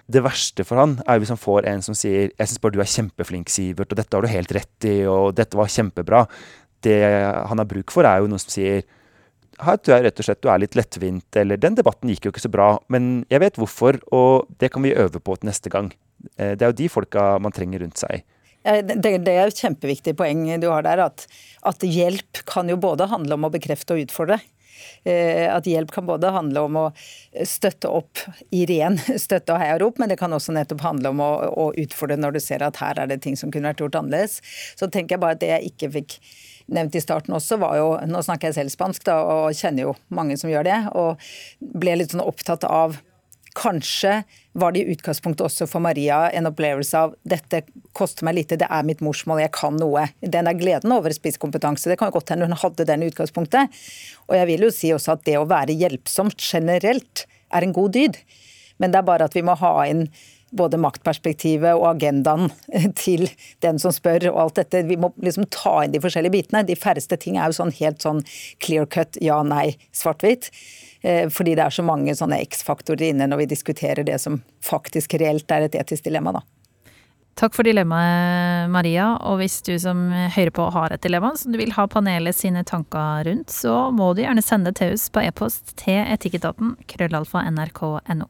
Det 0.08 0.22
verste 0.24 0.64
for 0.64 0.80
han 0.80 0.96
er 1.04 1.18
hvis 1.20 1.32
han 1.34 1.40
får 1.40 1.66
en 1.68 1.82
som 1.84 1.94
sier 1.94 2.30
'Jeg 2.30 2.48
syns 2.48 2.60
bare 2.62 2.72
du 2.72 2.80
er 2.80 2.88
kjempeflink, 2.88 3.50
Sivert, 3.52 3.92
og 3.92 3.96
dette 3.96 4.16
har 4.16 4.22
du 4.22 4.28
helt 4.28 4.52
rett 4.52 4.84
i, 4.84 5.04
og 5.04 5.34
dette 5.34 5.56
var 5.56 5.68
kjempebra'. 5.68 6.26
Det 6.80 7.02
han 7.48 7.58
har 7.58 7.66
bruk 7.66 7.90
for, 7.90 8.04
er 8.04 8.20
jo 8.20 8.28
noen 8.28 8.40
som 8.40 8.50
sier 8.50 8.82
tror 9.58 9.96
jeg 9.96 10.04
rett 10.04 10.20
og 10.20 10.24
slett 10.24 10.40
du 10.40 10.48
er 10.48 10.58
litt 10.62 10.76
lettvint, 10.78 11.36
eller 11.36 11.56
'den 11.56 11.74
debatten 11.74 12.08
gikk 12.08 12.24
jo 12.24 12.30
ikke 12.30 12.46
så 12.46 12.50
bra', 12.50 12.78
men 12.88 13.26
jeg 13.28 13.40
vet 13.40 13.56
hvorfor, 13.56 14.00
og 14.12 14.46
det 14.58 14.72
kan 14.72 14.82
vi 14.82 14.94
øve 14.94 15.20
på 15.20 15.36
til 15.36 15.50
neste 15.50 15.68
gang'. 15.68 15.92
Eh, 16.38 16.54
det 16.54 16.62
er 16.62 16.72
jo 16.72 16.80
de 16.82 16.88
folka 16.88 17.38
man 17.38 17.52
trenger 17.52 17.80
rundt 17.80 17.98
seg. 17.98 18.24
Det, 18.64 19.24
det 19.24 19.32
er 19.32 19.46
et 19.48 19.54
kjempeviktig 19.54 20.16
poeng 20.16 20.60
du 20.60 20.68
har 20.68 20.82
der, 20.82 20.98
at, 20.98 21.26
at 21.64 21.78
hjelp 21.80 22.44
kan 22.44 22.68
jo 22.68 22.76
både 22.76 23.08
handle 23.08 23.34
om 23.34 23.44
å 23.44 23.52
bekrefte 23.54 23.94
og 23.94 24.02
utfordre. 24.02 24.40
Eh, 25.04 25.46
at 25.50 25.66
hjelp 25.68 25.92
kan 25.94 26.06
både 26.08 26.32
handle 26.34 26.64
om 26.68 26.80
å 26.80 26.86
støtte 27.46 27.90
opp 27.92 28.22
i 28.54 28.64
ren 28.70 28.98
støtte 29.26 29.54
og 29.54 29.62
heiarop, 29.62 29.98
men 29.98 30.12
det 30.12 30.18
kan 30.20 30.34
også 30.34 30.54
nettopp 30.56 30.84
handle 30.86 31.14
om 31.14 31.24
å, 31.24 31.30
å, 31.48 31.70
utfordre 31.78 32.18
når 32.20 32.36
du 32.36 32.42
ser 32.44 32.64
at 32.66 32.80
her 32.82 33.00
er 33.00 33.10
det 33.10 33.20
ting 33.24 33.38
som 33.38 33.52
kunne 33.54 33.72
vært 33.72 33.82
gjort 33.84 33.98
annerledes. 34.00 34.40
Så 34.78 34.90
tenker 34.90 35.16
jeg 35.16 35.24
bare 35.24 35.38
at 35.38 35.42
det 35.42 35.52
jeg 35.54 35.72
ikke 35.72 35.92
fikk 35.98 36.18
nevnt 36.68 36.96
i 36.98 37.00
starten 37.00 37.36
også, 37.36 37.56
var 37.60 37.76
jo 37.78 37.90
Nå 38.08 38.20
snakker 38.24 38.50
jeg 38.50 38.58
selv 38.58 38.74
spansk, 38.74 39.06
da, 39.08 39.18
og 39.24 39.56
kjenner 39.56 39.88
jo 39.88 39.94
mange 40.14 40.36
som 40.40 40.50
gjør 40.52 40.66
det. 40.68 40.80
Og 41.00 41.30
ble 41.80 41.96
litt 41.98 42.12
sånn 42.14 42.24
opptatt 42.24 42.66
av 42.68 42.98
Kanskje 43.56 44.22
var 44.58 44.72
det 44.74 44.82
i 44.82 44.92
utgangspunktet 44.92 45.46
også 45.46 45.68
for 45.70 45.82
Maria 45.84 46.26
en 46.34 46.48
opplevelse 46.50 46.98
av 46.98 47.14
dette 47.28 47.62
koster 47.96 48.26
meg 48.26 48.38
lite, 48.40 48.58
det 48.61 48.68
er 48.70 48.87
mitt 48.87 49.02
morsmål, 49.04 49.42
jeg 49.44 49.54
kan 49.56 49.78
noe. 49.78 50.08
Den 50.20 50.50
er 50.50 50.58
gleden 50.58 50.94
over 50.94 51.14
spisskompetanse. 51.14 51.90
Det 51.90 51.98
kan 52.00 52.11
jo 52.11 52.18
godt 52.18 52.34
hende 52.34 52.48
hun 52.48 52.58
hadde 52.58 52.87
den 52.88 53.04
i 53.04 53.11
utgangspunktet. 53.12 53.78
Og 54.28 54.37
jeg 54.38 54.50
vil 54.50 54.66
jo 54.66 54.72
si 54.74 54.92
også 54.94 55.16
at 55.16 55.26
det 55.28 55.38
å 55.38 55.46
være 55.48 55.76
hjelpsomt 55.78 56.42
generelt 56.42 57.26
er 57.54 57.64
en 57.64 57.76
god 57.76 57.94
dyd. 57.96 58.18
Men 58.78 58.92
det 58.92 59.00
er 59.00 59.08
bare 59.08 59.28
at 59.28 59.37
vi 59.37 59.46
må 59.46 59.56
ha 59.58 59.72
inn 59.88 60.08
både 60.56 60.80
maktperspektivet 60.80 61.76
og 61.76 61.87
agendaen 61.90 62.48
til 63.02 63.26
den 63.64 63.80
som 63.82 63.92
spør 63.94 64.30
og 64.32 64.42
alt 64.44 64.61
dette. 64.62 64.84
Vi 64.88 64.98
må 65.00 65.12
liksom 65.20 65.48
ta 65.52 65.80
inn 65.84 65.94
de 65.94 66.02
forskjellige 66.02 66.37
bitene. 66.38 66.64
De 66.66 66.78
færreste 66.78 67.18
ting 67.20 67.38
er 67.38 67.50
jo 67.50 67.58
sånn 67.61 67.74
helt 67.80 68.04
sånn 68.04 68.22
clear 68.64 68.88
cut, 68.90 69.20
ja, 69.24 69.40
nei, 69.46 69.72
svart-hvitt. 69.96 70.50
Eh, 71.02 71.28
fordi 71.30 71.54
det 71.54 71.66
er 71.66 71.74
så 71.74 71.84
mange 71.87 72.14
sånne 72.18 72.40
X-faktorer 72.48 73.11
inne 73.12 73.28
når 73.30 73.44
vi 73.44 73.50
diskuterer 73.54 74.06
det 74.06 74.18
som 74.22 74.40
faktisk 74.64 75.14
reelt 75.20 75.50
er 75.50 75.68
et 75.68 75.78
etisk 75.78 76.08
dilemma. 76.08 76.38
da. 76.38 76.42
Takk 77.38 77.54
for 77.54 77.62
dilemmaet, 77.62 78.66
Maria. 78.74 79.12
Og 79.30 79.38
hvis 79.38 79.61
du 79.62 79.76
som 79.78 80.08
hører 80.11 80.50
på 80.50 80.64
har 80.74 80.90
et 80.90 81.04
dilemma 81.06 81.37
som 81.38 81.54
du 81.54 81.61
vil 81.61 81.70
ha 81.76 81.87
panelet 81.87 82.34
sine 82.34 82.64
tanker 82.66 83.28
rundt, 83.28 83.54
så 83.54 83.92
må 83.94 84.11
du 84.14 84.24
gjerne 84.24 84.42
sende 84.42 84.72
det 84.72 84.80
til 84.80 84.96
oss 84.96 85.06
på 85.14 85.22
e-post 85.22 85.76
til 85.78 86.02
etikketaten 86.02 86.74
krøllalfa 86.90 87.44
nrk.no. 87.52 88.26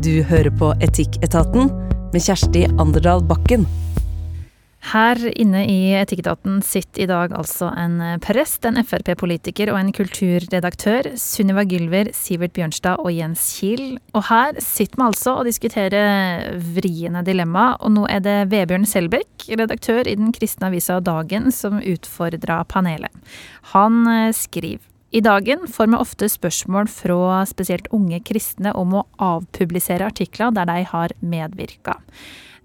Du 0.00 0.22
hører 0.24 0.48
på 0.56 0.72
Etikketaten 0.80 1.68
med 2.14 2.22
Kjersti 2.24 2.64
Anderdal 2.80 3.20
Bakken. 3.20 3.68
Her 4.80 5.18
inne 5.36 5.60
i 5.68 5.92
Etikketaten 5.94 6.62
sitter 6.64 7.04
i 7.04 7.08
dag 7.10 7.34
altså 7.36 7.68
en 7.78 8.00
prest, 8.24 8.64
en 8.64 8.80
Frp-politiker 8.80 9.70
og 9.70 9.78
en 9.78 9.92
kulturredaktør. 9.94 11.12
Sunniva 11.20 11.66
Gylver, 11.68 12.08
Sivert 12.16 12.54
Bjørnstad 12.56 13.04
og 13.04 13.12
Jens 13.12 13.44
Kiel. 13.58 13.98
Og 14.16 14.24
her 14.30 14.56
sitter 14.64 14.96
vi 14.96 15.06
altså 15.10 15.36
og 15.36 15.46
diskuterer 15.46 16.56
vriene 16.74 17.22
dilemma, 17.26 17.74
og 17.78 17.94
nå 17.98 18.06
er 18.08 18.24
det 18.24 18.38
Vebjørn 18.50 18.88
Selbekk, 18.88 19.50
redaktør 19.60 20.08
i 20.08 20.16
den 20.18 20.32
kristne 20.34 20.72
avisa 20.72 20.98
Dagen, 21.04 21.52
som 21.52 21.78
utfordra 21.78 22.62
panelet. 22.64 23.12
Han 23.76 24.06
eh, 24.08 24.30
skriver 24.34 24.86
i 25.10 25.18
dagen 25.26 25.64
får 25.66 25.88
vi 25.90 25.98
ofte 25.98 26.28
spørsmål 26.30 26.86
fra 26.86 27.40
spesielt 27.50 27.88
unge 27.90 28.20
kristne 28.22 28.70
om 28.78 28.92
å 28.94 29.06
avpublisere 29.18 30.06
artikler 30.06 30.54
der 30.54 30.68
de 30.70 30.84
har 30.86 31.14
medvirka. 31.18 31.96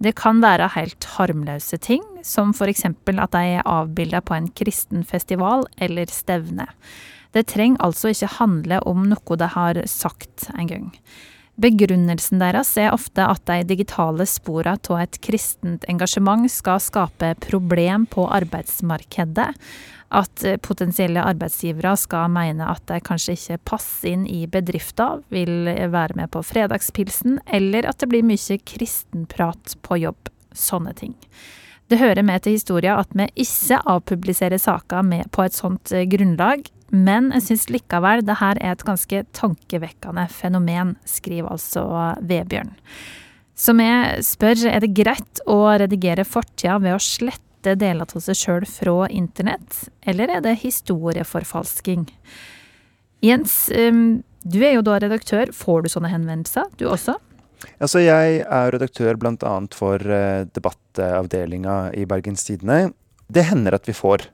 Det 0.03 0.15
kan 0.19 0.41
være 0.43 0.73
helt 0.75 1.07
harmløse 1.15 1.77
ting, 1.79 2.03
som 2.23 2.53
for 2.53 2.67
eksempel 2.71 3.19
at 3.23 3.31
de 3.35 3.59
er 3.59 3.67
avbilda 3.69 4.19
på 4.25 4.35
en 4.35 4.49
kristen 4.51 5.05
festival 5.07 5.63
eller 5.77 6.11
stevne. 6.11 6.67
Det 7.35 7.47
trenger 7.51 7.83
altså 7.83 8.11
ikke 8.11 8.33
handle 8.37 8.79
om 8.87 9.07
noe 9.11 9.39
de 9.39 9.47
har 9.55 9.79
sagt 9.91 10.49
en 10.55 10.67
gang. 10.71 10.91
Begrunnelsen 11.55 12.41
deres 12.41 12.73
er 12.75 12.91
ofte 12.91 13.23
at 13.23 13.45
de 13.47 13.61
digitale 13.69 14.25
sporene 14.27 14.75
av 14.91 15.03
et 15.05 15.19
kristent 15.23 15.85
engasjement 15.87 16.49
skal 16.51 16.81
skape 16.83 17.31
problem 17.45 18.07
på 18.11 18.27
arbeidsmarkedet, 18.27 19.53
at 20.15 20.43
potensielle 20.63 21.23
arbeidsgivere 21.23 21.95
skal 21.97 22.29
mene 22.31 22.67
at 22.69 22.83
de 22.91 22.99
kanskje 23.03 23.37
ikke 23.37 23.61
passer 23.71 24.11
inn 24.13 24.27
i 24.27 24.43
bedriften, 24.51 25.23
vil 25.33 25.71
være 25.91 26.19
med 26.19 26.31
på 26.35 26.43
fredagspilsen, 26.45 27.39
eller 27.47 27.87
at 27.87 28.03
det 28.03 28.11
blir 28.11 28.27
mye 28.27 28.59
kristenprat 28.67 29.77
på 29.81 30.03
jobb. 30.03 30.31
Sånne 30.55 30.93
ting. 30.95 31.15
Det 31.91 31.99
hører 31.99 32.25
med 32.25 32.41
til 32.41 32.55
historien 32.55 32.97
at 32.97 33.11
vi 33.13 33.27
ikke 33.43 33.77
avpubliserer 33.91 34.57
saker 34.61 35.11
på 35.31 35.43
et 35.45 35.53
sånt 35.53 35.91
eh, 35.93 36.07
grunnlag, 36.09 36.65
men 36.93 37.31
jeg 37.33 37.45
syns 37.47 37.67
likevel 37.73 38.23
det 38.25 38.37
her 38.41 38.59
er 38.61 38.75
et 38.75 38.85
ganske 38.85 39.23
tankevekkende 39.35 40.27
fenomen, 40.33 40.95
skriver 41.09 41.55
altså 41.55 41.85
Vebjørn. 42.21 42.75
Som 43.55 43.79
jeg 43.79 44.23
spør 44.27 44.65
er 44.69 44.83
det 44.83 44.93
greit 44.97 45.41
å 45.47 45.59
redigere 45.79 46.27
fortida 46.27 46.77
ved 46.83 46.97
å 46.97 47.01
slette 47.01 47.77
deler 47.79 48.05
av 48.05 48.21
seg 48.21 48.37
sjøl 48.37 48.67
fra 48.69 49.07
internett, 49.09 49.85
eller 50.05 50.37
er 50.37 50.43
det 50.45 50.59
historieforfalsking? 50.61 52.05
Jens, 53.25 53.55
du 53.71 54.59
er 54.61 54.75
jo 54.75 54.83
da 54.85 54.99
redaktør. 55.01 55.49
Får 55.55 55.85
du 55.85 55.89
sånne 55.89 56.11
henvendelser, 56.11 56.67
du 56.77 56.85
også? 56.91 57.15
Altså, 57.79 58.03
jeg 58.03 58.43
er 58.43 58.71
redaktør 58.75 59.17
bl.a. 59.17 59.55
for 59.73 60.03
uh, 60.03 60.45
debattavdelinga 60.53 61.95
i 61.97 62.05
Bergens 62.09 62.45
Tidende. 62.45 62.91
Det 63.25 63.47
hender 63.49 63.79
at 63.79 63.87
vi 63.89 63.95
får 63.97 64.27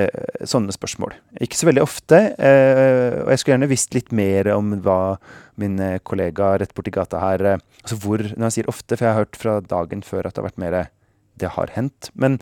uh, 0.00 0.46
sånne 0.48 0.74
spørsmål. 0.74 1.14
Ikke 1.44 1.58
så 1.58 1.68
veldig 1.68 1.84
ofte. 1.84 2.20
Eh, 2.38 3.20
og 3.22 3.30
jeg 3.32 3.42
skulle 3.42 3.56
gjerne 3.56 3.70
visst 3.70 3.94
litt 3.96 4.12
mer 4.16 4.52
om 4.54 4.74
hva 4.84 5.16
min 5.60 5.76
kollega 6.06 6.54
rett 6.62 6.72
borti 6.74 6.94
gata 6.94 7.20
her 7.20 7.44
Altså 7.52 7.98
hvor, 8.00 8.22
når 8.24 8.46
han 8.46 8.54
sier 8.54 8.70
ofte, 8.72 8.96
for 8.96 9.04
jeg 9.04 9.12
har 9.12 9.24
hørt 9.24 9.38
fra 9.38 9.60
dagen 9.60 10.02
før 10.06 10.26
at 10.26 10.34
det 10.34 10.42
har 10.42 10.48
vært 10.48 10.62
mer 10.62 10.78
det 11.40 11.52
har 11.56 11.72
hendt. 11.74 12.10
Men, 12.14 12.38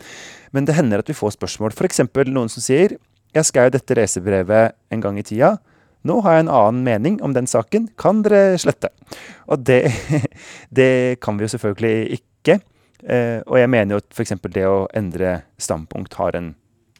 men 0.51 0.67
det 0.67 0.75
hender 0.77 1.01
at 1.01 1.09
vi 1.09 1.17
får 1.17 1.35
spørsmål. 1.37 1.73
F.eks. 1.75 2.03
noen 2.27 2.51
som 2.51 2.63
sier 2.63 2.97
jeg 3.31 3.47
skrev 3.47 3.69
dette 3.71 3.95
reisebrevet 3.95 4.75
en 4.91 5.03
gang 5.03 5.19
i 5.19 5.23
tida. 5.23 5.55
Nå 6.07 6.17
har 6.25 6.35
jeg 6.35 6.45
en 6.45 6.51
annen 6.51 6.81
mening 6.83 7.19
om 7.23 7.35
den 7.35 7.47
saken. 7.47 7.87
Kan 7.99 8.23
dere 8.25 8.57
slette? 8.59 8.89
Og 9.47 9.63
det, 9.63 9.85
det 10.77 11.21
kan 11.23 11.37
vi 11.37 11.45
jo 11.45 11.53
selvfølgelig 11.53 12.19
ikke. 12.19 12.57
Eh, 13.01 13.39
og 13.47 13.55
jeg 13.57 13.69
mener 13.71 13.95
jo 13.95 14.01
at 14.01 14.09
f.eks. 14.11 14.35
det 14.51 14.65
å 14.67 14.89
endre 14.97 15.37
standpunkt 15.61 16.17
har 16.19 16.35
en 16.37 16.51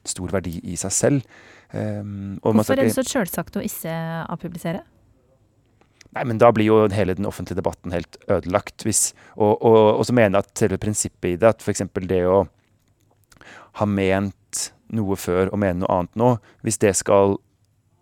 stor 0.08 0.32
verdi 0.34 0.58
i 0.64 0.78
seg 0.80 0.96
selv. 0.96 1.36
Um, 1.72 2.40
Hvorfor 2.44 2.76
er 2.76 2.88
det 2.88 2.96
så 2.96 3.06
selvsagt 3.08 3.60
å 3.60 3.64
ikke 3.64 3.94
avpublisere? 4.32 4.84
Nei, 6.12 6.26
men 6.28 6.42
da 6.42 6.50
blir 6.52 6.68
jo 6.68 6.80
hele 6.92 7.16
den 7.16 7.28
offentlige 7.30 7.62
debatten 7.62 7.94
helt 7.96 8.18
ødelagt. 8.28 8.84
Hvis, 8.84 9.14
og, 9.38 9.62
og, 9.64 9.78
og, 9.96 10.04
så 10.08 10.16
mener 10.16 10.42
jeg 10.42 10.48
at 10.48 10.64
selve 10.66 10.82
prinsippet 10.82 11.30
i 11.30 11.38
det, 11.40 11.54
at 11.54 11.64
f.eks. 11.64 11.86
det 12.10 12.26
å 12.28 12.42
ha 13.80 13.88
ment 13.88 14.66
noe 14.92 15.16
før 15.16 15.54
og 15.54 15.62
mene 15.64 15.80
noe 15.86 15.96
annet 15.96 16.20
nå, 16.20 16.34
hvis 16.68 16.82
det 16.84 16.92
skal 17.00 17.38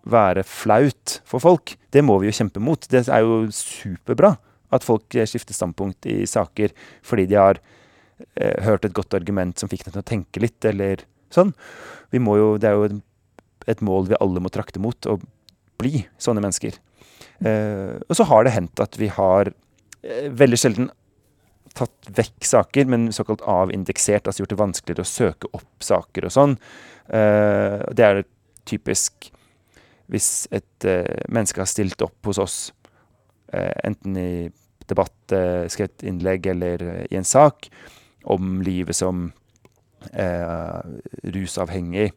være 0.10 0.42
flaut 0.48 1.20
for 1.28 1.44
folk, 1.44 1.76
det 1.94 2.02
må 2.06 2.18
vi 2.22 2.32
jo 2.32 2.38
kjempe 2.40 2.64
mot. 2.64 2.82
Det 2.90 3.04
er 3.06 3.22
jo 3.22 3.44
superbra 3.54 4.34
at 4.74 4.86
folk 4.86 5.14
skifter 5.14 5.54
standpunkt 5.54 6.08
i 6.10 6.24
saker 6.30 6.74
fordi 7.06 7.28
de 7.30 7.38
har 7.38 7.60
eh, 8.38 8.58
hørt 8.66 8.86
et 8.86 8.96
godt 8.96 9.16
argument 9.18 9.60
som 9.60 9.70
fikk 9.70 9.86
dem 9.86 9.96
til 9.96 10.04
å 10.04 10.10
tenke 10.10 10.42
litt, 10.42 10.60
eller 10.66 11.06
sånn. 11.34 11.54
Jo, 12.14 12.52
det 12.62 12.70
er 12.70 12.78
jo 12.78 13.02
et 13.70 13.82
mål 13.86 14.10
vi 14.10 14.18
alle 14.20 14.42
må 14.42 14.52
trakte 14.54 14.82
mot, 14.82 14.98
å 15.06 15.20
bli 15.80 16.04
sånne 16.22 16.44
mennesker. 16.44 16.78
Eh, 17.40 17.96
og 18.04 18.18
så 18.18 18.26
har 18.28 18.46
det 18.46 18.56
hendt 18.56 18.82
at 18.84 18.98
vi 19.00 19.10
har 19.16 19.52
eh, 19.52 20.28
veldig 20.36 20.60
sjelden 20.60 20.90
tatt 21.78 22.10
vekk 22.16 22.48
saker, 22.48 22.90
men 22.92 23.10
såkalt 23.16 23.44
avindeksert, 23.48 24.28
altså 24.28 24.44
gjort 24.44 24.56
det 24.56 24.62
vanskeligere 24.64 25.06
å 25.06 25.10
søke 25.10 25.52
opp 25.56 25.86
saker 25.86 26.28
og 26.28 26.36
sånn. 26.36 26.58
Eh, 27.08 27.78
det 27.96 28.08
er 28.08 28.24
typisk 28.70 29.30
hvis 30.10 30.48
et 30.50 30.86
menneske 31.30 31.62
har 31.62 31.70
stilt 31.70 32.02
opp 32.02 32.26
hos 32.26 32.40
oss, 32.42 32.56
enten 33.54 34.16
i 34.18 34.32
debatt, 34.90 35.34
skrevet 35.70 36.02
innlegg 36.10 36.48
eller 36.50 36.84
i 37.06 37.18
en 37.20 37.28
sak, 37.30 37.68
om 38.26 38.58
livet 38.66 38.98
som 38.98 39.28
rusavhengig, 41.34 42.12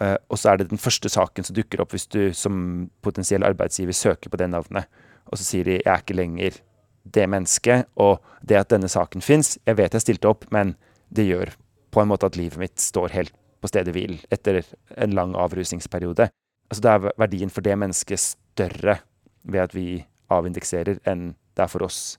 Eh, 0.00 0.16
og 0.32 0.38
så 0.40 0.52
er 0.52 0.60
det 0.60 0.70
den 0.70 0.80
første 0.80 1.10
saken 1.12 1.44
som 1.44 1.56
dukker 1.56 1.82
opp 1.82 1.92
hvis 1.92 2.08
du 2.08 2.32
som 2.36 2.88
potensiell 3.04 3.44
arbeidsgiver 3.44 3.96
søker 3.96 4.32
på 4.32 4.40
det 4.40 4.48
navnet. 4.52 4.88
Og 5.28 5.38
så 5.38 5.44
sier 5.44 5.64
de 5.64 5.78
'jeg 5.78 5.92
er 5.92 6.00
ikke 6.00 6.16
lenger 6.16 6.60
det 7.04 7.28
mennesket', 7.28 7.84
og 7.96 8.20
det 8.44 8.56
at 8.56 8.68
denne 8.68 8.88
saken 8.88 9.20
fins 9.20 9.58
Jeg 9.66 9.76
vet 9.76 9.92
jeg 9.92 10.00
stilte 10.00 10.28
opp, 10.28 10.50
men 10.50 10.76
det 11.12 11.28
gjør 11.28 11.54
på 11.90 12.00
en 12.00 12.08
måte 12.08 12.26
at 12.26 12.36
livet 12.36 12.58
mitt 12.58 12.80
står 12.80 13.10
helt 13.10 13.32
på 13.60 13.68
stedet 13.68 13.92
hvil 13.92 14.24
etter 14.30 14.64
en 14.96 15.10
lang 15.10 15.34
avrusningsperiode. 15.34 16.30
Altså 16.70 16.80
da 16.80 16.94
er 16.94 17.12
verdien 17.18 17.50
for 17.50 17.60
det 17.60 17.78
mennesket 17.78 18.18
større 18.18 19.00
ved 19.44 19.60
at 19.60 19.74
vi 19.74 20.06
avindekserer, 20.30 21.00
enn 21.04 21.34
det 21.56 21.62
er 21.62 21.66
for 21.66 21.82
oss 21.82 22.18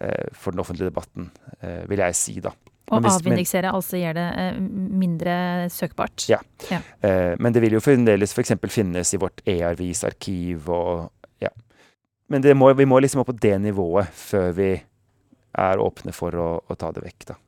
eh, 0.00 0.28
for 0.32 0.52
den 0.52 0.60
offentlige 0.60 0.90
debatten, 0.90 1.30
eh, 1.60 1.88
vil 1.88 1.98
jeg 1.98 2.14
si, 2.14 2.40
da. 2.40 2.50
Men- 2.90 3.10
avindeksere 3.10 3.72
altså 3.72 4.00
gjør 4.00 4.16
det 4.18 4.26
eh, 4.42 4.60
mindre 5.02 5.34
søkbart. 5.72 6.28
Ja. 6.30 6.40
Ja. 6.72 6.80
Eh, 7.04 7.34
men 7.38 7.52
det 7.52 7.62
vil 7.64 7.76
jo 7.78 7.82
fremdeles 7.84 8.32
f.eks. 8.32 8.54
finnes 8.72 9.14
i 9.14 9.20
vårt 9.20 9.42
e-avisarkiv 9.46 10.68
og 10.72 11.10
ja. 11.44 11.52
Men 12.28 12.42
det 12.44 12.56
må, 12.56 12.72
vi 12.74 12.88
må 12.88 13.00
liksom 13.00 13.22
opp 13.22 13.32
på 13.32 13.40
det 13.40 13.56
nivået 13.60 14.08
før 14.14 14.52
vi 14.56 14.72
er 15.58 15.82
åpne 15.82 16.12
for 16.14 16.34
å, 16.36 16.48
å 16.64 16.78
ta 16.78 16.90
det 16.94 17.04
vekk, 17.04 17.30
da. 17.32 17.38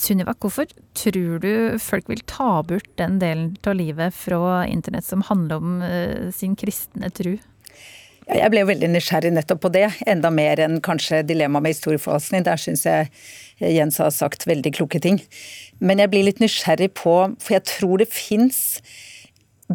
Sunniva, 0.00 0.36
hvorfor 0.38 0.70
tror 0.94 1.40
du 1.42 1.78
folk 1.82 2.08
vil 2.08 2.22
ta 2.30 2.62
bort 2.62 2.90
den 3.00 3.18
delen 3.18 3.56
av 3.66 3.74
livet 3.74 4.14
fra 4.14 4.62
internett 4.70 5.04
som 5.04 5.24
handler 5.26 5.58
om 5.58 5.80
eh, 5.82 6.30
sin 6.34 6.54
kristne 6.58 7.10
tru? 7.10 7.34
Jeg 8.30 8.52
ble 8.52 8.62
veldig 8.68 8.90
nysgjerrig 8.92 9.32
nettopp 9.34 9.64
på 9.64 9.70
det, 9.74 9.88
enda 10.10 10.30
mer 10.30 10.60
enn 10.62 10.78
kanskje 10.84 11.24
dilemmaet 11.26 11.64
med 11.64 11.74
historieforvaltning. 11.74 12.44
Der 12.46 12.60
syns 12.60 12.84
jeg 12.86 13.08
Jens 13.60 13.98
har 14.00 14.12
sagt 14.14 14.46
veldig 14.46 14.72
kloke 14.76 15.00
ting. 15.02 15.18
Men 15.82 15.98
jeg 16.02 16.12
blir 16.12 16.26
litt 16.28 16.42
nysgjerrig 16.42 16.92
på, 17.00 17.14
for 17.42 17.56
jeg 17.56 17.66
tror 17.68 18.00
det 18.02 18.08
fins 18.12 18.60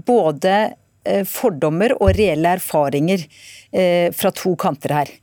både 0.08 0.56
eh, 1.04 1.26
fordommer 1.28 1.98
og 2.00 2.16
reelle 2.18 2.56
erfaringer 2.58 3.28
eh, 3.76 4.10
fra 4.16 4.32
to 4.36 4.56
kanter 4.60 4.96
her. 5.02 5.14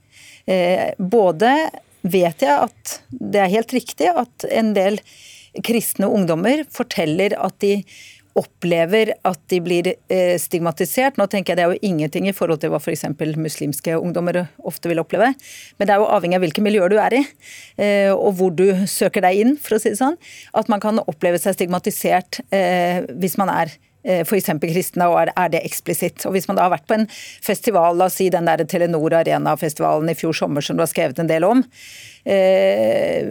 Eh, 0.45 0.93
Både 0.99 1.55
vet 2.03 2.45
jeg 2.45 2.53
at 2.69 2.97
det 3.11 3.41
er 3.41 3.55
helt 3.57 3.73
riktig 3.73 4.11
at 4.13 4.49
en 4.51 4.73
del 4.77 5.01
kristne 5.65 6.09
ungdommer 6.09 6.65
forteller 6.73 7.35
at 7.41 7.59
de 7.65 7.79
opplever 8.39 9.13
at 9.29 9.41
de 9.53 9.61
blir 9.65 9.91
eh, 9.93 10.35
stigmatisert. 10.41 11.19
Nå 11.21 11.29
tenker 11.31 11.53
jeg 11.53 11.61
Det 11.61 11.65
er 11.67 11.75
jo 11.75 11.93
ingenting 11.93 12.29
i 12.29 12.35
forhold 12.37 12.63
til 12.63 12.73
hva 12.73 12.81
f.eks. 12.81 13.05
muslimske 13.37 13.99
ungdommer 13.99 14.45
ofte 14.65 14.89
vil 14.91 15.03
oppleve. 15.03 15.33
Men 15.77 15.89
det 15.89 15.95
er 15.95 16.03
jo 16.03 16.09
avhengig 16.09 16.41
av 16.41 16.47
hvilke 16.47 16.65
miljøer 16.65 16.93
du 16.93 16.99
er 17.03 17.19
i, 17.21 17.23
eh, 17.77 18.11
og 18.13 18.39
hvor 18.41 18.53
du 18.57 18.67
søker 18.89 19.25
deg 19.25 19.45
inn. 19.45 19.57
for 19.61 19.77
å 19.77 19.83
si 19.83 19.93
det 19.93 20.01
sånn. 20.01 20.19
At 20.57 20.73
man 20.73 20.81
kan 20.81 21.03
oppleve 21.05 21.41
seg 21.41 21.59
stigmatisert 21.59 22.41
eh, 22.51 23.05
hvis 23.21 23.39
man 23.41 23.53
er 23.53 23.75
f.eks. 24.03 24.49
kristne, 24.59 25.07
og 25.07 25.29
er, 25.31 25.51
det 25.53 25.61
eksplisitt. 25.63 26.25
Og 26.27 26.33
Hvis 26.35 26.49
man 26.49 26.57
da 26.59 26.65
har 26.65 26.73
vært 26.73 26.89
på 26.91 26.97
en 26.97 27.05
festival, 27.13 27.95
la 27.95 28.09
oss 28.09 28.17
si 28.19 28.27
den 28.35 28.49
der 28.49 28.65
Telenor 28.67 29.15
Arena-festivalen 29.15 30.11
i 30.11 30.17
fjor 30.19 30.35
sommer 30.35 30.65
som 30.65 30.75
du 30.75 30.83
har 30.83 30.91
skrevet 30.91 31.21
en 31.23 31.31
del 31.31 31.47
om, 31.47 31.63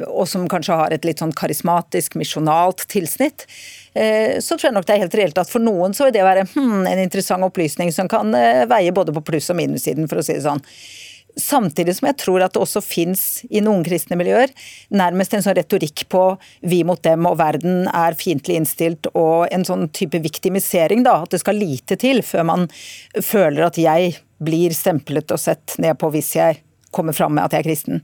og 0.08 0.30
som 0.32 0.48
kanskje 0.48 0.78
har 0.80 0.96
et 0.96 1.04
litt 1.04 1.20
sånn 1.20 1.36
karismatisk, 1.36 2.16
misjonalt 2.16 2.86
tilsnitt, 2.88 3.44
så 4.40 4.56
tror 4.56 4.70
jeg 4.70 4.76
nok 4.78 4.88
det 4.88 4.96
er 4.96 5.04
helt 5.04 5.16
reelt 5.20 5.40
at 5.42 5.52
for 5.52 5.64
noen 5.64 5.96
så 5.96 6.08
vil 6.08 6.16
det 6.16 6.26
være 6.26 6.48
hmm, 6.54 6.88
en 6.88 7.04
interessant 7.04 7.44
opplysning 7.44 7.92
som 7.92 8.10
kan 8.12 8.32
eh, 8.38 8.64
veie 8.72 8.94
både 8.96 9.16
på 9.16 9.24
pluss- 9.32 9.52
og 9.52 9.60
minussiden, 9.60 10.08
for 10.08 10.22
å 10.22 10.26
si 10.26 10.38
det 10.38 10.46
sånn. 10.46 10.64
Samtidig 11.40 11.96
som 11.96 12.10
jeg 12.10 12.18
tror 12.20 12.44
at 12.44 12.56
det 12.56 12.60
også 12.60 12.82
fins 12.84 13.22
i 13.48 13.62
noen 13.64 13.86
kristne 13.88 14.18
miljøer 14.20 14.52
nærmest 14.92 15.36
en 15.36 15.44
sånn 15.44 15.56
retorikk 15.56 16.04
på 16.12 16.24
vi 16.68 16.82
mot 16.88 17.00
dem 17.04 17.28
og 17.30 17.38
verden 17.40 17.86
er 17.88 18.18
fiendtlig 18.20 18.58
innstilt, 18.60 19.08
og 19.16 19.48
en 19.52 19.64
sånn 19.68 19.88
type 19.96 20.20
viktimisering, 20.24 21.06
da. 21.08 21.22
At 21.24 21.32
det 21.32 21.40
skal 21.44 21.60
lite 21.60 21.96
til 22.00 22.20
før 22.28 22.48
man 22.52 22.68
føler 23.16 23.70
at 23.70 23.80
jeg 23.80 24.18
blir 24.44 24.76
stemplet 24.76 25.32
og 25.32 25.40
sett 25.40 25.78
ned 25.80 26.00
på 26.02 26.12
hvis 26.12 26.36
jeg 26.36 26.62
kommer 26.92 27.16
fram 27.16 27.38
med 27.38 27.48
at 27.48 27.56
jeg 27.56 27.64
er 27.64 27.70
kristen. 27.70 28.04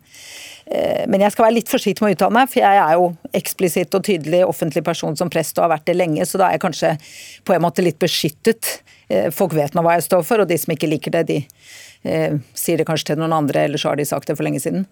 Eh, 0.68 1.05
Men 1.07 1.24
jeg 1.24 1.34
skal 1.34 1.47
være 1.47 1.57
litt 1.59 1.72
forsiktig 1.72 2.03
med 2.03 2.11
å 2.11 2.18
uttale 2.18 2.36
meg, 2.36 2.49
for 2.51 2.59
jeg 2.63 2.82
er 2.82 2.97
jo 2.99 3.07
eksplisitt 3.39 3.95
og 3.95 4.03
tydelig 4.07 4.43
offentlig 4.47 4.84
person 4.84 5.15
som 5.15 5.32
prest 5.32 5.57
og 5.57 5.68
har 5.68 5.78
vært 5.78 5.88
det 5.88 5.95
lenge, 5.95 6.26
så 6.28 6.41
da 6.41 6.49
er 6.49 6.57
jeg 6.57 6.65
kanskje 6.65 6.93
på 7.47 7.55
en 7.55 7.63
måte 7.63 7.86
litt 7.86 7.99
beskyttet. 8.01 8.82
Eh, 9.09 9.30
Folk 9.32 9.55
vet 9.55 9.78
nå 9.78 9.84
hva 9.86 9.95
jeg 9.95 10.07
står 10.09 10.26
for, 10.28 10.43
og 10.43 10.49
de 10.51 10.57
som 10.59 10.76
ikke 10.76 10.89
liker 10.91 11.15
det, 11.15 11.24
de 11.30 11.39
eh, 12.03 12.36
sier 12.57 12.78
det 12.78 12.88
kanskje 12.89 13.13
til 13.13 13.22
noen 13.24 13.38
andre, 13.38 13.63
eller 13.68 13.80
så 13.80 13.93
har 13.93 13.99
de 13.99 14.07
sagt 14.07 14.28
det 14.28 14.36
for 14.36 14.47
lenge 14.47 14.59
siden. 14.63 14.84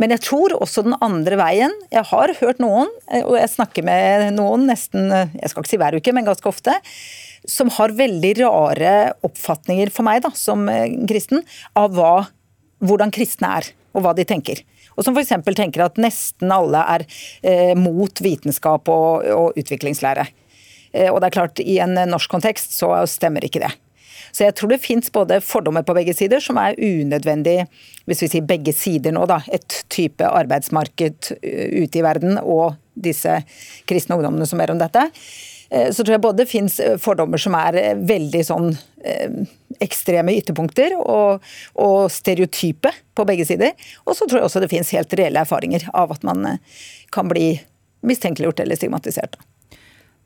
Men 0.00 0.14
jeg 0.14 0.22
tror 0.24 0.54
også 0.56 0.84
den 0.86 0.94
andre 1.04 1.36
veien. 1.36 1.72
Jeg 1.92 2.06
har 2.08 2.30
hørt 2.38 2.60
noen, 2.62 2.88
og 3.18 3.34
jeg 3.36 3.50
snakker 3.52 3.84
med 3.84 4.30
noen 4.32 4.62
nesten 4.70 5.10
jeg 5.10 5.50
skal 5.50 5.60
ikke 5.60 5.72
si 5.74 5.80
hver 5.82 5.96
uke, 5.98 6.14
men 6.16 6.24
ganske 6.24 6.48
ofte, 6.48 6.72
som 7.44 7.68
har 7.74 7.92
veldig 7.98 8.30
rare 8.38 8.94
oppfatninger 9.26 9.92
for 9.92 10.06
meg 10.06 10.22
da, 10.24 10.30
som 10.32 10.64
kristen 11.10 11.42
av 11.76 11.92
hva, 11.98 12.14
hvordan 12.80 13.12
kristne 13.12 13.50
er, 13.58 13.68
og 13.92 14.06
hva 14.06 14.14
de 14.16 14.24
tenker. 14.24 14.62
Og 15.00 15.06
som 15.06 15.16
f.eks. 15.16 15.32
tenker 15.56 15.86
at 15.86 15.96
nesten 16.00 16.52
alle 16.52 16.84
er 16.94 17.06
eh, 17.40 17.72
mot 17.78 18.20
vitenskap 18.20 18.90
og, 18.92 19.24
og 19.32 19.60
utviklingslære. 19.60 20.26
Eh, 20.92 21.08
og 21.08 21.22
det 21.22 21.30
er 21.30 21.38
klart, 21.38 21.62
i 21.64 21.78
en 21.80 21.96
norsk 22.10 22.28
kontekst 22.30 22.76
så 22.76 22.92
stemmer 23.08 23.46
ikke 23.48 23.64
det. 23.64 23.72
Så 24.30 24.44
jeg 24.44 24.54
tror 24.54 24.70
det 24.70 24.82
fins 24.84 25.10
både 25.10 25.40
fordommer 25.42 25.82
på 25.86 25.94
begge 25.96 26.14
sider, 26.14 26.42
som 26.42 26.58
er 26.60 26.78
unødvendig, 26.78 27.64
hvis 28.06 28.24
vi 28.24 28.28
sier 28.30 28.46
begge 28.46 28.74
sider 28.76 29.14
nå, 29.16 29.24
da. 29.26 29.40
Et 29.50 29.80
type 29.90 30.26
arbeidsmarked 30.26 31.32
uh, 31.34 31.66
ute 31.80 31.98
i 31.98 32.04
verden 32.06 32.38
og 32.42 32.76
disse 32.94 33.40
kristne 33.90 34.18
ungdommene 34.18 34.46
som 34.46 34.60
ber 34.60 34.74
om 34.74 34.78
dette. 34.78 35.08
Eh, 35.70 35.90
Så 35.94 36.04
tror 36.04 36.16
jeg 36.16 36.22
både 36.24 36.42
det 36.42 36.48
fins 36.50 36.80
fordommer 37.02 37.38
som 37.40 37.54
er 37.58 37.78
eh, 37.80 37.94
veldig 37.96 38.42
sånn 38.46 38.70
eh, 39.04 39.42
ekstreme 39.80 40.34
ytterpunkter 40.40 40.96
og, 41.00 41.44
og 41.80 42.10
stereotype 42.12 42.92
på 43.16 43.26
begge 43.28 43.46
sider. 43.48 43.72
Og 44.04 44.16
så 44.18 44.26
tror 44.26 44.40
jeg 44.42 44.48
også 44.50 44.62
det 44.64 44.70
fins 44.72 44.90
helt 44.96 45.14
reelle 45.18 45.42
erfaringer 45.46 45.86
av 45.94 46.12
at 46.16 46.26
man 46.26 46.44
eh, 46.54 46.80
kan 47.14 47.30
bli 47.30 47.52
mistenkeliggjort 48.06 48.60
eller 48.64 48.78
stigmatisert. 48.80 49.36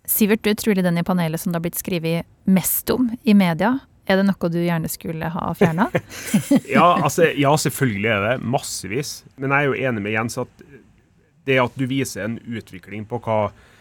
Sivert, 0.06 0.42
du 0.44 0.50
er 0.52 0.58
trolig 0.60 0.84
den 0.84 0.98
i 1.00 1.04
panelet 1.06 1.40
som 1.40 1.52
det 1.52 1.56
har 1.58 1.64
blitt 1.64 1.80
skrevet 1.80 2.26
mest 2.44 2.90
om 2.92 3.08
i 3.24 3.32
media. 3.34 3.78
Er 4.04 4.18
det 4.20 4.26
noe 4.28 4.48
du 4.52 4.58
gjerne 4.60 4.88
skulle 4.92 5.30
ha 5.32 5.46
fjerna? 5.56 5.86
Ja, 6.74 6.90
altså, 7.00 7.30
ja, 7.32 7.54
selvfølgelig 7.56 8.10
er 8.12 8.24
det 8.26 8.34
massevis. 8.44 9.14
Men 9.40 9.54
jeg 9.54 9.64
er 9.64 9.70
jo 9.70 9.88
enig 9.88 10.02
med 10.04 10.12
Jens 10.12 10.36
at 10.42 10.64
det 11.48 11.56
at 11.60 11.74
du 11.80 11.86
viser 11.88 12.26
en 12.26 12.36
utvikling 12.44 13.06
på 13.08 13.16
hva, 13.24 13.38
eh, 13.48 13.72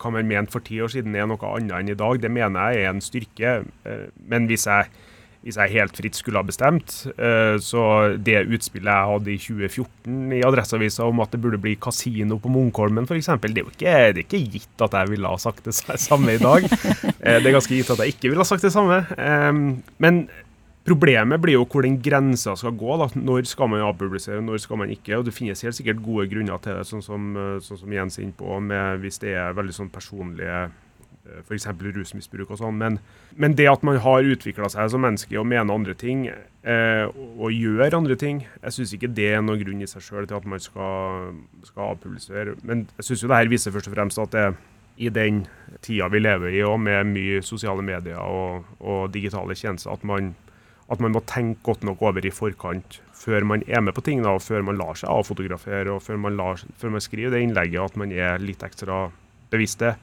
hva 0.00 0.12
man 0.14 0.28
mente 0.28 0.52
for 0.54 0.60
ti 0.64 0.78
år 0.84 0.88
siden 0.92 1.14
er 1.16 1.26
noe 1.26 1.50
annet 1.56 1.74
enn 1.80 1.90
i 1.92 1.98
dag, 1.98 2.20
det 2.22 2.30
mener 2.30 2.72
jeg 2.72 2.84
er 2.86 2.94
en 2.94 3.00
styrke. 3.04 3.52
Eh, 3.86 4.06
Men 4.28 4.46
hvis 4.46 4.66
jeg, 4.66 4.88
hvis 5.46 5.56
jeg 5.60 5.70
helt 5.76 5.94
fritt 5.96 6.16
skulle 6.18 6.40
ha 6.40 6.46
bestemt, 6.46 7.06
eh, 7.18 7.56
så 7.62 7.82
det 8.18 8.46
utspillet 8.50 8.90
jeg 8.90 9.10
hadde 9.12 9.30
i 9.30 9.38
2014 9.38 10.32
i 10.34 10.40
Adresseavisa 10.46 11.04
om 11.06 11.20
at 11.22 11.30
det 11.30 11.40
burde 11.44 11.60
bli 11.62 11.76
kasino 11.76 12.38
på 12.42 12.50
Munkholmen 12.50 13.06
f.eks., 13.06 13.26
det 13.44 13.52
er 13.62 13.68
ikke, 13.70 13.94
det 14.16 14.22
er 14.22 14.24
ikke 14.24 14.42
gitt 14.56 14.82
at 14.88 14.96
jeg 14.98 15.12
ville 15.12 15.28
ha 15.30 15.36
sagt 15.38 15.64
det 15.68 15.74
samme 15.76 16.34
i 16.34 16.42
dag. 16.42 16.66
Eh, 17.26 17.40
Det 17.42 17.48
er 17.50 17.54
ganske 17.56 17.74
gitt 17.74 17.90
at 17.90 17.98
jeg 18.04 18.14
ikke 18.14 18.28
ville 18.30 18.42
ha 18.44 18.46
sagt 18.46 18.62
det 18.62 18.72
samme. 18.74 19.00
Eh, 19.18 19.52
Men 19.98 20.28
Problemet 20.86 21.42
blir 21.42 21.56
jo 21.56 21.66
hvor 21.66 21.82
den 21.82 21.98
grensa 22.02 22.54
skal 22.56 22.76
gå. 22.78 22.96
da. 23.00 23.10
Når 23.18 23.48
skal 23.50 23.70
man 23.72 23.84
avpublisere, 23.88 24.42
når 24.44 24.62
skal 24.62 24.78
man 24.78 24.90
ikke? 24.94 25.18
og 25.18 25.24
Det 25.26 25.34
finnes 25.34 25.62
helt 25.66 25.74
sikkert 25.74 26.02
gode 26.04 26.28
grunner 26.30 26.62
til 26.62 26.78
det, 26.78 26.86
sånn 26.86 27.02
som, 27.02 27.36
eh, 27.36 27.60
sånn 27.60 27.80
som 27.82 27.92
Jens 27.92 28.18
er 28.18 28.26
inne 28.26 28.38
på, 28.38 28.60
med, 28.60 29.00
hvis 29.02 29.18
det 29.18 29.34
er 29.34 29.56
veldig 29.56 29.74
sånn 29.74 29.90
personlige 29.90 30.68
F.eks. 31.42 31.66
rusmisbruk 31.82 32.50
og 32.50 32.60
sånn. 32.60 32.76
Men, 32.78 32.98
men 33.34 33.56
det 33.58 33.68
at 33.70 33.84
man 33.86 33.98
har 34.02 34.26
utvikla 34.26 34.70
seg 34.72 34.92
som 34.92 35.02
menneske 35.04 35.38
og 35.38 35.48
mener 35.50 35.74
andre 35.74 35.96
ting, 35.98 36.26
eh, 36.28 37.04
og 37.36 37.50
gjør 37.54 37.98
andre 37.98 38.16
ting, 38.20 38.44
jeg 38.62 38.76
syns 38.76 38.94
ikke 38.96 39.12
det 39.16 39.28
er 39.34 39.44
noen 39.44 39.60
grunn 39.62 39.82
i 39.82 39.90
seg 39.90 40.04
sjøl 40.06 40.28
til 40.28 40.38
at 40.38 40.48
man 40.48 40.62
skal, 40.62 41.34
skal 41.66 41.92
avpublisere. 41.92 42.56
Men 42.62 42.86
jeg 42.98 43.10
syns 43.10 43.24
jo 43.24 43.30
det 43.32 43.42
her 43.42 43.52
viser 43.52 43.74
først 43.74 43.90
og 43.90 43.96
fremst 43.96 44.22
at 44.22 44.34
det 44.36 44.48
i 44.96 45.10
den 45.12 45.42
tida 45.84 46.08
vi 46.08 46.22
lever 46.22 46.54
i, 46.56 46.62
og 46.64 46.78
med 46.80 47.10
mye 47.10 47.42
sosiale 47.44 47.84
medier 47.84 48.16
og, 48.16 48.64
og 48.80 49.10
digitale 49.12 49.56
tjenester, 49.58 49.92
at 49.92 50.06
man, 50.08 50.32
at 50.92 51.02
man 51.02 51.14
må 51.16 51.22
tenke 51.26 51.64
godt 51.66 51.84
nok 51.86 52.02
over 52.04 52.26
i 52.26 52.34
forkant 52.34 53.00
før 53.16 53.46
man 53.48 53.64
er 53.66 53.82
med 53.82 53.96
på 53.96 54.04
ting, 54.06 54.20
da, 54.22 54.36
før 54.38 54.62
man 54.66 54.78
lar 54.78 54.98
seg 54.98 55.10
avfotografere 55.10 55.90
og 55.90 56.02
før 56.04 56.20
man, 56.22 56.36
lar, 56.38 56.60
før 56.78 56.92
man 56.94 57.02
skriver 57.02 57.34
det 57.34 57.42
innlegget, 57.42 57.80
at 57.82 57.96
man 57.98 58.12
er 58.14 58.42
litt 58.42 58.62
ekstra 58.62 59.06
bevisst 59.50 59.82
det. 59.82 59.96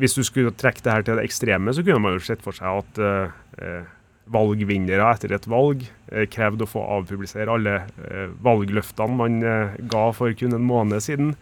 Hvis 0.00 0.16
du 0.16 0.22
skulle 0.26 0.54
trekke 0.56 0.82
det 0.84 0.94
her 0.94 1.04
til 1.06 1.18
det 1.18 1.26
ekstreme, 1.28 1.74
så 1.74 1.84
kunne 1.84 2.02
man 2.02 2.16
jo 2.16 2.24
sett 2.24 2.42
for 2.42 2.56
seg 2.56 2.80
at 2.80 3.02
eh, 3.04 3.90
valgvinnere 4.32 5.10
etter 5.12 5.34
et 5.36 5.46
valg 5.50 5.84
eh, 5.84 6.24
krevde 6.30 6.64
å 6.64 6.70
få 6.70 6.82
avpublisere 6.96 7.52
alle 7.52 7.76
eh, 8.08 8.32
valgløftene 8.44 9.18
man 9.18 9.38
eh, 9.44 9.76
ga 9.90 10.06
for 10.16 10.32
kun 10.38 10.56
en 10.56 10.66
måned 10.66 11.04
siden. 11.04 11.34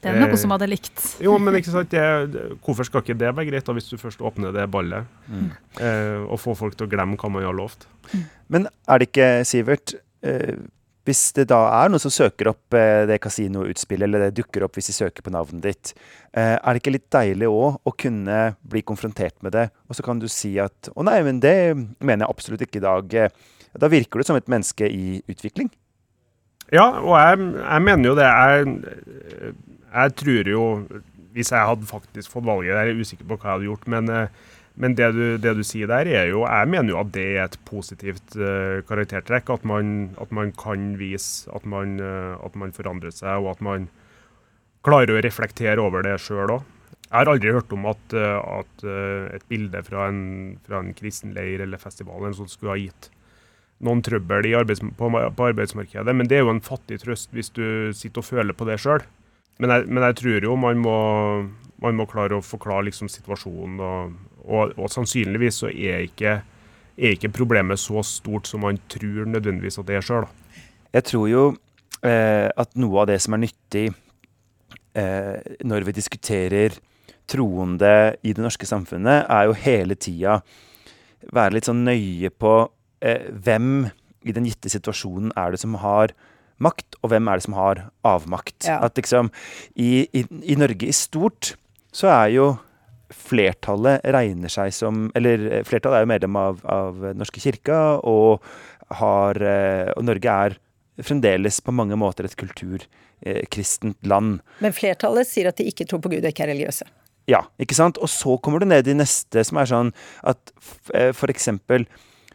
Det 0.00 0.08
er 0.08 0.16
noe 0.22 0.40
som 0.40 0.52
hadde 0.54 0.68
likt. 0.70 1.02
Jo, 1.20 1.36
men 1.42 1.58
ikke 1.58 1.74
sant, 1.74 1.92
det, 1.92 2.04
det, 2.32 2.44
hvorfor 2.64 2.88
skal 2.88 3.04
ikke 3.04 3.18
det 3.20 3.32
være 3.36 3.48
greit 3.50 3.66
da, 3.68 3.76
hvis 3.76 3.90
du 3.90 3.98
først 4.00 4.22
åpner 4.24 4.54
det 4.56 4.66
ballet? 4.72 5.08
Eh, 5.76 6.20
og 6.24 6.40
får 6.40 6.56
folk 6.62 6.76
til 6.78 6.88
å 6.88 6.92
glemme 6.92 7.20
hva 7.20 7.32
man 7.32 7.44
har 7.44 7.56
lovt? 7.56 7.84
Men 8.48 8.68
er 8.88 9.00
det 9.00 9.10
ikke, 9.10 9.28
Sivert, 9.48 9.94
eh, 10.24 10.56
hvis 11.08 11.30
det 11.36 11.46
da 11.50 11.58
er 11.80 11.90
noen 11.90 12.02
som 12.02 12.12
søker 12.12 12.50
opp 12.52 12.76
eh, 12.76 13.04
det 13.08 13.20
kasinoutspillet, 13.24 14.06
eller 14.06 14.26
det 14.26 14.38
dukker 14.40 14.64
opp 14.66 14.76
hvis 14.78 14.90
de 14.90 14.96
søker 14.96 15.24
på 15.26 15.32
navnet 15.34 15.64
ditt, 15.64 15.92
eh, 16.32 16.56
er 16.56 16.66
det 16.70 16.82
ikke 16.82 16.96
litt 16.96 17.08
deilig 17.12 17.48
òg 17.50 17.80
å 17.88 17.94
kunne 18.04 18.40
bli 18.72 18.84
konfrontert 18.86 19.36
med 19.44 19.56
det? 19.56 19.68
Og 19.88 19.98
så 19.98 20.04
kan 20.06 20.20
du 20.20 20.28
si 20.28 20.56
at 20.60 20.88
'Å 20.92 21.04
nei, 21.04 21.20
men 21.26 21.40
det 21.40 21.76
mener 22.00 22.24
jeg 22.24 22.30
absolutt 22.30 22.64
ikke 22.64 22.80
i 22.80 22.88
dag'. 22.88 23.30
Da 23.78 23.88
virker 23.88 24.18
du 24.18 24.24
som 24.24 24.36
et 24.36 24.48
menneske 24.48 24.88
i 24.88 25.22
utvikling. 25.28 25.70
Ja, 26.72 27.00
og 27.02 27.16
jeg, 27.18 27.38
jeg 27.58 27.82
mener 27.82 28.08
jo 28.10 28.14
det. 28.14 28.26
Jeg, 28.26 29.54
jeg 29.90 30.14
tror 30.22 30.48
jo 30.48 30.64
Hvis 31.34 31.52
jeg 31.52 31.66
hadde 31.66 31.86
faktisk 31.86 32.32
fått 32.32 32.46
valget, 32.46 32.74
jeg 32.74 32.90
er 32.90 33.00
usikker 33.00 33.26
på 33.26 33.36
hva 33.36 33.44
jeg 33.44 33.54
hadde 33.54 33.68
gjort, 33.68 33.86
men 33.92 34.10
eh, 34.10 34.40
men 34.80 34.94
det 34.96 35.10
du, 35.12 35.24
det 35.40 35.52
du, 35.58 35.62
sier 35.66 35.90
der, 35.90 36.08
er 36.08 36.30
jo 36.30 36.44
Jeg 36.46 36.68
mener 36.72 36.94
jo 36.94 37.00
at 37.02 37.12
det 37.12 37.26
er 37.34 37.42
et 37.44 37.58
positivt 37.68 38.36
uh, 38.38 38.80
karaktertrekk. 38.88 39.52
At 39.52 39.66
man, 39.68 40.14
at 40.20 40.32
man, 40.32 40.54
kan 40.56 40.94
vise 41.00 41.50
at 41.54 41.66
man, 41.68 41.98
uh, 42.00 42.38
at 42.44 42.56
man, 42.56 42.72
forandrer 42.72 43.12
seg, 43.12 43.42
og 43.42 43.56
at 43.56 43.64
man 43.64 43.88
klarer 44.86 45.18
å 45.18 45.24
reflektere 45.24 45.82
over 45.82 46.06
det 46.06 46.16
sjøl 46.24 46.56
òg. 46.56 46.76
Jeg 47.10 47.16
har 47.18 47.28
aldri 47.28 47.52
hørt 47.52 47.72
om 47.74 47.88
at, 47.90 48.16
uh, 48.16 48.60
at 48.62 48.84
et 49.36 49.46
bilde 49.50 49.82
fra 49.84 50.08
en, 50.08 50.22
fra 50.64 50.80
en 50.80 50.94
kristen 50.96 51.34
leir 51.36 51.60
eller 51.66 51.80
festival 51.82 52.22
eller 52.22 52.38
sånt 52.38 52.54
skulle 52.54 52.76
ha 52.76 52.80
gitt 52.80 53.10
noen 53.84 54.02
trøbbel 54.04 54.44
arbeids, 54.58 54.80
på, 54.80 55.08
på, 55.08 55.46
arbeidsmarkedet. 55.46 56.12
Men 56.16 56.28
det 56.28 56.38
er 56.38 56.44
jo 56.44 56.52
en 56.52 56.64
fattig 56.64 57.00
trøst 57.02 57.32
hvis 57.36 57.52
du 57.56 57.64
sitter 57.96 58.22
og 58.22 58.28
føler 58.28 58.56
på 58.56 58.68
det 58.68 58.76
sjøl. 58.80 59.04
Men, 59.60 59.74
men, 59.86 60.04
jeg 60.08 60.18
tror 60.22 60.46
jo 60.46 60.56
man 60.56 60.80
må, 60.80 60.98
man 61.82 61.98
må 61.98 62.06
klare 62.08 62.38
å 62.38 62.44
forklare 62.44 62.88
liksom 62.88 63.10
situasjonen 63.12 63.80
og, 63.84 64.14
og, 64.46 64.76
og 64.76 64.92
sannsynligvis 64.92 65.62
så 65.62 65.70
er 65.70 66.06
ikke, 66.06 66.38
er 66.96 67.16
ikke, 67.16 67.32
problemet 67.36 67.80
så 67.80 68.04
stort 68.06 68.48
som 68.48 68.64
man 68.64 68.80
tror 68.90 69.28
nødvendigvis 69.28 69.80
at 69.82 69.90
det 69.90 69.98
er 69.98 70.06
sjøl. 70.06 70.28
Jeg 70.96 71.06
tror 71.10 71.26
jo 71.30 71.42
eh, 72.06 72.48
at 72.48 72.72
noe 72.80 73.02
av 73.02 73.10
det 73.12 73.20
som 73.22 73.36
er 73.36 73.44
nyttig 73.44 73.90
eh, 74.96 75.36
når 75.68 75.86
vi 75.88 75.96
diskuterer 76.00 76.80
troende 77.30 78.16
i 78.26 78.32
det 78.34 78.42
norske 78.42 78.66
samfunnet, 78.66 79.28
er 79.30 79.46
jo 79.46 79.60
hele 79.60 79.94
tida 79.94 80.40
være 81.28 81.58
litt 81.58 81.68
sånn 81.68 81.84
nøye 81.84 82.30
på 82.32 82.54
eh, 83.04 83.28
hvem 83.44 83.90
i 84.26 84.34
den 84.36 84.48
gitte 84.48 84.72
situasjonen 84.72 85.32
er 85.38 85.52
det 85.52 85.60
som 85.62 85.76
har 85.80 86.14
makt, 86.62 86.98
og 87.00 87.12
hvem 87.12 87.28
er 87.28 87.40
det 87.40 87.46
som 87.46 87.56
har 87.58 87.84
avmakt. 88.06 88.68
Ja. 88.68 88.80
At 88.86 88.98
liksom 89.00 89.32
i, 89.74 90.06
i, 90.12 90.24
i 90.24 90.58
Norge 90.60 90.88
i 90.88 90.96
stort 90.96 91.54
så 91.96 92.10
er 92.12 92.34
jo 92.36 92.50
flertallet 93.10 94.04
regner 94.14 94.52
seg 94.52 94.70
som 94.74 95.08
Eller 95.18 95.46
eh, 95.48 95.62
flertallet 95.66 95.98
er 95.98 96.04
jo 96.04 96.10
medlem 96.12 96.36
av, 96.38 96.60
av 96.62 97.00
Norske 97.18 97.42
kirka, 97.42 97.80
og, 98.06 98.44
har, 99.00 99.40
eh, 99.42 99.90
og 99.96 100.06
Norge 100.06 100.36
er 100.46 100.58
fremdeles 101.00 101.60
på 101.64 101.72
mange 101.74 101.96
måter 101.98 102.28
et 102.28 102.36
kulturkristent 102.38 103.96
eh, 103.96 104.10
land. 104.12 104.40
Men 104.60 104.76
flertallet 104.76 105.28
sier 105.28 105.50
at 105.50 105.58
de 105.58 105.68
ikke 105.70 105.88
tror 105.88 106.02
på 106.04 106.12
Gud 106.12 106.22
og 106.22 106.30
ikke 106.30 106.46
er 106.46 106.52
religiøse. 106.54 106.86
Ja, 107.30 107.44
ikke 107.62 107.76
sant? 107.78 107.98
Og 108.02 108.10
så 108.10 108.36
kommer 108.42 108.62
du 108.62 108.68
ned 108.68 108.88
i 108.90 108.96
neste, 108.96 109.42
som 109.46 109.60
er 109.60 109.68
sånn 109.70 109.92
at 110.26 110.52
for 111.14 111.30
eksempel 111.30 111.84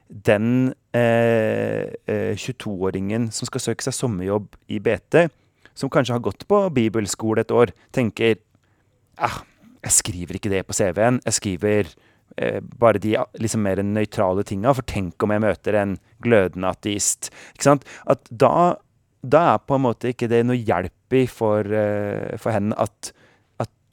den 0.09 0.73
eh, 0.95 1.91
22-åringen 2.37 3.29
som 3.33 3.49
skal 3.49 3.63
søke 3.63 3.85
seg 3.85 3.95
sommerjobb 3.97 4.51
i 4.71 4.79
BT, 4.83 5.27
som 5.75 5.91
kanskje 5.91 6.15
har 6.15 6.23
gått 6.23 6.45
på 6.49 6.61
bibelskole 6.75 7.43
et 7.43 7.53
år, 7.53 7.73
tenker 7.95 8.37
ah, 9.17 9.41
jeg 9.85 9.97
skriver 9.99 10.37
ikke 10.37 10.51
det 10.53 10.63
på 10.67 10.75
CV-en. 10.77 11.19
Jeg 11.25 11.37
skriver 11.39 11.91
eh, 12.37 12.61
bare 12.61 13.01
de 13.01 13.15
liksom 13.41 13.65
mer 13.65 13.81
nøytrale 13.85 14.45
tinga. 14.47 14.73
For 14.77 14.87
tenk 14.87 15.21
om 15.25 15.33
jeg 15.35 15.43
møter 15.43 15.77
en 15.81 15.97
glødende 16.23 16.71
ateist. 16.71 17.29
Ikke 17.53 17.69
sant? 17.69 17.85
At 18.09 18.25
da, 18.29 18.77
da 19.21 19.43
er 19.53 19.61
på 19.61 19.77
en 19.77 19.85
måte 19.85 20.13
ikke 20.13 20.29
det 20.31 20.45
noe 20.47 20.57
hjelp 20.57 21.17
i 21.17 21.25
for, 21.29 21.69
eh, 21.69 22.33
for 22.41 22.55
henne 22.55 22.77
at, 22.81 23.13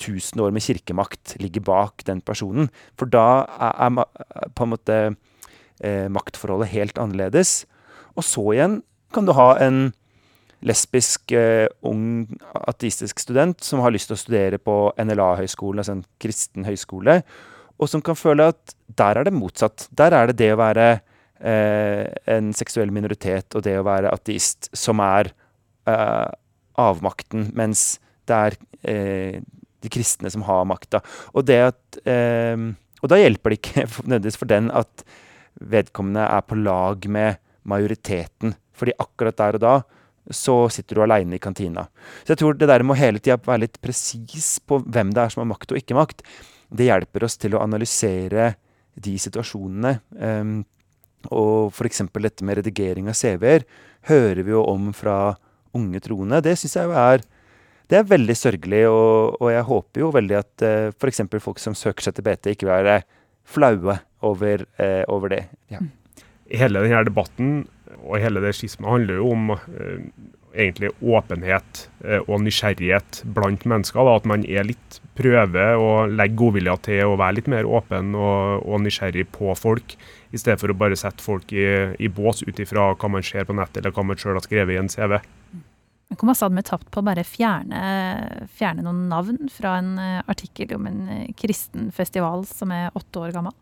tusen 0.02 0.40
år 0.42 0.50
med 0.54 0.64
kirkemakt 0.64 1.36
ligger 1.38 1.64
bak 1.66 2.02
den 2.08 2.22
personen. 2.24 2.70
For 2.98 3.10
da 3.10 3.44
er, 3.54 3.76
er 3.86 4.48
på 4.56 4.64
en 4.64 4.72
måte 4.72 4.96
eh, 5.85 6.09
maktforholdet 6.12 6.72
helt 6.72 7.01
annerledes. 7.01 7.62
Og 8.16 8.26
så 8.26 8.45
igjen 8.55 8.80
kan 9.12 9.28
du 9.28 9.35
ha 9.37 9.53
en 9.62 9.93
lesbisk, 10.62 11.33
eh, 11.35 11.66
ung 11.83 12.26
ateistisk 12.55 13.20
student 13.22 13.62
som 13.64 13.83
har 13.83 13.95
lyst 13.95 14.11
til 14.11 14.16
å 14.16 14.22
studere 14.22 14.61
på 14.62 14.76
NLA-høyskolen, 14.97 15.83
altså 15.83 15.97
en 15.99 16.05
kristen 16.22 16.66
høyskole, 16.68 17.22
og 17.83 17.91
som 17.91 18.03
kan 18.05 18.18
føle 18.18 18.53
at 18.53 18.76
der 18.95 19.18
er 19.18 19.26
det 19.26 19.35
motsatt. 19.35 19.89
Der 19.91 20.14
er 20.14 20.30
det 20.30 20.39
det 20.39 20.53
å 20.55 20.61
være 20.61 20.87
eh, 21.43 22.07
en 22.30 22.53
seksuell 22.55 22.93
minoritet 22.95 23.57
og 23.59 23.64
det 23.66 23.74
å 23.80 23.87
være 23.87 24.12
ateist 24.12 24.70
som 24.76 25.03
er 25.03 25.33
uh, 25.89 26.30
avmakten, 26.78 27.49
mens 27.59 27.99
det 28.30 28.39
er 28.39 28.57
de 29.83 29.91
kristne 29.93 30.30
som 30.33 30.45
har 30.47 30.64
makta. 30.68 31.03
Og 31.35 31.51
eh, 31.51 32.57
Og 33.03 33.11
da 33.11 33.18
hjelper 33.18 33.51
det 33.51 33.59
ikke 33.59 33.87
nødvendigvis 34.09 34.39
for 34.39 34.51
den 34.51 34.70
at 34.70 35.05
vedkommende 35.61 36.24
er 36.26 36.44
på 36.46 36.59
lag 36.61 37.09
med 37.09 37.40
majoriteten. 37.68 38.55
Fordi 38.76 38.94
akkurat 38.98 39.38
der 39.38 39.59
og 39.59 39.64
da 39.64 39.74
så 40.30 40.55
sitter 40.70 40.96
du 40.96 41.03
aleine 41.03 41.36
i 41.36 41.42
kantina. 41.42 41.86
Så 42.22 42.32
jeg 42.32 42.42
tror 42.42 42.55
det 42.55 42.68
der 42.70 42.84
med 42.86 42.94
å 42.94 43.00
hele 43.00 43.18
tida 43.18 43.40
være 43.42 43.64
litt 43.64 43.80
presis 43.82 44.55
på 44.66 44.78
hvem 44.84 45.11
det 45.14 45.24
er 45.24 45.34
som 45.34 45.42
har 45.42 45.50
makt 45.50 45.74
og 45.74 45.80
ikke 45.80 45.98
makt, 45.98 46.22
det 46.72 46.88
hjelper 46.88 47.26
oss 47.26 47.36
til 47.40 47.57
å 47.57 47.62
analysere 47.64 48.53
de 48.94 49.16
situasjonene. 49.20 49.96
Um, 50.14 50.62
og 51.30 51.74
f.eks. 51.74 52.05
dette 52.14 52.46
med 52.46 52.61
redigering 52.61 53.11
av 53.11 53.18
CV-er 53.18 53.66
hører 54.09 54.42
vi 54.42 54.55
jo 54.55 54.64
om 54.66 54.90
fra 54.96 55.34
unge 55.76 56.03
troende. 56.05 56.42
Det 56.44 56.57
syns 56.59 56.78
jeg 56.78 56.90
jo 56.90 56.98
er 56.98 57.24
det 57.90 57.98
er 57.98 58.09
veldig 58.09 58.34
sørgelig, 58.38 58.86
og, 58.88 59.34
og 59.42 59.50
jeg 59.53 59.64
håper 59.68 60.00
jo 60.00 60.12
veldig 60.14 60.36
at 60.38 60.64
uh, 60.64 60.68
eh, 60.68 60.94
f.eks. 60.96 61.26
folk 61.42 61.61
som 61.61 61.74
søker 61.76 62.07
seg 62.07 62.16
til 62.16 62.24
BT, 62.24 62.55
ikke 62.55 62.68
vil 62.68 62.78
være 62.78 63.03
flaue 63.45 63.99
over, 64.22 64.66
eh, 64.78 65.03
over 65.09 65.32
det. 65.32 65.45
Ja. 65.72 65.82
Hele 66.53 66.84
denne 66.84 67.05
debatten 67.09 67.62
og 68.03 68.20
hele 68.22 68.43
det 68.45 68.55
skismet 68.57 68.88
handler 68.88 69.20
jo 69.20 69.32
om 69.34 69.53
eh, 69.55 70.07
egentlig 70.53 70.90
åpenhet 71.01 71.86
eh, 72.05 72.20
og 72.26 72.43
nysgjerrighet 72.45 73.22
blant 73.36 73.64
mennesker. 73.68 74.05
Da, 74.05 74.16
at 74.20 74.28
man 74.28 74.45
er 74.47 74.66
litt 74.68 75.01
prøver 75.18 75.76
å 75.80 76.07
legge 76.09 76.38
godvilja 76.40 76.76
til 76.86 77.12
å 77.12 77.18
være 77.20 77.40
litt 77.40 77.51
mer 77.53 77.68
åpen 77.68 78.14
og, 78.16 78.64
og 78.64 78.82
nysgjerrig 78.84 79.26
på 79.34 79.53
folk, 79.59 79.97
i 80.32 80.40
stedet 80.40 80.61
for 80.62 80.72
å 80.72 80.78
bare 80.78 80.99
sette 80.99 81.24
folk 81.24 81.53
i, 81.53 81.66
i 82.01 82.09
bås 82.09 82.45
ut 82.47 82.62
ifra 82.62 82.93
hva 82.95 83.12
man 83.12 83.24
ser 83.26 83.49
på 83.49 83.57
nettet 83.57 83.82
eller 83.82 83.95
hva 83.97 84.07
man 84.09 84.20
sjøl 84.20 84.38
har 84.38 84.47
skrevet 84.47 84.76
i 84.76 84.80
en 84.80 84.93
CV. 84.93 85.18
Hvor 86.12 86.28
masse 86.28 86.44
hadde 86.44 86.58
vi 86.58 86.66
tapt 86.66 86.90
på 86.92 87.00
å 87.00 87.06
bare 87.06 87.24
fjerne, 87.26 87.80
fjerne, 88.52 88.84
noen 88.84 89.06
navn 89.10 89.50
fra 89.52 89.76
en 89.80 89.96
eh, 90.00 90.20
artikkel 90.30 90.74
om 90.76 90.86
en 90.90 91.02
kristen 91.38 91.90
festival 91.94 92.46
som 92.50 92.72
er 92.74 92.92
åtte 92.98 93.22
år 93.22 93.34
gammel? 93.36 93.54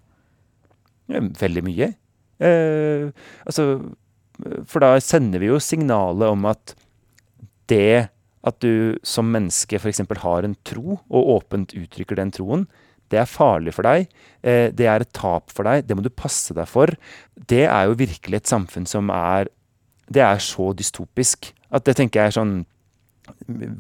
Veldig 1.10 1.64
mye. 1.66 1.92
Eh, 2.40 3.10
altså 3.44 3.66
for 4.68 4.82
da 4.82 4.94
sender 5.04 5.42
vi 5.42 5.50
jo 5.50 5.60
signalet 5.62 6.32
om 6.32 6.46
at 6.48 6.74
det 7.70 8.08
at 8.46 8.56
du 8.64 8.96
som 9.04 9.28
menneske 9.28 9.76
f.eks. 9.76 10.00
har 10.22 10.46
en 10.46 10.56
tro, 10.64 10.96
og 11.12 11.32
åpent 11.36 11.74
uttrykker 11.76 12.16
den 12.16 12.32
troen, 12.32 12.64
det 13.12 13.18
er 13.20 13.28
farlig 13.28 13.74
for 13.76 13.84
deg. 13.84 14.06
Eh, 14.46 14.70
det 14.72 14.86
er 14.88 15.02
et 15.02 15.12
tap 15.16 15.50
for 15.52 15.66
deg. 15.66 15.84
Det 15.84 15.96
må 15.98 16.04
du 16.04 16.12
passe 16.14 16.54
deg 16.56 16.68
for. 16.70 16.92
Det 17.34 17.66
er 17.66 17.88
jo 17.88 17.98
virkelig 17.98 18.40
et 18.40 18.50
samfunn 18.50 18.86
som 18.88 19.10
er 19.12 19.50
Det 20.10 20.22
er 20.24 20.40
så 20.42 20.72
dystopisk 20.74 21.52
at 21.70 21.86
det 21.86 21.96
tenker 21.98 22.22
jeg 22.22 22.32
er 22.32 22.38
sånn 22.40 22.60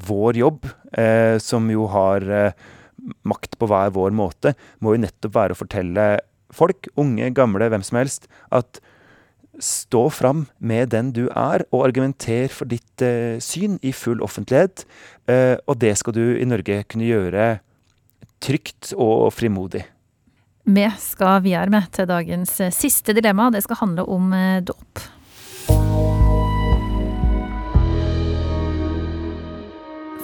Vår 0.06 0.36
jobb, 0.38 0.66
eh, 0.94 1.34
som 1.42 1.64
jo 1.72 1.88
har 1.90 2.22
eh, 2.22 2.58
makt 3.26 3.56
på 3.58 3.66
hver 3.66 3.90
vår 3.96 4.12
måte, 4.14 4.52
må 4.78 4.92
jo 4.94 5.00
nettopp 5.02 5.34
være 5.34 5.56
å 5.56 5.58
fortelle 5.58 6.04
folk, 6.54 6.86
unge, 7.00 7.32
gamle, 7.34 7.66
hvem 7.72 7.82
som 7.82 7.98
helst, 7.98 8.28
at 8.54 8.78
Stå 9.60 10.06
fram 10.08 10.46
med 10.58 10.88
den 10.94 11.10
du 11.12 11.26
er, 11.36 11.66
og 11.68 11.84
argumenter 11.84 12.48
for 12.54 12.70
ditt 12.70 13.02
eh, 13.04 13.36
syn 13.44 13.76
i 13.84 13.92
full 13.92 14.22
offentlighet. 14.24 14.86
Eh, 15.28 15.58
og 15.68 15.76
det 15.82 15.92
skal 16.00 16.16
du 16.16 16.22
i 16.38 16.46
Norge 16.48 16.80
kunne 16.88 17.08
gjøre 17.08 17.48
trygt 18.40 18.94
og 18.96 19.28
frimodig. 19.36 19.84
Vi 20.64 20.86
skal 21.02 21.42
videre 21.44 21.72
med 21.72 21.90
til 21.92 22.08
dagens 22.08 22.54
eh, 22.64 22.72
siste 22.72 23.12
dilemma. 23.16 23.50
Det 23.52 23.64
skal 23.66 23.82
handle 23.82 24.06
om 24.08 24.32
eh, 24.32 24.62
dåp. 24.64 25.04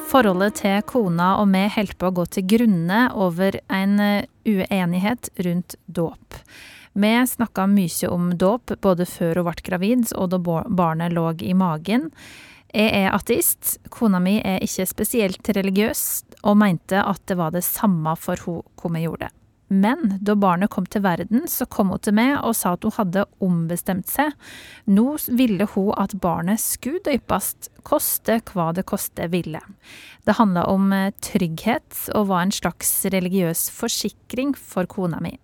Forholdet 0.06 0.60
til 0.60 0.82
kona 0.86 1.32
og 1.40 1.48
meg 1.50 1.72
holder 1.74 1.96
på 1.98 2.06
å 2.06 2.14
gå 2.14 2.24
til 2.30 2.44
grunne 2.46 2.98
over 3.18 3.56
en 3.74 3.98
eh, 3.98 4.28
uenighet 4.46 5.32
rundt 5.42 5.74
dåp. 5.86 6.36
Vi 6.94 7.10
snakka 7.26 7.64
mye 7.66 8.10
om 8.14 8.28
dåp 8.38 8.76
både 8.86 9.04
før 9.10 9.42
hun 9.42 9.48
ble 9.48 9.64
gravid 9.66 10.12
og 10.14 10.30
da 10.30 10.38
barnet 10.38 11.12
lå 11.16 11.32
i 11.42 11.56
magen. 11.58 12.12
Jeg 12.70 12.92
er 13.02 13.16
ateist. 13.16 13.80
Kona 13.90 14.20
mi 14.22 14.38
er 14.38 14.62
ikke 14.62 14.86
spesielt 14.86 15.50
religiøs, 15.58 16.04
og 16.46 16.60
mente 16.62 17.02
at 17.02 17.26
det 17.26 17.38
var 17.40 17.50
det 17.56 17.64
samme 17.66 18.14
for 18.20 18.38
hun 18.46 18.62
hvor 18.78 18.94
vi 18.94 19.04
gjorde 19.08 19.26
det. 19.26 19.45
Men 19.68 20.18
da 20.22 20.36
barnet 20.38 20.70
kom 20.70 20.86
til 20.86 21.02
verden, 21.02 21.46
så 21.50 21.66
kom 21.66 21.90
hun 21.90 22.02
til 22.02 22.14
meg 22.14 22.36
og 22.38 22.54
sa 22.54 22.76
at 22.76 22.84
hun 22.86 22.94
hadde 22.94 23.24
ombestemt 23.42 24.06
seg. 24.10 24.34
Nå 24.86 25.16
ville 25.34 25.66
hun 25.72 25.94
at 25.98 26.14
barnet 26.22 26.62
skulle 26.62 27.02
døypast, 27.06 27.72
koste 27.86 28.38
hva 28.52 28.70
det 28.76 28.86
koste 28.86 29.26
ville. 29.32 29.60
Det 30.26 30.36
handla 30.38 30.68
om 30.70 30.92
eh, 30.94 31.10
trygghet 31.22 32.06
og 32.14 32.28
var 32.30 32.46
en 32.46 32.54
slags 32.54 32.92
religiøs 33.10 33.66
forsikring 33.74 34.54
for 34.54 34.86
kona 34.90 35.18
mi. 35.22 35.34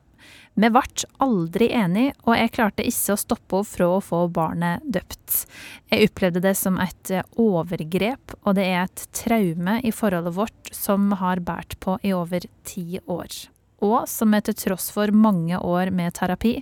Vi 0.54 0.68
ble 0.68 1.08
aldri 1.24 1.70
enige, 1.72 2.12
og 2.28 2.36
jeg 2.36 2.52
klarte 2.52 2.84
ikke 2.84 3.14
å 3.14 3.20
stoppe 3.20 3.62
henne 3.62 3.70
fra 3.72 3.88
å 3.88 4.02
få 4.04 4.20
barnet 4.36 4.84
døpt. 4.84 5.46
Jeg 5.90 6.10
opplevde 6.10 6.42
det 6.44 6.52
som 6.60 6.78
et 6.82 7.10
eh, 7.10 7.26
overgrep, 7.42 8.36
og 8.44 8.54
det 8.60 8.68
er 8.68 8.84
et 8.84 9.06
traume 9.16 9.80
i 9.82 9.90
forholdet 9.90 10.36
vårt 10.38 10.70
som 10.76 11.10
har 11.18 11.42
båret 11.42 11.74
på 11.82 11.96
i 12.06 12.14
over 12.14 12.46
ti 12.68 13.00
år 13.02 13.42
og 13.82 14.06
som 14.10 14.34
jeg 14.36 14.46
til 14.46 14.58
tross 14.60 14.90
for 14.94 15.10
mange 15.14 15.58
år 15.58 15.90
med 15.94 16.14
terapi 16.16 16.54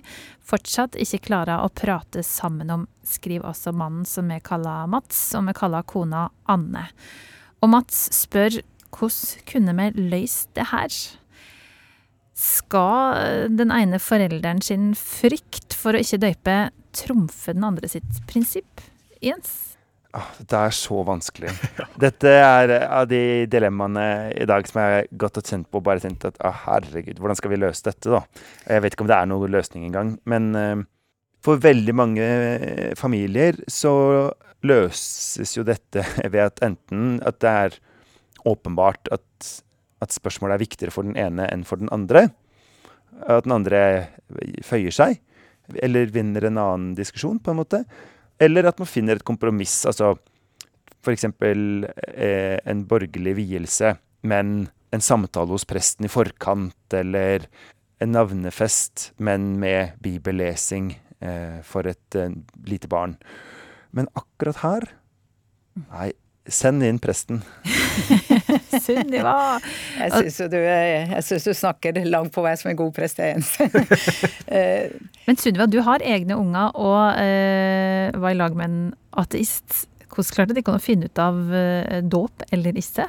fortsatt 0.51 0.97
ikke 0.99 1.21
klarer 1.29 1.63
å 1.63 1.71
prate 1.73 2.23
sammen 2.25 2.73
om, 2.73 2.87
skriver 3.05 3.51
også 3.51 3.73
mannen 3.75 4.07
som 4.09 4.31
vi 4.31 4.39
kaller 4.43 4.89
Mats, 4.91 5.29
og 5.37 5.47
vi 5.47 5.55
kaller 5.57 5.87
kona 5.87 6.27
Anne. 6.51 6.87
Og 7.61 7.71
Mats 7.71 8.07
spør 8.17 8.61
hvordan 8.91 9.47
kunne 9.47 9.75
vi 9.77 10.07
løst 10.11 10.49
det 10.57 10.67
her? 10.73 10.91
Skal 12.35 13.51
den 13.53 13.71
ene 13.71 14.01
forelderen 14.01 14.61
sin 14.65 14.91
frykt 14.97 15.75
for 15.77 15.95
å 15.95 16.01
ikke 16.01 16.23
døype 16.25 16.55
trumfe 16.97 17.53
den 17.55 17.67
andre 17.67 17.91
sitt 17.91 18.23
prinsipp? 18.27 18.83
Jens? 19.23 19.70
Ah, 20.11 20.27
det 20.43 20.57
er 20.57 20.73
så 20.75 21.01
vanskelig. 21.07 21.51
Dette 22.03 22.31
er 22.35 22.73
av 22.83 23.05
de 23.07 23.45
dilemmaene 23.51 24.05
i 24.35 24.47
dag 24.49 24.67
som 24.67 24.81
jeg 24.81 24.95
har 24.97 25.11
gått 25.23 25.39
og 25.39 25.47
kjent 25.47 25.69
på 25.71 25.79
og 25.79 25.85
bare 25.87 26.03
tenkt 26.03 26.25
at 26.27 26.39
ah, 26.43 26.57
herregud, 26.65 27.21
hvordan 27.21 27.39
skal 27.39 27.53
vi 27.53 27.59
løse 27.61 27.85
dette, 27.85 28.11
da? 28.11 28.19
Jeg 28.67 28.83
vet 28.83 28.97
ikke 28.97 29.05
om 29.05 29.11
det 29.11 29.17
er 29.17 29.31
noen 29.31 29.55
løsning 29.55 29.87
engang. 29.87 30.13
Men 30.27 30.51
uh, 30.57 30.83
for 31.45 31.63
veldig 31.63 31.95
mange 31.95 32.27
familier 32.99 33.61
så 33.71 33.93
løses 34.67 35.55
jo 35.55 35.65
dette 35.65 36.03
ved 36.33 36.43
at 36.43 36.61
enten 36.65 37.17
at 37.25 37.39
det 37.41 37.55
er 37.63 37.81
åpenbart 38.51 39.07
at, 39.15 39.51
at 40.03 40.15
spørsmålet 40.15 40.57
er 40.57 40.65
viktigere 40.65 40.93
for 40.93 41.07
den 41.07 41.15
ene 41.19 41.47
enn 41.53 41.63
for 41.67 41.79
den 41.79 41.91
andre. 41.93 42.27
At 43.21 43.47
den 43.47 43.55
andre 43.55 43.81
føyer 44.65 44.91
seg. 44.91 45.21
Eller 45.79 46.11
vinner 46.11 46.49
en 46.49 46.59
annen 46.59 46.95
diskusjon, 46.97 47.39
på 47.39 47.53
en 47.53 47.61
måte. 47.61 47.85
Eller 48.41 48.65
at 48.69 48.79
man 48.81 48.89
finner 48.89 49.19
et 49.19 49.27
kompromiss. 49.27 49.83
Altså 49.89 50.15
f.eks. 51.01 51.25
Eh, 51.25 52.57
en 52.65 52.85
borgerlig 52.89 53.35
vielse, 53.39 53.95
men 54.21 54.69
en 54.91 55.03
samtale 55.03 55.53
hos 55.53 55.65
presten 55.65 56.05
i 56.05 56.11
forkant, 56.11 56.93
eller 56.93 57.47
en 58.01 58.13
navnefest, 58.15 59.11
men 59.17 59.53
med 59.61 59.97
bibellesing 60.03 60.93
eh, 61.21 61.61
for 61.65 61.89
et 61.89 62.17
eh, 62.17 62.33
lite 62.67 62.89
barn. 62.91 63.17
Men 63.91 64.09
akkurat 64.15 64.63
her 64.65 64.91
Nei, 65.71 66.09
send 66.51 66.83
inn 66.83 66.97
presten. 66.99 67.45
Sunniva! 68.85 69.35
jeg 69.97 70.11
syns 70.11 70.39
du, 70.51 71.51
du, 71.51 71.53
snakker 71.57 72.01
langt 72.07 72.33
på 72.35 72.43
vei 72.45 72.53
som 72.59 72.71
en 72.71 72.79
god 72.79 72.93
prest, 72.95 73.21
Jens. 73.21 73.55
Eh, 74.51 74.91
men 75.23 75.37
Sunniva, 75.39 75.63
du 75.69 75.77
har 75.85 76.03
egne 76.03 76.35
unger 76.35 76.75
og 76.75 77.21
eh, 77.21 78.11
var 78.19 78.33
i 78.33 78.37
lag 78.37 78.55
med 78.57 78.67
en 78.67 78.81
ateist. 79.21 79.85
Hvordan 80.11 80.35
klarte 80.35 80.55
de 80.57 80.63
å 80.67 80.81
finne 80.81 81.07
ut 81.07 81.21
av 81.21 81.37
eh, 81.55 82.01
dåp 82.03 82.43
eller 82.51 82.75
ikke? 82.81 83.05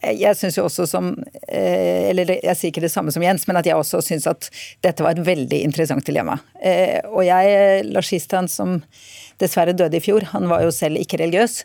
Eh, 0.00 0.14
jeg 0.16 0.38
syns 0.38 0.56
jo 0.56 0.64
også 0.64 0.86
som 0.88 1.12
Eller 1.44 2.32
jeg 2.38 2.56
sier 2.56 2.72
ikke 2.72 2.84
det 2.86 2.92
samme 2.94 3.12
som 3.12 3.24
Jens, 3.26 3.44
men 3.50 3.60
at 3.60 3.68
jeg 3.68 3.76
også 3.76 4.00
syns 4.06 4.28
at 4.30 4.48
dette 4.86 5.04
var 5.04 5.12
et 5.18 5.26
veldig 5.26 5.60
interessant 5.66 6.06
dilemma. 6.08 6.38
Og 7.12 7.20
jeg, 7.28 7.84
Lars 7.92 8.12
Istan, 8.16 8.48
som 8.48 8.78
dessverre 9.42 9.76
døde 9.76 10.00
i 10.00 10.04
fjor, 10.04 10.30
han 10.32 10.48
var 10.48 10.64
jo 10.64 10.72
selv 10.72 11.04
ikke 11.04 11.20
religiøs. 11.20 11.62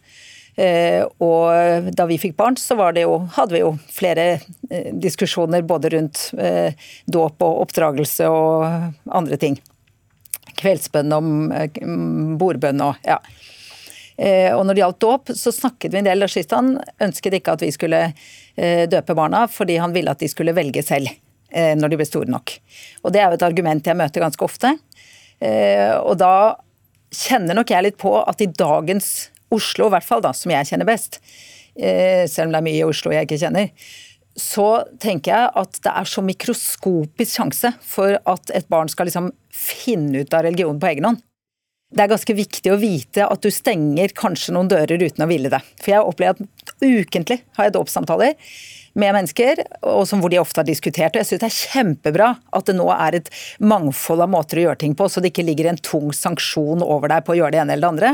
Eh, 0.58 1.04
og 1.22 1.90
da 1.94 2.06
vi 2.10 2.18
fikk 2.18 2.34
barn, 2.38 2.56
så 2.58 2.74
jo, 2.98 3.18
hadde 3.36 3.54
vi 3.54 3.62
jo 3.62 3.76
flere 3.94 4.26
eh, 4.72 4.90
diskusjoner 4.94 5.62
både 5.62 5.92
rundt 5.94 6.32
eh, 6.34 6.74
dåp 7.06 7.46
og 7.46 7.62
oppdragelse 7.68 8.30
og 8.34 8.66
andre 9.06 9.38
ting. 9.38 9.60
Kveldsbønn 10.58 11.14
om 11.14 11.30
bordbønn 12.42 12.82
og 12.82 13.06
ja. 13.06 13.20
Og 14.18 14.64
når 14.66 14.74
det 14.74 14.82
gjaldt 14.82 15.04
dåp, 15.04 15.30
så 15.38 15.52
snakket 15.54 15.94
vi 15.94 16.00
en 16.00 16.08
del. 16.08 16.26
Shistan 16.26 16.72
ønsket 17.06 17.36
ikke 17.38 17.54
at 17.54 17.62
vi 17.62 17.68
skulle 17.70 18.00
døpe 18.90 19.14
barna, 19.14 19.44
fordi 19.46 19.76
han 19.78 19.94
ville 19.94 20.10
at 20.10 20.24
de 20.24 20.30
skulle 20.32 20.56
velge 20.58 20.82
selv 20.82 21.12
når 21.54 21.92
de 21.94 22.00
ble 22.00 22.08
store 22.10 22.34
nok. 22.34 22.56
Og 23.06 23.14
det 23.14 23.22
er 23.22 23.30
jo 23.30 23.38
et 23.38 23.46
argument 23.46 23.86
jeg 23.86 24.00
møter 24.00 24.26
ganske 24.26 24.42
ofte. 24.42 24.72
Og 26.02 26.18
da 26.18 26.34
kjenner 27.14 27.62
nok 27.62 27.76
jeg 27.76 27.86
litt 27.86 28.02
på 28.02 28.16
at 28.18 28.42
i 28.42 28.50
dagens 28.50 29.12
Oslo, 29.54 29.88
i 29.88 29.96
hvert 29.96 30.08
fall, 30.08 30.24
da, 30.26 30.34
som 30.36 30.52
jeg 30.52 30.68
kjenner 30.70 30.88
best, 30.88 31.22
eh, 31.80 32.26
selv 32.28 32.50
om 32.50 32.56
det 32.56 32.62
er 32.62 32.68
mye 32.68 32.82
i 32.82 32.88
Oslo 32.88 33.14
jeg 33.14 33.28
ikke 33.28 33.42
kjenner, 33.42 33.72
så 34.38 34.68
tenker 35.02 35.34
jeg 35.34 35.54
at 35.58 35.80
det 35.82 35.94
er 35.98 36.10
så 36.10 36.22
mikroskopisk 36.22 37.40
sjanse 37.40 37.72
for 37.82 38.20
at 38.22 38.52
et 38.54 38.68
barn 38.70 38.92
skal 38.92 39.10
liksom 39.10 39.32
finne 39.54 40.22
ut 40.22 40.36
av 40.38 40.46
religion 40.46 40.78
på 40.78 40.92
egen 40.92 41.10
hånd. 41.10 41.24
Det 41.88 42.04
er 42.04 42.12
ganske 42.12 42.36
viktig 42.36 42.72
å 42.74 42.80
vite 42.80 43.26
at 43.26 43.44
du 43.44 43.48
stenger 43.54 44.12
kanskje 44.16 44.54
noen 44.54 44.70
dører 44.70 45.00
uten 45.00 45.24
å 45.24 45.30
ville 45.30 45.50
det. 45.50 45.62
For 45.80 45.94
jeg 45.94 46.04
opplever 46.04 46.44
at 46.44 46.74
ukentlig 46.84 47.40
har 47.56 47.70
jeg 47.70 47.78
dåpssamtaler 47.78 48.36
med 48.98 49.14
mennesker, 49.14 49.62
og 49.86 50.08
som 50.10 50.22
hvor 50.24 50.32
de 50.34 50.40
ofte 50.42 50.62
har 50.62 50.68
diskutert. 50.68 51.16
Og 51.16 51.22
jeg 51.22 51.30
syns 51.30 51.44
det 51.44 51.50
er 51.50 51.58
kjempebra 51.74 52.32
at 52.58 52.70
det 52.70 52.76
nå 52.78 52.88
er 52.94 53.20
et 53.20 53.30
mangfold 53.62 54.24
av 54.26 54.32
måter 54.34 54.62
å 54.62 54.66
gjøre 54.68 54.82
ting 54.84 54.98
på, 54.98 55.08
så 55.10 55.22
det 55.22 55.32
ikke 55.32 55.46
ligger 55.46 55.70
en 55.72 55.82
tung 55.86 56.10
sanksjon 56.16 56.84
over 56.86 57.14
deg 57.14 57.26
på 57.28 57.36
å 57.36 57.40
gjøre 57.40 57.54
det 57.56 57.62
ene 57.64 57.78
eller 57.78 57.86
det 57.86 57.94
andre. 57.94 58.12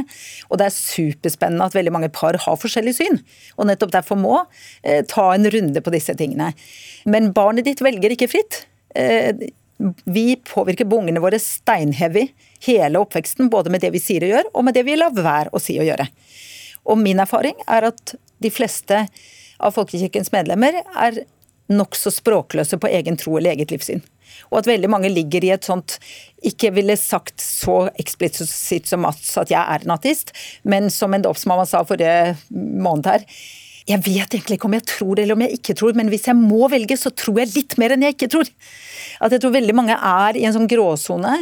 Og 0.49 0.59
det 0.59 0.67
er 0.67 0.75
superspennende 0.75 1.69
at 1.69 1.77
veldig 1.77 1.95
mange 1.95 2.11
par 2.13 2.37
har 2.45 2.59
forskjellig 2.59 2.95
syn, 2.99 3.19
og 3.57 3.69
nettopp 3.69 3.95
derfor 3.95 4.19
må 4.19 4.37
eh, 4.83 5.01
ta 5.07 5.29
en 5.33 5.49
runde 5.55 5.83
på 5.83 5.93
disse 5.95 6.15
tingene. 6.19 6.51
Men 7.09 7.31
barnet 7.35 7.67
ditt 7.69 7.83
velger 7.83 8.15
ikke 8.15 8.31
fritt. 8.31 8.65
Eh, 8.99 9.31
vi 10.05 10.35
påvirker 10.47 10.87
bungene 10.87 11.21
våre 11.23 11.39
steinheavy 11.41 12.27
hele 12.67 13.01
oppveksten, 13.03 13.49
både 13.51 13.71
med 13.73 13.83
det 13.83 13.91
vi 13.95 14.01
sier 14.03 14.23
og 14.25 14.35
gjør, 14.35 14.51
og 14.53 14.67
med 14.67 14.77
det 14.77 14.85
vi 14.87 14.97
lar 14.99 15.15
være 15.15 15.51
å 15.51 15.61
si 15.61 15.75
og 15.79 15.87
gjøre. 15.87 16.07
Og 16.91 16.99
min 16.99 17.21
erfaring 17.23 17.55
er 17.71 17.87
at 17.89 18.15
de 18.43 18.51
fleste 18.51 19.05
av 19.63 19.75
folkekirkens 19.75 20.33
medlemmer 20.33 20.81
er 20.83 21.23
nokså 21.71 22.11
språkløse 22.11 22.77
på 22.81 22.91
egen 22.91 23.17
tro 23.19 23.37
eller 23.39 23.55
eget 23.55 23.71
livssyn. 23.71 24.03
Og 24.51 24.59
at 24.61 24.69
veldig 24.69 24.89
mange 24.89 25.11
ligger 25.13 25.45
i 25.45 25.51
et 25.53 25.65
sånt 25.67 25.99
Ikke 26.45 26.71
ville 26.73 26.95
sagt 26.97 27.41
så 27.43 27.89
eksplisitt 28.01 28.89
som 28.89 29.03
Mats 29.05 29.35
at 29.39 29.51
jeg 29.53 29.61
er 29.61 29.83
en 29.85 29.93
ateist, 29.95 30.33
men 30.63 30.89
som 30.93 31.13
en 31.13 31.23
dåpsmamma 31.23 31.67
sa 31.69 31.83
forrige 31.87 32.33
måned 32.49 33.09
her. 33.11 33.27
Jeg 33.87 33.99
vet 34.05 34.35
egentlig 34.35 34.57
ikke 34.57 34.69
om 34.69 34.75
jeg 34.77 34.87
tror 34.87 35.19
eller 35.19 35.35
om 35.35 35.43
jeg 35.43 35.59
ikke 35.59 35.75
tror, 35.79 35.95
men 35.95 36.09
hvis 36.11 36.29
jeg 36.29 36.39
må 36.39 36.67
velge, 36.71 36.97
så 36.99 37.11
tror 37.11 37.41
jeg 37.41 37.51
litt 37.53 37.75
mer 37.81 37.95
enn 37.95 38.05
jeg 38.07 38.15
ikke 38.15 38.31
tror. 38.31 38.51
At 39.23 39.35
jeg 39.35 39.43
tror 39.43 39.55
veldig 39.55 39.75
mange 39.75 39.97
er 39.97 40.39
i 40.39 40.45
en 40.47 40.55
sånn 40.55 40.69
gråsone, 40.71 41.33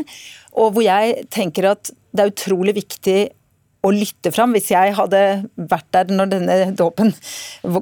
og 0.57 0.73
hvor 0.73 0.85
jeg 0.85 1.27
tenker 1.33 1.69
at 1.69 1.93
det 2.11 2.23
er 2.23 2.33
utrolig 2.33 2.75
viktig 2.81 3.19
å 3.81 3.91
lytte 3.93 4.31
fram. 4.33 4.53
Hvis 4.55 4.71
jeg 4.73 4.93
hadde 4.97 5.21
vært 5.55 5.89
der 5.95 6.13
når 6.13 6.31
denne 6.35 6.59
dåpen 6.77 7.13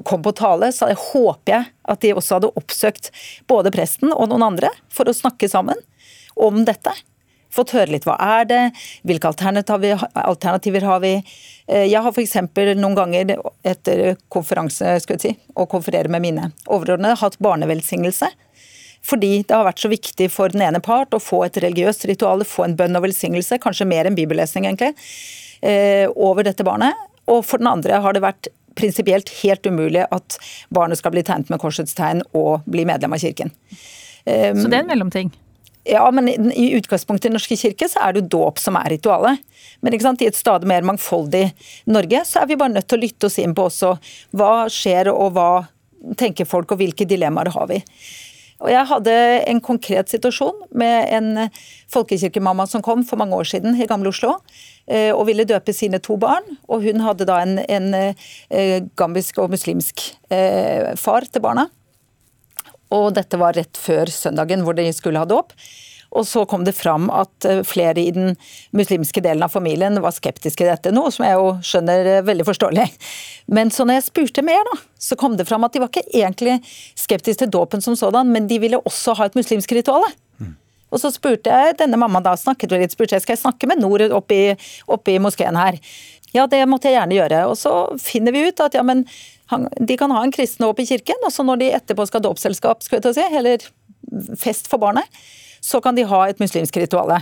kom 0.08 0.24
på 0.24 0.34
tale, 0.36 0.72
så 0.72 0.88
håper 0.88 1.54
jeg 1.54 1.68
at 1.92 2.02
de 2.04 2.14
også 2.16 2.38
hadde 2.38 2.52
oppsøkt 2.60 3.10
både 3.50 3.72
presten 3.74 4.14
og 4.14 4.30
noen 4.30 4.48
andre 4.52 4.72
for 4.92 5.10
å 5.10 5.16
snakke 5.16 5.50
sammen 5.50 5.80
om 6.40 6.64
dette. 6.64 6.94
Fått 7.50 7.72
høre 7.74 7.90
litt 7.90 8.04
hva 8.06 8.14
er 8.22 8.44
det, 8.46 8.60
hvilke 9.02 9.32
alternativer, 9.32 10.84
har 10.86 11.00
vi. 11.02 11.16
Eh, 11.66 11.88
jeg 11.90 11.98
har 11.98 12.14
f.eks. 12.14 12.36
noen 12.78 12.94
ganger 12.94 13.34
etter 13.66 14.14
konferanse 14.30 15.00
skal 15.02 15.18
jeg 15.18 15.24
si, 15.24 15.32
å 15.58 15.66
konferere 15.66 16.12
med 16.12 16.22
mine 16.22 16.52
overordnede 16.70 17.18
hatt 17.18 17.40
barnevelsignelse. 17.42 18.30
Fordi 19.02 19.32
det 19.48 19.56
har 19.56 19.66
vært 19.66 19.82
så 19.82 19.90
viktig 19.90 20.28
for 20.30 20.52
den 20.52 20.62
ene 20.62 20.78
part 20.84 21.16
å 21.16 21.22
få 21.22 21.42
et 21.48 21.58
religiøst 21.64 22.04
ritual, 22.06 22.44
få 22.46 22.68
en 22.68 22.78
bønn 22.78 22.98
og 23.00 23.08
velsignelse, 23.08 23.58
kanskje 23.58 23.88
mer 23.88 24.06
enn 24.06 24.18
bibellesning 24.18 24.68
egentlig 24.68 24.92
over 25.60 26.46
dette 26.46 26.64
barnet. 26.66 26.96
Og 27.30 27.44
for 27.44 27.60
den 27.60 27.68
andre 27.68 28.00
har 28.00 28.16
det 28.16 28.24
vært 28.24 28.48
prinsipielt 28.78 29.28
helt 29.42 29.66
umulig 29.66 30.06
at 30.08 30.38
barnet 30.72 31.00
skal 31.00 31.12
bli 31.12 31.24
tegnet 31.26 31.50
med 31.52 31.60
korsets 31.60 31.94
tegn 31.98 32.22
og 32.32 32.64
bli 32.70 32.86
medlem 32.88 33.12
av 33.12 33.20
kirken. 33.20 33.52
Så 34.24 34.68
det 34.70 34.78
er 34.78 34.82
en 34.82 34.88
mellomting? 34.88 35.32
Ja, 35.84 36.10
men 36.10 36.28
i 36.28 36.70
utgangspunktet 36.76 37.24
i 37.24 37.28
Den 37.28 37.38
norske 37.38 37.56
kirke 37.56 37.88
så 37.88 38.02
er 38.04 38.12
det 38.12 38.22
jo 38.22 38.32
dåp 38.36 38.58
som 38.60 38.76
er 38.76 38.90
ritualet. 38.92 39.40
Men 39.80 39.94
i 39.96 40.26
et 40.28 40.36
stadig 40.36 40.68
mer 40.68 40.84
mangfoldig 40.84 41.46
Norge 41.86 42.24
så 42.28 42.42
er 42.42 42.50
vi 42.50 42.58
bare 42.60 42.74
nødt 42.74 42.88
til 42.88 42.98
å 42.98 43.04
lytte 43.04 43.26
oss 43.30 43.38
inn 43.40 43.54
på 43.56 43.64
også 43.70 43.94
hva 44.36 44.68
skjer 44.68 45.08
og 45.12 45.32
hva 45.36 45.50
tenker 46.20 46.48
folk 46.48 46.72
og 46.72 46.80
hvilke 46.80 47.08
dilemmaer 47.08 47.52
har 47.54 47.70
vi. 47.72 47.80
Og 48.60 48.68
jeg 48.68 48.88
hadde 48.90 49.14
en 49.48 49.60
konkret 49.64 50.12
situasjon 50.12 50.66
med 50.76 51.08
en 51.16 51.48
folkekirkemamma 51.92 52.66
som 52.68 52.84
kom 52.84 53.06
for 53.08 53.16
mange 53.20 53.36
år 53.36 53.48
siden 53.48 53.78
i 53.80 53.88
Gamle 53.88 54.12
Oslo 54.12 54.34
eh, 54.36 54.42
og 55.14 55.26
ville 55.28 55.46
døpe 55.46 55.74
sine 55.76 56.00
to 56.02 56.16
barn. 56.20 56.46
Og 56.66 56.82
hun 56.86 57.02
hadde 57.04 57.26
da 57.28 57.40
en, 57.44 57.60
en 57.62 57.92
eh, 57.94 58.80
gambisk 58.98 59.38
og 59.38 59.52
muslimsk 59.52 60.02
eh, 60.34 60.90
far 60.98 61.28
til 61.30 61.44
barna. 61.44 61.68
Og 62.90 63.12
dette 63.14 63.38
var 63.38 63.54
rett 63.54 63.78
før 63.78 64.10
søndagen 64.10 64.64
hvor 64.66 64.74
de 64.78 64.88
skulle 64.94 65.22
ha 65.22 65.28
dåp. 65.28 65.54
Og 66.10 66.26
så 66.26 66.42
kom 66.48 66.64
det 66.66 66.74
fram 66.74 67.06
at 67.14 67.46
eh, 67.46 67.62
flere 67.66 68.02
i 68.02 68.10
den 68.14 68.34
muslimske 68.76 69.22
delen 69.22 69.44
av 69.46 69.52
familien 69.54 70.00
var 70.02 70.14
skeptiske 70.14 70.58
til 70.64 70.70
dette, 70.72 70.94
noe 70.94 71.12
som 71.14 71.26
jeg 71.26 71.38
jo 71.38 71.52
skjønner 71.66 72.10
eh, 72.16 72.24
veldig 72.26 72.46
forståelig. 72.48 72.86
Men 73.54 73.70
så 73.74 73.86
når 73.86 74.00
jeg 74.00 74.08
spurte 74.08 74.46
mer, 74.46 74.64
da, 74.72 74.80
så 74.98 75.18
kom 75.20 75.36
det 75.38 75.46
fram 75.48 75.66
at 75.66 75.76
de 75.76 75.84
var 75.84 75.92
ikke 75.92 76.08
egentlig 76.10 76.58
skeptiske 76.98 77.44
til 77.44 77.52
dåpen 77.54 77.84
som 77.84 77.98
sådan, 77.98 78.32
men 78.34 78.50
de 78.50 78.58
ville 78.62 78.82
også 78.82 79.14
ha 79.20 79.30
et 79.30 79.38
muslimsk 79.38 79.78
ritual. 79.78 80.08
Og 80.90 81.02
så 81.02 81.10
spurte 81.14 81.50
jeg 81.50 81.78
denne 81.80 81.98
mammaen 82.00 82.26
da, 82.26 82.36
snakket 82.38 82.74
litt, 82.74 82.94
spurte 82.94 83.16
jeg 83.16 83.24
skal 83.24 83.36
jeg 83.36 83.44
snakke 83.44 83.68
med 83.70 83.82
Nord 83.82 84.04
oppe 84.16 84.36
i, 84.36 84.46
oppe 84.90 85.14
i 85.14 85.20
moskeen 85.22 85.58
her. 85.58 85.78
Ja, 86.34 86.46
det 86.50 86.62
måtte 86.70 86.90
jeg 86.90 86.98
gjerne 86.98 87.18
gjøre. 87.18 87.42
Og 87.50 87.58
så 87.58 87.74
finner 88.02 88.34
vi 88.34 88.46
ut 88.48 88.62
at 88.62 88.76
ja, 88.78 88.84
men 88.86 89.04
de 89.80 89.96
kan 89.98 90.12
ha 90.14 90.22
en 90.22 90.34
kristen 90.34 90.66
opp 90.68 90.78
i 90.82 90.86
kirken, 90.86 91.18
og 91.26 91.34
så 91.34 91.46
når 91.46 91.62
de 91.62 91.72
etterpå 91.80 92.06
skal 92.06 92.22
ha 92.22 92.28
dåpsselskap, 92.28 92.86
eller 93.30 93.66
fest 94.38 94.70
for 94.70 94.82
barnet, 94.82 95.06
så 95.60 95.80
kan 95.82 95.98
de 95.98 96.06
ha 96.08 96.24
et 96.28 96.40
muslimsk 96.40 96.78
ritual. 96.80 97.18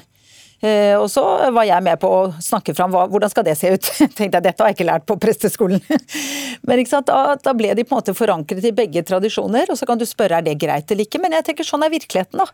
Eh, 0.61 0.97
og 0.99 1.07
så 1.11 1.23
var 1.55 1.67
jeg 1.69 1.85
med 1.87 2.01
på 2.03 2.09
å 2.11 2.23
snakke 2.43 2.75
fram 2.75 2.91
hva, 2.91 3.05
hvordan 3.11 3.31
skal 3.31 3.47
det 3.47 3.55
se 3.61 3.71
ut. 3.75 3.91
tenkte 4.19 4.41
jeg, 4.41 4.45
Dette 4.49 4.65
har 4.65 4.73
jeg 4.73 4.79
ikke 4.79 4.89
lært 4.89 5.07
på 5.09 5.19
presteskolen. 5.23 5.83
Men 6.69 6.83
da, 6.89 7.21
da, 7.39 7.55
ble 7.55 7.75
de 7.79 7.85
på 7.87 7.95
en 7.95 8.01
måte 8.01 8.17
forankret 8.19 8.67
i 8.67 8.75
begge 8.75 9.05
tradisjoner. 9.07 9.71
Og 9.71 9.79
så 9.79 9.87
kan 9.89 10.01
du 10.01 10.07
spørre 10.09 10.41
er 10.41 10.49
det 10.49 10.59
greit 10.61 10.91
eller 10.91 11.07
ikke, 11.07 11.21
men 11.23 11.33
jeg 11.35 11.47
tenker 11.47 11.67
sånn 11.67 11.85
er 11.87 11.93
virkeligheten. 11.93 12.41
da. 12.43 12.49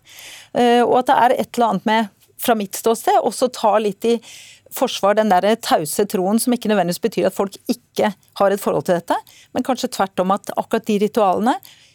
Eh, 0.60 0.82
og 0.84 0.98
at 1.00 1.08
det 1.08 1.16
er 1.22 1.36
et 1.38 1.48
eller 1.56 1.72
annet 1.72 1.88
med, 1.88 2.12
fra 2.44 2.56
mitt 2.58 2.76
ståsted, 2.76 3.22
også 3.24 3.48
ta 3.54 3.72
litt 3.80 4.04
i 4.04 4.18
forsvar 4.74 5.16
den 5.16 5.30
der 5.30 5.54
tause 5.62 6.04
troen 6.10 6.40
som 6.42 6.54
ikke 6.54 6.68
nødvendigvis 6.70 7.02
betyr 7.02 7.28
at 7.28 7.36
folk 7.36 7.56
ikke 7.70 8.10
har 8.40 8.52
et 8.52 8.60
forhold 8.60 8.88
til 8.88 8.98
dette, 8.98 9.16
men 9.54 9.64
kanskje 9.66 9.92
tvert 9.94 10.20
om 10.20 10.34
at 10.34 10.50
akkurat 10.56 10.86
de 10.88 10.98
ritualene 11.04 11.54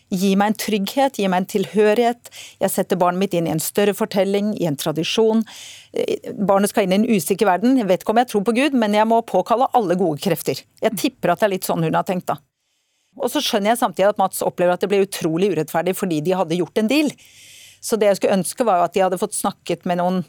Gi 0.10 0.32
meg 0.40 0.54
en 0.54 0.58
trygghet, 0.58 1.20
gi 1.22 1.28
meg 1.30 1.44
en 1.44 1.50
tilhørighet. 1.52 2.32
Jeg 2.64 2.74
setter 2.74 2.98
barnet 2.98 3.22
mitt 3.22 3.36
inn 3.38 3.46
i 3.46 3.54
en 3.54 3.62
større 3.62 3.94
fortelling, 3.94 4.56
i 4.58 4.66
en 4.66 4.78
tradisjon. 4.80 5.44
Eh, 5.94 6.32
barnet 6.34 6.72
skal 6.72 6.88
inn 6.88 6.96
i 6.96 7.00
en 7.02 7.10
usikker 7.20 7.50
verden. 7.50 7.78
Jeg 7.78 7.90
vet 7.92 8.02
ikke 8.02 8.16
om 8.16 8.22
jeg 8.22 8.32
tror 8.32 8.46
på 8.48 8.56
Gud, 8.58 8.78
men 8.78 8.98
jeg 8.98 9.10
må 9.10 9.22
påkalle 9.22 9.70
alle 9.78 9.98
gode 10.00 10.22
krefter. 10.24 10.64
Jeg 10.82 10.98
tipper 10.98 11.34
at 11.34 11.44
det 11.44 11.50
er 11.50 11.54
litt 11.54 11.70
sånn 11.70 11.86
hun 11.86 12.00
har 12.00 12.08
tenkt, 12.08 12.32
da. 12.32 12.40
Og 13.20 13.30
så 13.30 13.42
skjønner 13.44 13.74
jeg 13.74 13.82
samtidig 13.84 14.10
at 14.14 14.20
Mats 14.22 14.42
opplever 14.46 14.74
at 14.74 14.82
det 14.82 14.90
ble 14.90 15.04
utrolig 15.04 15.52
urettferdig 15.54 15.96
fordi 15.98 16.22
de 16.26 16.36
hadde 16.40 16.58
gjort 16.58 16.82
en 16.82 16.90
deal. 16.90 17.10
Så 17.84 17.98
det 18.00 18.10
jeg 18.10 18.20
skulle 18.20 18.38
ønske 18.40 18.66
var 18.68 18.86
at 18.86 18.96
de 18.96 19.04
hadde 19.04 19.20
fått 19.20 19.38
snakket 19.38 19.86
med 19.90 20.00
noen 20.02 20.22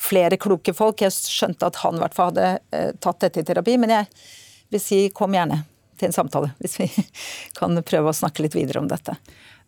flere 0.00 0.38
kloke 0.40 0.74
folk. 0.76 1.02
Jeg 1.02 1.14
skjønte 1.16 1.68
at 1.68 1.80
han 1.82 1.96
i 1.98 2.04
hvert 2.04 2.16
fall 2.16 2.32
hadde 2.32 2.50
eh, 2.72 2.92
tatt 3.02 3.24
dette 3.24 3.42
i 3.42 3.48
terapi, 3.48 3.76
men 3.80 3.94
jeg 3.98 4.12
vil 4.72 4.82
si 4.82 5.00
kom 5.14 5.34
gjerne 5.36 5.64
til 5.98 6.10
en 6.10 6.16
samtale, 6.16 6.52
hvis 6.62 6.78
vi 6.80 6.88
kan 7.58 7.76
prøve 7.86 8.12
å 8.12 8.16
snakke 8.16 8.44
litt 8.46 8.56
videre 8.56 8.82
om 8.82 8.90
dette. 8.90 9.16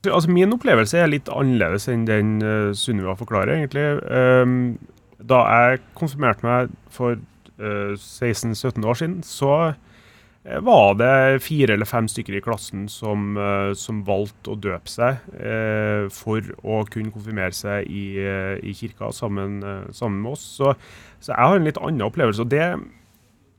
Altså, 0.06 0.30
min 0.30 0.54
opplevelse 0.54 1.00
er 1.00 1.10
litt 1.10 1.28
annerledes 1.32 1.88
enn 1.90 2.06
den 2.06 2.38
uh, 2.44 2.70
Sunniva 2.76 3.16
forklarer, 3.18 3.56
egentlig. 3.56 3.86
Um, 4.06 4.78
da 5.18 5.42
jeg 5.50 5.82
konfirmerte 5.98 6.46
meg 6.46 6.74
for 6.94 7.18
uh, 7.18 7.90
eh, 7.90 7.94
16-17 7.98 8.86
år 8.86 8.98
siden, 9.00 9.16
så 9.26 9.54
uh, 9.72 10.58
var 10.62 10.94
det 11.00 11.42
fire 11.42 11.74
eller 11.74 11.88
fem 11.88 12.06
stykker 12.08 12.38
i 12.38 12.42
klassen 12.44 12.86
som, 12.92 13.32
uh, 13.34 13.74
som 13.74 14.04
valgte 14.06 14.54
å 14.54 14.60
døpe 14.68 14.88
seg 14.88 15.18
for 16.14 16.46
å 16.62 16.84
kunne 16.86 17.12
konfirmere 17.12 17.56
seg 17.56 17.90
i, 17.90 18.22
i 18.62 18.76
kirka 18.78 19.10
sammen, 19.12 19.58
sammen, 19.90 20.22
med 20.22 20.36
oss. 20.36 20.46
Så, 20.60 20.76
så, 21.18 21.32
jeg 21.32 21.50
har 21.50 21.58
en 21.58 21.66
litt 21.66 21.82
annen 21.82 22.06
opplevelse. 22.06 22.46
og 22.46 22.54
det 22.54 22.70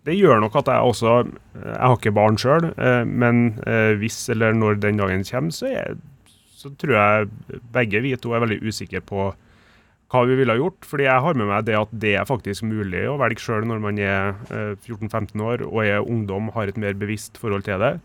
det 0.07 0.15
gjør 0.15 0.39
nok 0.43 0.55
at 0.61 0.69
jeg 0.71 0.91
også 0.91 1.11
Jeg 1.27 1.75
har 1.81 1.97
ikke 1.97 2.15
barn 2.15 2.39
sjøl, 2.39 2.71
eh, 2.79 3.03
men 3.03 3.59
eh, 3.67 3.93
hvis 3.99 4.29
eller 4.31 4.55
når 4.55 4.79
den 4.83 5.01
dagen 5.01 5.25
kommer, 5.27 5.55
så, 5.55 5.67
er, 5.67 5.99
så 6.55 6.71
tror 6.79 6.95
jeg 6.95 7.61
begge 7.73 8.01
vi 8.05 8.15
to 8.15 8.33
er 8.33 8.43
veldig 8.45 8.61
usikre 8.63 9.03
på 9.03 9.29
hva 10.09 10.23
vi 10.25 10.39
ville 10.39 10.55
ha 10.55 10.59
gjort. 10.59 10.87
Fordi 10.87 11.05
jeg 11.05 11.25
har 11.25 11.37
med 11.37 11.49
meg 11.51 11.67
det 11.67 11.77
at 11.77 11.93
det 12.05 12.15
er 12.17 12.29
faktisk 12.29 12.65
mulig 12.67 13.05
å 13.09 13.19
velge 13.21 13.43
sjøl 13.43 13.67
når 13.69 13.83
man 13.83 14.01
er 14.01 14.33
14-15 14.49 15.29
eh, 15.35 15.45
år 15.45 15.67
og 15.67 15.83
er 15.85 16.01
ungdom, 16.01 16.51
har 16.55 16.71
et 16.71 16.81
mer 16.81 16.97
bevisst 16.97 17.37
forhold 17.41 17.67
til 17.67 17.81
det. 17.83 17.95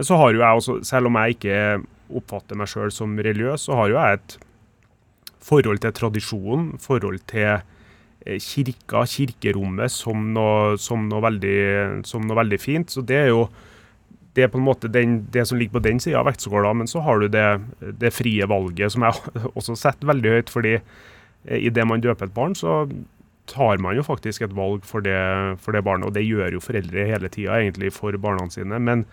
Så 0.00 0.18
har 0.18 0.32
jo 0.32 0.42
jeg 0.42 0.60
også, 0.60 0.80
selv 0.86 1.10
om 1.10 1.18
jeg 1.18 1.38
ikke 1.38 1.62
oppfatter 2.18 2.58
meg 2.58 2.70
sjøl 2.70 2.92
som 2.94 3.18
religiøs, 3.18 3.66
så 3.66 3.78
har 3.78 3.90
jo 3.90 3.98
jeg 3.98 4.18
et 4.18 4.38
forhold 5.48 5.82
til 5.82 5.94
tradisjon, 5.96 6.70
forhold 6.82 7.20
til 7.30 7.60
kirka, 8.24 9.04
kirkerommet, 9.08 9.92
som 9.94 10.30
noe, 10.34 10.76
som 10.80 11.08
noe, 11.08 11.22
veldig, 11.24 11.58
som 12.08 12.24
noe 12.26 12.38
veldig, 12.40 12.60
fint. 12.60 12.90
Så 12.90 13.04
det 13.06 13.20
er 13.24 13.30
jo 13.32 13.48
det 14.36 14.44
er 14.44 14.50
på 14.52 14.60
en 14.60 14.66
måte 14.68 14.90
den, 14.92 15.22
det 15.34 15.48
som 15.48 15.58
ligger 15.58 15.78
på 15.78 15.84
den 15.86 15.98
sida 16.02 16.20
av 16.20 16.28
vektskåla. 16.28 16.74
Men 16.76 16.90
så 16.90 17.02
har 17.02 17.18
du 17.18 17.28
det, 17.32 17.46
det, 17.98 18.12
frie 18.14 18.46
valget, 18.46 18.94
som 18.94 19.06
jeg 19.06 19.32
også 19.58 19.76
setter 19.78 20.10
veldig 20.10 20.34
høyt. 20.36 20.52
fordi 20.52 20.76
i 21.48 21.62
idet 21.70 21.86
man 21.86 22.02
døper 22.02 22.28
et 22.28 22.34
barn, 22.34 22.54
så 22.58 22.84
tar 23.48 23.80
man 23.80 23.96
jo 23.96 24.04
faktisk 24.04 24.44
et 24.44 24.54
valg 24.54 24.84
for 24.86 25.04
det, 25.04 25.18
for 25.62 25.72
det 25.72 25.84
barnet. 25.86 26.06
Og 26.10 26.14
det 26.14 26.26
gjør 26.26 26.58
jo 26.58 26.62
foreldre 26.62 27.08
hele 27.08 27.30
tida 27.32 27.58
egentlig 27.62 27.92
for 27.96 28.14
barna 28.20 28.48
sine. 28.52 28.78
Men, 28.78 29.06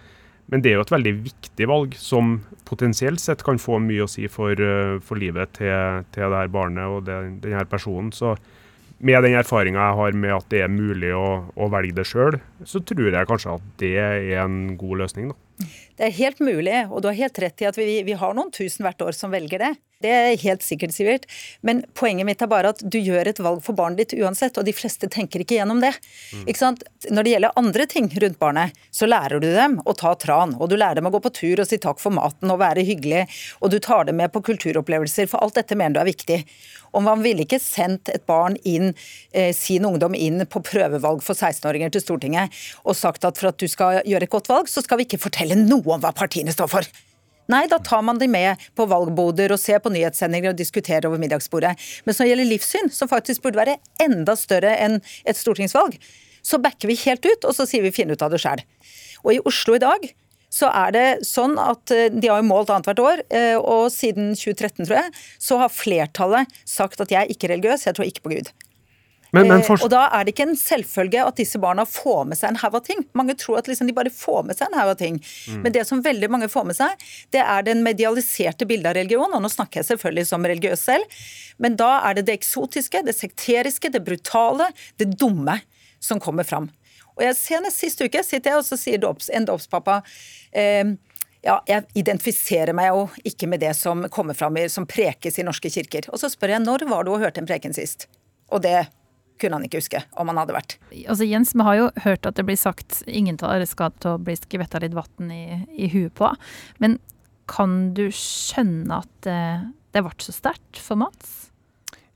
men, 0.52 0.62
det 0.62 0.72
er 0.72 0.78
jo 0.80 0.86
et 0.86 0.94
veldig 0.94 1.16
viktig 1.30 1.70
valg 1.72 1.96
som 1.98 2.42
potensielt 2.68 3.24
sett 3.24 3.46
kan 3.46 3.62
få 3.62 3.80
mye 3.82 4.06
å 4.06 4.12
si 4.12 4.28
for, 4.32 4.52
eh, 4.52 5.00
for 5.06 5.22
livet 5.22 5.56
til, 5.58 6.06
til 6.12 6.28
det 6.28 6.44
her 6.44 6.52
barnet 6.52 6.86
og 6.86 7.08
den, 7.08 7.40
denne 7.46 7.66
personen. 7.70 8.12
Så 8.14 8.36
med 8.98 9.26
den 9.26 9.38
erfaringa 9.40 9.90
jeg 9.90 9.98
har 10.00 10.20
med 10.26 10.36
at 10.36 10.52
det 10.54 10.62
er 10.66 10.72
mulig 10.72 11.12
å, 11.16 11.28
å 11.56 11.70
velge 11.74 11.98
det 11.98 12.08
sjøl, 12.10 12.40
så 12.64 12.82
tror 12.82 13.10
jeg 13.12 13.30
kanskje 13.30 13.58
at 13.58 13.74
det 13.82 13.96
er 14.02 14.30
en 14.44 14.76
god 14.80 15.04
løsning. 15.04 15.34
Da. 15.34 15.42
Det 15.96 16.10
er 16.10 16.16
helt 16.18 16.42
mulig, 16.44 16.78
og 16.92 17.02
du 17.02 17.08
har 17.08 17.16
helt 17.16 17.38
rett 17.40 17.62
i 17.64 17.68
at 17.70 17.78
vi, 17.80 18.02
vi 18.04 18.16
har 18.20 18.34
noen 18.36 18.52
tusen 18.56 18.84
hvert 18.84 19.04
år 19.06 19.16
som 19.16 19.32
velger 19.32 19.62
det. 19.64 19.72
Det 20.04 20.12
er 20.12 20.42
helt 20.42 20.64
sikkert, 20.66 20.92
Sivert. 20.92 21.24
Men 21.64 21.80
poenget 21.96 22.28
mitt 22.28 22.42
er 22.44 22.50
bare 22.52 22.74
at 22.74 22.82
du 22.84 22.98
gjør 23.00 23.30
et 23.32 23.40
valg 23.40 23.62
for 23.64 23.78
barnet 23.78 24.02
ditt 24.02 24.18
uansett, 24.20 24.58
og 24.60 24.68
de 24.68 24.74
fleste 24.76 25.08
tenker 25.12 25.42
ikke 25.42 25.56
gjennom 25.56 25.80
det. 25.80 25.94
Mm. 26.36 26.44
Ikke 26.52 26.62
sant? 26.62 26.84
Når 27.08 27.26
det 27.26 27.34
gjelder 27.36 27.62
andre 27.62 27.88
ting 27.90 28.10
rundt 28.12 28.40
barnet, 28.42 28.76
så 28.92 29.08
lærer 29.08 29.40
du 29.40 29.48
dem 29.56 29.80
å 29.88 29.96
ta 29.96 30.12
tran, 30.20 30.58
og 30.60 30.70
du 30.70 30.76
lærer 30.76 31.00
dem 31.00 31.08
å 31.08 31.14
gå 31.16 31.24
på 31.24 31.32
tur 31.40 31.64
og 31.64 31.70
si 31.70 31.80
takk 31.82 32.04
for 32.04 32.16
maten 32.16 32.52
og 32.52 32.60
være 32.60 32.84
hyggelig, 32.86 33.24
og 33.64 33.72
du 33.72 33.80
tar 33.80 34.10
dem 34.10 34.20
med 34.20 34.36
på 34.36 34.44
kulturopplevelser, 34.52 35.32
for 35.32 35.40
alt 35.46 35.56
dette 35.62 35.80
mener 35.80 35.96
du 35.96 36.04
er 36.04 36.12
viktig. 36.12 36.42
Og 36.96 37.04
man 37.04 37.24
ville 37.26 37.44
ikke 37.46 37.60
sendt 37.62 38.10
et 38.14 38.24
barn 38.28 38.56
inn, 38.64 38.94
eh, 39.34 39.52
sin 39.56 39.86
ungdom 39.86 40.16
inn 40.16 40.46
på 40.48 40.64
prøvevalg 40.64 41.24
for 41.26 41.36
16-åringer 41.36 41.92
til 41.92 42.04
Stortinget 42.04 42.54
og 42.86 42.96
sagt 42.96 43.28
at 43.28 43.38
for 43.38 43.52
at 43.52 43.60
du 43.60 43.68
skal 43.68 44.02
gjøre 44.08 44.24
et 44.24 44.32
godt 44.32 44.50
valg, 44.52 44.72
så 44.72 44.84
skal 44.84 45.00
vi 45.00 45.10
ikke 45.10 45.22
fortelle 45.22 45.60
noe 45.60 45.98
om 45.98 46.02
hva 46.04 46.14
partiene 46.16 46.56
står 46.56 46.72
for. 46.72 46.96
Nei, 47.52 47.68
da 47.70 47.78
tar 47.78 48.02
man 48.02 48.18
de 48.18 48.28
med 48.32 48.62
på 48.78 48.88
valgboder 48.90 49.54
og 49.54 49.62
ser 49.62 49.82
på 49.84 49.92
nyhetssendinger 49.94 50.54
og 50.54 50.58
diskuterer 50.58 51.06
over 51.10 51.22
middagsbordet. 51.22 51.76
Men 52.06 52.18
det 52.18 52.30
gjelder 52.32 52.50
livssyn, 52.50 52.90
som 52.90 53.12
faktisk 53.12 53.44
burde 53.44 53.62
være 53.62 53.78
enda 54.02 54.34
større 54.40 54.74
enn 54.82 54.98
et 55.28 55.38
stortingsvalg, 55.38 56.00
så 56.46 56.58
backer 56.62 56.90
vi 56.90 56.98
helt 57.06 57.26
ut, 57.26 57.46
og 57.46 57.54
så 57.58 57.68
sier 57.70 57.86
vi 57.86 57.94
finn 57.94 58.10
ut 58.14 58.22
av 58.22 58.34
det 58.34 58.42
sjæl. 58.42 58.64
Og 59.26 59.36
i 59.36 59.42
Oslo 59.46 59.78
i 59.78 59.82
dag 59.82 60.10
så 60.56 60.70
er 60.72 60.94
det 60.96 61.08
sånn 61.28 61.58
at 61.60 61.92
eh, 61.92 62.08
de 62.14 62.30
har 62.32 62.40
jo 62.42 62.48
målt 62.48 62.72
annethvert 62.72 63.02
år, 63.04 63.24
eh, 63.36 63.56
og 63.60 63.90
siden 63.94 64.34
2013, 64.38 64.86
tror 64.86 65.00
jeg, 65.02 65.26
så 65.42 65.60
har 65.60 65.74
flertallet 65.74 66.62
sagt 66.68 67.04
at 67.04 67.12
jeg 67.12 67.26
er 67.26 67.34
ikke 67.34 67.52
religiøs, 67.52 67.90
jeg 67.90 67.98
tror 67.98 68.08
ikke 68.08 68.24
på 68.28 68.38
Gud. 68.38 68.54
Men, 69.36 69.50
men 69.50 69.64
for... 69.68 69.76
eh, 69.76 69.84
og 69.84 69.92
da 69.92 70.06
er 70.16 70.24
det 70.24 70.32
ikke 70.32 70.48
en 70.48 70.60
selvfølge 70.60 71.26
at 71.28 71.40
disse 71.40 71.60
barna 71.60 71.84
får 71.90 72.24
med 72.30 72.40
seg 72.40 72.54
en 72.54 72.62
haug 72.62 72.78
av 72.80 72.86
ting. 72.88 73.04
Mange 73.20 73.36
tror 73.40 73.60
at 73.60 73.68
liksom 73.68 73.90
de 73.90 73.96
bare 73.98 74.14
får 74.14 74.46
med 74.48 74.56
seg 74.56 74.70
en 74.70 74.80
haug 74.80 74.94
av 74.94 75.00
ting. 75.02 75.20
Mm. 75.52 75.60
Men 75.66 75.76
det 75.76 75.84
som 75.90 76.04
veldig 76.06 76.32
mange 76.32 76.50
får 76.52 76.70
med 76.70 76.78
seg, 76.78 77.04
det 77.36 77.44
er 77.44 77.68
den 77.68 77.84
medialiserte 77.84 78.68
bildet 78.70 78.94
av 78.94 78.98
religion. 79.02 79.36
Og 79.36 79.44
nå 79.44 79.52
snakker 79.52 79.82
jeg 79.82 79.90
selvfølgelig 79.92 80.30
som 80.32 80.48
religiøs 80.48 80.88
selv, 80.88 81.28
men 81.60 81.76
da 81.80 81.98
er 82.08 82.16
det 82.16 82.28
det 82.30 82.40
eksotiske, 82.40 83.04
det 83.08 83.18
sekteriske, 83.18 83.92
det 83.92 84.06
brutale, 84.08 84.70
det 85.02 85.12
dumme 85.20 85.60
som 86.04 86.22
kommer 86.22 86.48
fram. 86.48 86.72
Og 87.16 87.24
jeg 87.24 87.38
Senest 87.40 87.82
sist 87.82 88.02
uke 88.04 88.24
sitter 88.26 88.54
jeg 88.54 88.62
og 88.62 88.68
så 88.68 88.78
sier 88.80 89.02
dops, 89.02 89.30
en 89.34 89.48
dåpspappa 89.48 90.02
eh, 90.52 90.96
ja, 91.46 91.60
jeg 91.70 91.86
identifiserer 92.02 92.74
meg 92.76 92.90
jo 92.90 93.08
ikke 93.28 93.48
med 93.50 93.62
det 93.62 93.76
som 93.78 94.04
kommer 94.14 94.38
fram 94.38 94.58
i, 94.58 94.66
som 94.72 94.88
prekes 94.90 95.38
i 95.40 95.46
norske 95.46 95.70
kirker. 95.70 96.10
Og 96.10 96.22
så 96.22 96.32
spør 96.32 96.56
jeg 96.56 96.66
når 96.66 96.88
var 96.90 97.06
du 97.06 97.14
og 97.14 97.22
hørte 97.22 97.42
en 97.44 97.50
preken 97.50 97.76
sist? 97.76 98.08
Og 98.50 98.64
det 98.66 98.88
kunne 99.42 99.60
han 99.60 99.68
ikke 99.68 99.82
huske 99.82 100.02
om 100.18 100.32
han 100.32 100.40
hadde 100.40 100.56
vært. 100.56 100.78
Altså 101.06 101.28
Jens, 101.28 101.54
vi 101.56 101.66
har 101.68 101.78
jo 101.78 101.90
hørt 102.06 102.26
at 102.26 102.38
det 102.40 102.48
blir 102.48 102.60
sagt 102.60 103.04
ingen 103.06 103.38
tar 103.38 103.64
skal 103.70 103.94
til 104.00 104.16
å 104.16 104.22
bli 104.22 104.38
skvetta 104.40 104.82
litt 104.82 104.96
vann 104.98 105.32
i, 105.34 105.62
i 105.76 105.92
huet 105.92 106.16
på. 106.18 106.32
Men 106.82 106.98
kan 107.52 107.94
du 107.98 108.08
skjønne 108.16 109.04
at 109.04 109.12
det, 109.28 109.42
det 109.94 110.06
ble 110.06 110.16
så 110.24 110.34
sterkt 110.34 110.82
for 110.82 110.98
Mats? 110.98 111.52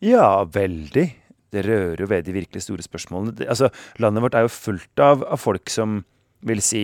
Ja, 0.01 0.41
veldig 0.47 1.09
det 1.53 1.65
rører 1.65 2.03
jo 2.03 2.07
ved 2.09 2.25
de 2.27 2.35
virkelig 2.35 2.63
store 2.65 2.85
spørsmålene. 2.85 3.35
Det, 3.39 3.49
altså, 3.49 3.69
landet 3.99 4.25
vårt 4.25 4.37
er 4.37 4.45
jo 4.45 4.53
fullt 4.53 5.03
av, 5.03 5.25
av, 5.25 5.39
folk 5.41 5.71
som 5.73 6.01
vil 6.45 6.61
si 6.63 6.83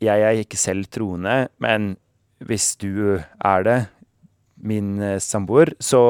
jeg 0.00 0.24
er 0.24 0.40
ikke 0.40 0.58
selv 0.60 0.88
troende, 0.92 1.50
men 1.60 1.94
hvis 2.48 2.72
du 2.80 3.20
er 3.20 3.66
det, 3.66 3.80
min 4.60 4.96
eh, 5.00 5.18
samboer, 5.20 5.74
så 5.80 6.00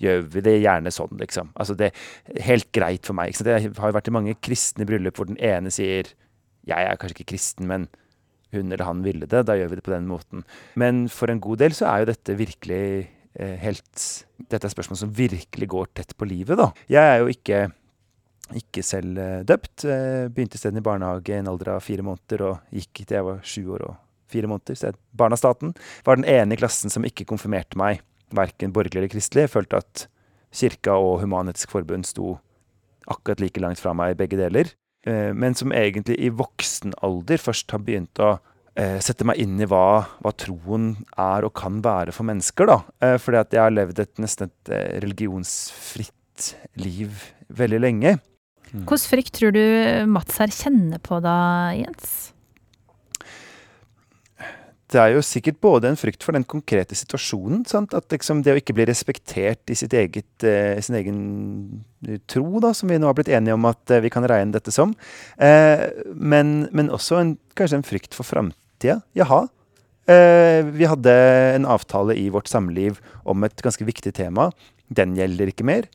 gjør 0.00 0.24
vi 0.32 0.42
det 0.46 0.56
gjerne 0.62 0.90
sånn, 0.94 1.14
liksom. 1.20 1.52
Altså, 1.54 1.76
det 1.78 1.90
er 1.90 2.42
helt 2.46 2.70
greit 2.74 3.06
for 3.06 3.18
meg. 3.18 3.36
Det 3.36 3.56
har 3.60 3.90
jo 3.92 3.96
vært 3.96 4.10
i 4.10 4.14
mange 4.14 4.36
kristne 4.42 4.86
bryllup 4.88 5.18
hvor 5.18 5.28
den 5.30 5.38
ene 5.42 5.72
sier 5.74 6.10
jeg 6.68 6.86
er 6.86 6.98
kanskje 7.00 7.20
ikke 7.20 7.32
kristen, 7.34 7.68
men 7.70 7.88
hun 8.54 8.72
eller 8.72 8.84
han 8.86 9.04
ville 9.04 9.28
det, 9.30 9.44
da 9.46 9.56
gjør 9.58 9.72
vi 9.72 9.78
det 9.78 9.86
på 9.86 9.94
den 9.94 10.08
måten. 10.10 10.44
Men 10.80 11.04
for 11.12 11.30
en 11.30 11.42
god 11.42 11.62
del 11.62 11.76
så 11.76 11.86
er 11.90 12.02
jo 12.02 12.10
dette 12.10 12.38
virkelig 12.38 12.84
helt 13.38 14.04
Dette 14.50 14.66
er 14.66 14.72
spørsmål 14.72 14.98
som 14.98 15.12
virkelig 15.14 15.68
går 15.70 15.90
tett 15.94 16.16
på 16.18 16.26
livet, 16.26 16.58
da. 16.58 16.70
Jeg 16.90 17.06
er 17.06 17.20
jo 17.22 17.30
ikke, 17.30 17.58
ikke 18.58 18.82
selv 18.82 19.18
eh, 19.20 19.42
døpt. 19.46 19.84
Eh, 19.84 20.26
begynte 20.32 20.58
isteden 20.58 20.80
i 20.80 20.84
barnehage 20.84 21.34
i 21.34 21.38
en 21.38 21.50
alder 21.52 21.76
av 21.76 21.84
fire 21.84 22.02
måneder 22.06 22.46
og 22.48 22.74
gikk 22.74 23.04
til 23.04 23.18
jeg 23.18 23.26
var 23.28 23.42
sju 23.46 23.62
år 23.76 23.86
og 23.86 23.98
fire 24.30 24.50
måneder. 24.50 24.78
Så 24.78 24.90
jeg, 24.90 24.98
barnastaten 25.14 25.74
var 26.06 26.18
den 26.18 26.26
ene 26.26 26.56
i 26.56 26.60
klassen 26.60 26.90
som 26.90 27.06
ikke 27.06 27.28
konfirmerte 27.30 27.78
meg, 27.78 28.02
verken 28.34 28.74
borgerlig 28.74 29.04
eller 29.04 29.14
kristelig. 29.14 29.46
Jeg 29.46 29.54
følte 29.54 29.82
at 29.84 30.06
kirka 30.50 30.98
og 30.98 31.20
Human-Etisk 31.22 31.70
Forbund 31.70 32.08
sto 32.08 32.38
akkurat 33.10 33.42
like 33.42 33.62
langt 33.62 33.80
fra 33.82 33.94
meg 33.96 34.14
i 34.14 34.20
begge 34.24 34.38
deler. 34.40 34.72
Eh, 35.06 35.30
men 35.36 35.54
som 35.54 35.72
egentlig 35.72 36.18
i 36.20 36.32
voksen 36.34 36.96
alder 37.06 37.40
først 37.40 37.70
har 37.70 37.84
begynt 37.86 38.20
å 38.22 38.34
eh, 38.34 38.46
sette 39.02 39.26
meg 39.26 39.40
inn 39.42 39.58
i 39.60 39.66
hva, 39.68 40.06
hva, 40.22 40.32
troen 40.38 40.92
er 41.18 41.44
og 41.44 41.54
kan 41.58 41.80
være 41.84 42.14
for 42.16 42.28
mennesker. 42.28 42.70
da. 42.70 42.78
Eh, 43.02 43.16
fordi 43.20 43.40
at 43.42 43.54
jeg 43.56 43.64
har 43.64 43.74
levd 43.74 44.02
et 44.04 44.22
nesten 44.22 44.50
et 44.50 44.74
religionsfritt 45.02 46.52
liv 46.80 47.24
veldig 47.50 47.80
lenge. 47.82 48.18
Mm. 48.70 48.84
Hvilken 48.86 49.08
frykt 49.10 49.34
tror 49.36 49.56
du 49.56 49.64
Mats 50.06 50.38
her 50.38 50.52
kjenner 50.54 51.02
på 51.02 51.18
da, 51.24 51.38
Jens? 51.74 52.30
det 54.90 54.98
er 54.98 55.12
jo 55.14 55.22
sikkert 55.24 55.60
både 55.62 55.90
en 55.90 55.98
frykt 55.98 56.24
for 56.26 56.34
den 56.34 56.44
konkrete 56.48 56.96
situasjonen. 56.98 57.62
Sant? 57.68 57.94
At 57.96 58.10
liksom 58.12 58.42
det 58.44 58.54
å 58.54 58.60
ikke 58.60 58.74
bli 58.76 58.86
respektert 58.88 59.70
i 59.70 59.76
sitt 59.78 59.94
eget, 59.96 60.30
eh, 60.46 60.80
sin 60.82 60.98
egen 60.98 61.20
eh, 62.06 62.18
tro, 62.30 62.48
da, 62.62 62.72
som 62.74 62.90
vi 62.90 62.98
nå 62.98 63.06
har 63.06 63.16
blitt 63.18 63.30
enige 63.30 63.56
om 63.56 63.68
at 63.70 63.94
eh, 63.94 64.02
vi 64.02 64.10
kan 64.12 64.26
regne 64.26 64.56
dette 64.56 64.74
som. 64.74 64.94
Eh, 65.38 65.86
men, 66.14 66.66
men, 66.74 66.90
også 66.90 67.20
en, 67.20 67.36
kanskje 67.58 67.80
en 67.80 67.86
frykt 67.86 68.18
for 68.18 68.26
framtida. 68.80 69.02
Jaha. 69.14 69.48
Eh, 70.06 70.64
vi 70.64 70.86
hadde 70.86 71.12
en 71.54 71.66
avtale 71.66 72.16
i 72.16 72.30
vårt 72.30 72.48
samliv 72.48 73.00
om 73.24 73.44
et 73.44 73.62
ganske 73.62 73.84
viktig 73.84 74.14
tema. 74.14 74.50
Den 74.88 75.14
gjelder 75.16 75.48
ikke 75.48 75.64
mer. 75.64 75.86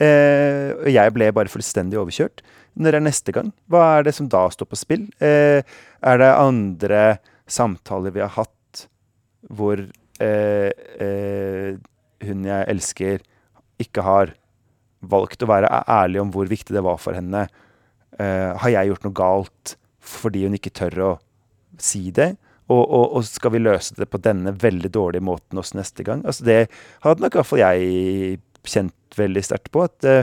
Eh, 0.00 0.72
og 0.80 0.88
jeg 0.88 1.12
ble 1.12 1.32
bare 1.32 1.48
fullstendig 1.48 1.98
overkjørt. 1.98 2.40
Når 2.76 2.94
er 2.94 3.00
neste 3.00 3.32
gang? 3.32 3.52
Hva 3.68 3.98
er 3.98 4.04
det 4.04 4.14
som 4.14 4.28
da 4.28 4.48
står 4.48 4.66
på 4.66 4.78
spill? 4.78 5.08
er 5.20 6.16
det 6.16 6.32
andre 6.38 7.18
samtaler 7.46 8.10
vi 8.14 8.20
har 8.20 8.30
hatt 8.30 8.86
hvor 9.50 9.76
eh, 10.20 10.70
eh, 11.00 11.76
hun 12.22 12.44
jeg 12.44 12.68
elsker, 12.68 13.20
ikke 13.80 14.02
har 14.04 14.34
valgt 15.00 15.42
å 15.42 15.48
være 15.48 15.68
ærlig 15.88 16.20
om 16.20 16.30
hvor 16.30 16.46
viktig 16.46 16.72
det 16.72 16.84
var 16.84 17.00
for 17.00 17.16
henne. 17.16 17.48
Eh, 18.18 18.54
har 18.56 18.70
jeg 18.70 18.92
gjort 18.92 19.04
noe 19.04 19.16
galt 19.16 19.76
fordi 20.00 20.46
hun 20.46 20.56
ikke 20.56 20.72
tør 20.72 21.00
å 21.04 21.10
si 21.78 22.10
det? 22.14 22.32
Og, 22.70 22.80
og, 22.84 23.04
og, 23.18 23.24
skal 23.26 23.54
vi 23.56 23.62
løse 23.62 23.96
det 23.98 24.06
på 24.10 24.20
denne 24.22 24.52
veldig 24.54 24.92
dårlige 24.94 25.26
måten 25.26 25.58
også 25.58 25.78
neste 25.80 26.06
gang? 26.06 26.22
Altså 26.22 26.46
det 26.46 26.60
hadde 27.02 27.24
nok 27.24 27.34
i 27.34 27.40
hvert 27.40 27.48
fall 27.48 27.62
jeg 27.64 28.38
kjent 28.62 29.18
veldig 29.18 29.42
sterkt 29.42 29.72
på. 29.74 29.82
At 29.88 30.06
uh, 30.06 30.22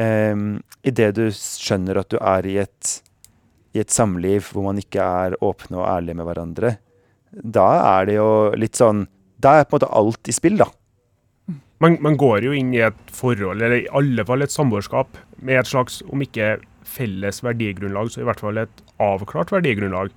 um, 0.00 0.46
idet 0.86 1.10
du 1.18 1.26
skjønner 1.36 2.00
at 2.00 2.08
du 2.14 2.16
er 2.16 2.48
i 2.48 2.56
et 2.64 2.94
i 3.76 3.82
et 3.82 3.92
samliv 3.92 4.48
hvor 4.52 4.64
man 4.70 4.80
ikke 4.80 5.04
er 5.04 5.36
åpne 5.44 5.82
og 5.82 5.88
ærlige 5.90 6.16
med 6.18 6.28
hverandre, 6.28 6.72
da 7.36 7.66
er 7.98 8.08
det 8.08 8.18
jo 8.18 8.30
litt 8.56 8.78
sånn 8.78 9.04
Da 9.36 9.58
er 9.58 9.66
på 9.66 9.76
en 9.76 9.82
måte 9.82 9.92
alt 9.92 10.28
i 10.30 10.32
spill, 10.32 10.56
da. 10.56 10.70
Man, 11.84 11.98
man 12.00 12.14
går 12.16 12.46
jo 12.46 12.54
inn 12.56 12.70
i 12.72 12.80
et 12.80 13.10
forhold, 13.12 13.60
eller 13.60 13.82
i 13.82 13.90
alle 13.92 14.24
fall 14.24 14.40
et 14.40 14.54
samboerskap, 14.54 15.18
med 15.44 15.60
et 15.60 15.68
slags, 15.68 15.98
om 16.08 16.22
ikke 16.24 16.54
felles 16.88 17.42
verdigrunnlag, 17.44 18.08
så 18.08 18.22
i 18.22 18.24
hvert 18.24 18.40
fall 18.40 18.62
et 18.62 18.80
avklart 19.04 19.52
verdigrunnlag. 19.52 20.08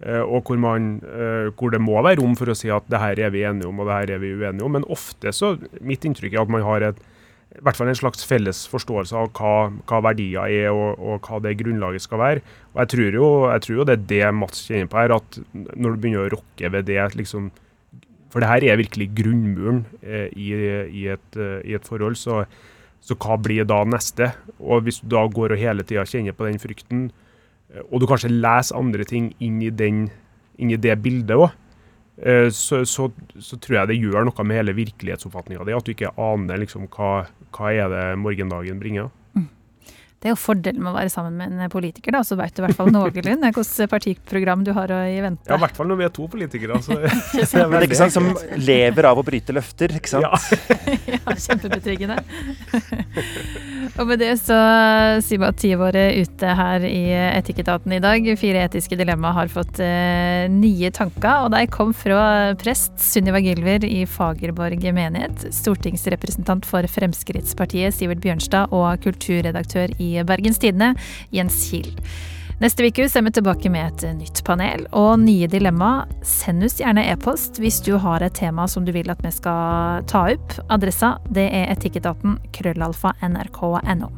Uh, 0.00 0.22
og 0.24 0.48
hvor, 0.48 0.56
man, 0.56 0.94
uh, 1.04 1.52
hvor, 1.52 1.74
det 1.74 1.82
må 1.84 2.00
være 2.00 2.22
rom 2.22 2.32
for 2.38 2.48
å 2.48 2.56
si 2.56 2.70
at 2.72 2.86
det 2.88 3.02
her 3.02 3.20
er 3.26 3.32
vi 3.34 3.44
enige 3.44 3.68
om, 3.68 3.82
og 3.82 3.90
det 3.90 3.98
her 3.98 4.12
er 4.16 4.22
vi 4.22 4.32
uenige 4.32 4.64
om. 4.64 4.78
Men 4.78 4.86
ofte 4.88 5.32
så 5.36 5.58
Mitt 5.84 6.06
inntrykk 6.08 6.38
er 6.38 6.44
at 6.46 6.52
man 6.52 6.64
har 6.64 6.88
et 6.88 7.02
i 7.50 7.62
hvert 7.66 7.74
fall 7.74 7.88
en 7.90 7.98
slags 7.98 8.22
felles 8.22 8.60
forståelse 8.70 9.16
av 9.18 9.30
hva, 9.34 9.54
hva 9.90 9.98
verdier 10.06 10.46
er, 10.46 10.68
og, 10.70 11.00
og, 11.02 11.26
hva 11.26 11.40
det 11.42 11.56
grunnlaget 11.58 12.04
skal 12.04 12.20
være. 12.22 12.42
Og 12.72 12.82
jeg 12.84 12.90
tror, 12.92 13.16
jo, 13.18 13.30
jeg 13.50 13.64
tror 13.64 13.76
jo 13.80 13.86
det 13.88 13.96
er 13.96 14.04
det 14.12 14.28
Mats 14.38 14.60
kjenner 14.68 14.90
på 14.90 15.00
her, 15.00 15.14
at 15.16 15.38
når 15.52 15.96
du 15.96 15.98
begynner 16.04 16.28
å 16.28 16.32
rokke 16.36 16.70
ved 16.76 16.86
det 16.90 17.02
liksom, 17.18 17.50
For 18.30 18.38
det 18.38 18.46
her 18.52 18.62
er 18.62 18.78
virkelig 18.78 19.08
grunnmuren 19.18 19.80
eh, 20.06 20.28
i, 20.38 20.52
i, 21.02 21.08
et, 21.10 21.30
eh, 21.34 21.58
i, 21.66 21.74
et, 21.74 21.82
forhold. 21.82 22.14
Så, 22.14 22.44
så, 23.02 23.16
hva 23.18 23.34
blir 23.42 23.66
da 23.66 23.80
neste? 23.82 24.30
Og 24.62 24.86
hvis 24.86 25.00
du 25.02 25.08
da 25.10 25.24
går 25.26 25.56
og 25.56 25.58
hele 25.58 25.82
tida 25.82 26.06
kjenner 26.06 26.36
på 26.38 26.46
den 26.46 26.62
frykten, 26.62 27.08
eh, 27.10 27.29
og 27.86 28.00
du 28.02 28.06
kanskje 28.10 28.32
leser 28.32 28.78
andre 28.78 29.06
ting 29.06 29.30
inn 29.38 29.60
i, 29.62 29.70
den, 29.70 30.08
inn 30.58 30.72
i 30.74 30.78
det 30.80 30.96
bildet 31.04 31.38
òg, 31.38 31.50
Eh, 32.22 32.50
så, 32.50 32.86
så, 32.86 33.10
så, 33.38 33.56
tror 33.56 33.78
jeg 33.78 33.88
det 33.88 34.00
gjør 34.00 34.26
noe 34.28 34.44
med 34.44 34.60
hele 34.60 34.76
virkelighetsoppfatninga 34.76 35.64
di, 35.64 35.76
at 35.76 35.86
du 35.86 35.94
ikke 35.94 36.12
aner 36.20 36.60
liksom 36.60 36.84
hva, 36.92 37.24
hva 37.56 37.72
er 37.72 37.88
det 37.92 38.04
morgendagen 38.20 38.82
bringer. 38.82 39.08
Det 40.20 40.28
er 40.28 40.34
jo 40.34 40.36
fordelen 40.36 40.82
med 40.84 40.90
å 40.90 40.98
være 40.98 41.08
sammen 41.08 41.38
med 41.40 41.54
en 41.64 41.70
politiker, 41.72 42.12
da, 42.12 42.20
så 42.20 42.36
veit 42.36 42.52
du 42.52 42.58
i 42.60 42.66
hvert 42.66 42.76
fall 42.76 42.90
noenlunde 42.92 43.48
hvilket 43.56 43.88
partiprogram 43.88 44.66
du 44.66 44.74
har 44.76 44.92
i 44.92 45.16
vente. 45.24 45.48
Ja, 45.48 45.56
i 45.56 45.62
hvert 45.62 45.78
fall 45.78 45.88
når 45.88 45.96
vi 45.96 46.06
er 46.10 46.12
to 46.12 46.26
politikere. 46.28 46.76
men 46.90 47.72
det 47.72 47.78
er 47.78 47.86
ikke 47.86 48.00
sant, 48.02 48.12
Som 48.18 48.28
lever 48.60 49.08
av 49.08 49.16
å 49.16 49.24
bryte 49.24 49.56
løfter, 49.56 49.96
ikke 49.96 50.12
sant? 50.12 50.28
Ja, 50.28 50.36
ja 51.14 51.38
kjempebetryggende. 51.46 52.20
Og 53.98 54.06
med 54.08 54.20
det 54.22 54.32
så 54.40 54.56
sier 55.24 55.40
vi 55.40 55.48
at 55.48 55.58
tida 55.60 55.78
vår 55.80 55.98
ute 56.22 56.54
her 56.60 56.84
i 56.86 57.02
Etikketaten 57.38 57.94
i 57.96 58.00
dag. 58.02 58.26
Fire 58.40 58.64
etiske 58.66 58.98
dilemma 58.98 59.32
har 59.36 59.50
fått 59.52 59.80
eh, 59.84 60.46
nye 60.52 60.90
tanker, 60.94 61.46
og 61.46 61.54
de 61.54 61.64
kom 61.72 61.94
fra 61.96 62.54
prest 62.60 62.96
Sunniva 63.02 63.42
Gilver 63.42 63.86
i 63.86 64.04
Fagerborg 64.08 64.84
menighet, 64.96 65.48
stortingsrepresentant 65.54 66.68
for 66.68 66.86
Fremskrittspartiet 66.90 67.96
Sivert 67.96 68.22
Bjørnstad 68.24 68.74
og 68.76 69.02
kulturredaktør 69.04 69.94
i 69.98 70.12
Bergens 70.26 70.60
Tidende, 70.62 70.94
Jens 71.34 71.62
Kiel. 71.70 71.90
Neste 72.60 72.84
uke 72.84 73.06
er 73.08 73.22
vi 73.24 73.30
tilbake 73.32 73.70
med 73.72 73.86
et 73.88 74.18
nytt 74.18 74.42
panel 74.44 74.82
og 74.92 75.22
nye 75.22 75.46
dilemma. 75.48 76.04
Send 76.20 76.66
oss 76.66 76.76
gjerne 76.76 77.06
e-post 77.08 77.56
hvis 77.56 77.78
du 77.86 77.94
har 77.96 78.20
et 78.20 78.36
tema 78.36 78.66
som 78.68 78.84
du 78.84 78.92
vil 78.92 79.08
at 79.08 79.22
vi 79.24 79.32
skal 79.32 80.04
ta 80.10 80.26
opp. 80.34 80.58
Adressa 80.68 81.14
det 81.32 81.46
er 81.56 81.72
etikketaten 81.72 82.36
krøllalfa 82.52 83.14
nrk.no. 83.24 84.12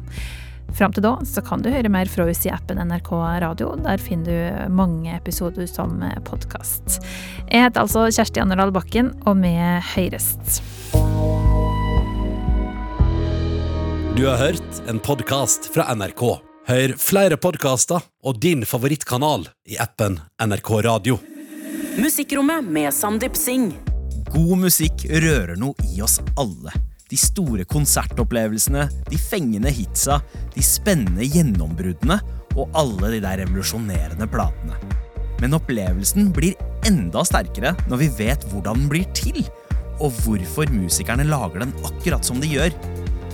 Fram 0.75 0.91
til 0.91 1.07
da 1.07 1.15
så 1.23 1.45
kan 1.45 1.63
du 1.63 1.71
høre 1.71 1.87
mer 1.87 2.11
fra 2.11 2.27
oss 2.27 2.43
i 2.43 2.51
appen 2.51 2.83
NRK 2.83 3.15
Radio. 3.47 3.77
Der 3.79 4.03
finner 4.03 4.27
du 4.27 4.75
mange 4.75 5.15
episoder 5.15 5.63
som 5.69 6.03
podkast. 6.27 6.99
Jeg 7.47 7.69
heter 7.69 7.87
altså 7.87 8.09
Kjersti 8.11 8.43
Anderdal 8.43 8.75
Bakken, 8.75 9.15
og 9.23 9.39
vi 9.39 9.55
høyrest. 9.95 10.59
Du 14.19 14.27
har 14.27 14.35
hørt 14.49 14.89
en 14.91 14.99
podkast 14.99 15.71
fra 15.71 15.93
NRK. 15.95 16.52
Hør 16.63 16.93
flere 16.95 17.35
podkaster 17.35 17.99
og 18.23 18.37
din 18.39 18.61
favorittkanal 18.63 19.49
i 19.67 19.75
appen 19.83 20.13
NRK 20.39 20.69
Radio. 20.85 21.17
Musikkrommet 21.99 22.63
med 22.63 22.87
Sandeep 22.95 23.35
Singh. 23.35 23.73
God 24.31 24.61
musikk 24.61 25.03
rører 25.11 25.57
noe 25.59 25.75
i 25.91 25.99
oss 26.01 26.21
alle. 26.39 26.71
De 27.11 27.19
store 27.19 27.65
konsertopplevelsene, 27.67 28.87
de 29.11 29.19
fengende 29.19 29.73
hitsa, 29.75 30.21
de 30.55 30.63
spennende 30.63 31.27
gjennombruddene 31.27 32.21
og 32.55 32.71
alle 32.79 33.11
de 33.17 33.19
der 33.27 33.43
revolusjonerende 33.43 34.29
platene. 34.31 34.79
Men 35.43 35.59
opplevelsen 35.59 36.31
blir 36.31 36.55
enda 36.87 37.25
sterkere 37.27 37.75
når 37.91 38.05
vi 38.05 38.11
vet 38.23 38.47
hvordan 38.53 38.85
den 38.85 38.91
blir 38.95 39.11
til, 39.11 39.43
og 39.99 40.15
hvorfor 40.23 40.71
musikerne 40.71 41.27
lager 41.27 41.67
den 41.67 41.75
akkurat 41.83 42.23
som 42.23 42.39
de 42.39 42.55
gjør. 42.55 42.71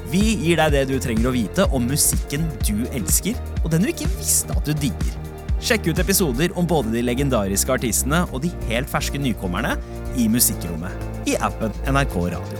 Vi 0.09 0.21
gir 0.41 0.57
deg 0.57 0.71
det 0.73 0.87
du 0.89 0.95
trenger 0.97 1.27
å 1.29 1.33
vite 1.35 1.67
om 1.75 1.83
musikken 1.85 2.47
du 2.65 2.87
elsker, 2.97 3.37
og 3.61 3.69
den 3.69 3.85
du 3.85 3.91
ikke 3.91 4.09
visste 4.15 4.55
at 4.57 4.65
du 4.65 4.73
digger. 4.73 5.13
Sjekk 5.61 5.91
ut 5.91 6.01
episoder 6.01 6.55
om 6.57 6.65
både 6.65 6.95
de 6.95 7.03
legendariske 7.05 7.75
artistene 7.75 8.23
og 8.31 8.41
de 8.41 8.49
helt 8.71 8.89
ferske 8.89 9.21
nykommerne 9.21 9.75
i 10.17 10.25
Musikkrommet 10.31 11.29
i 11.29 11.37
appen 11.37 11.75
NRK 11.85 12.17
Radio. 12.33 12.59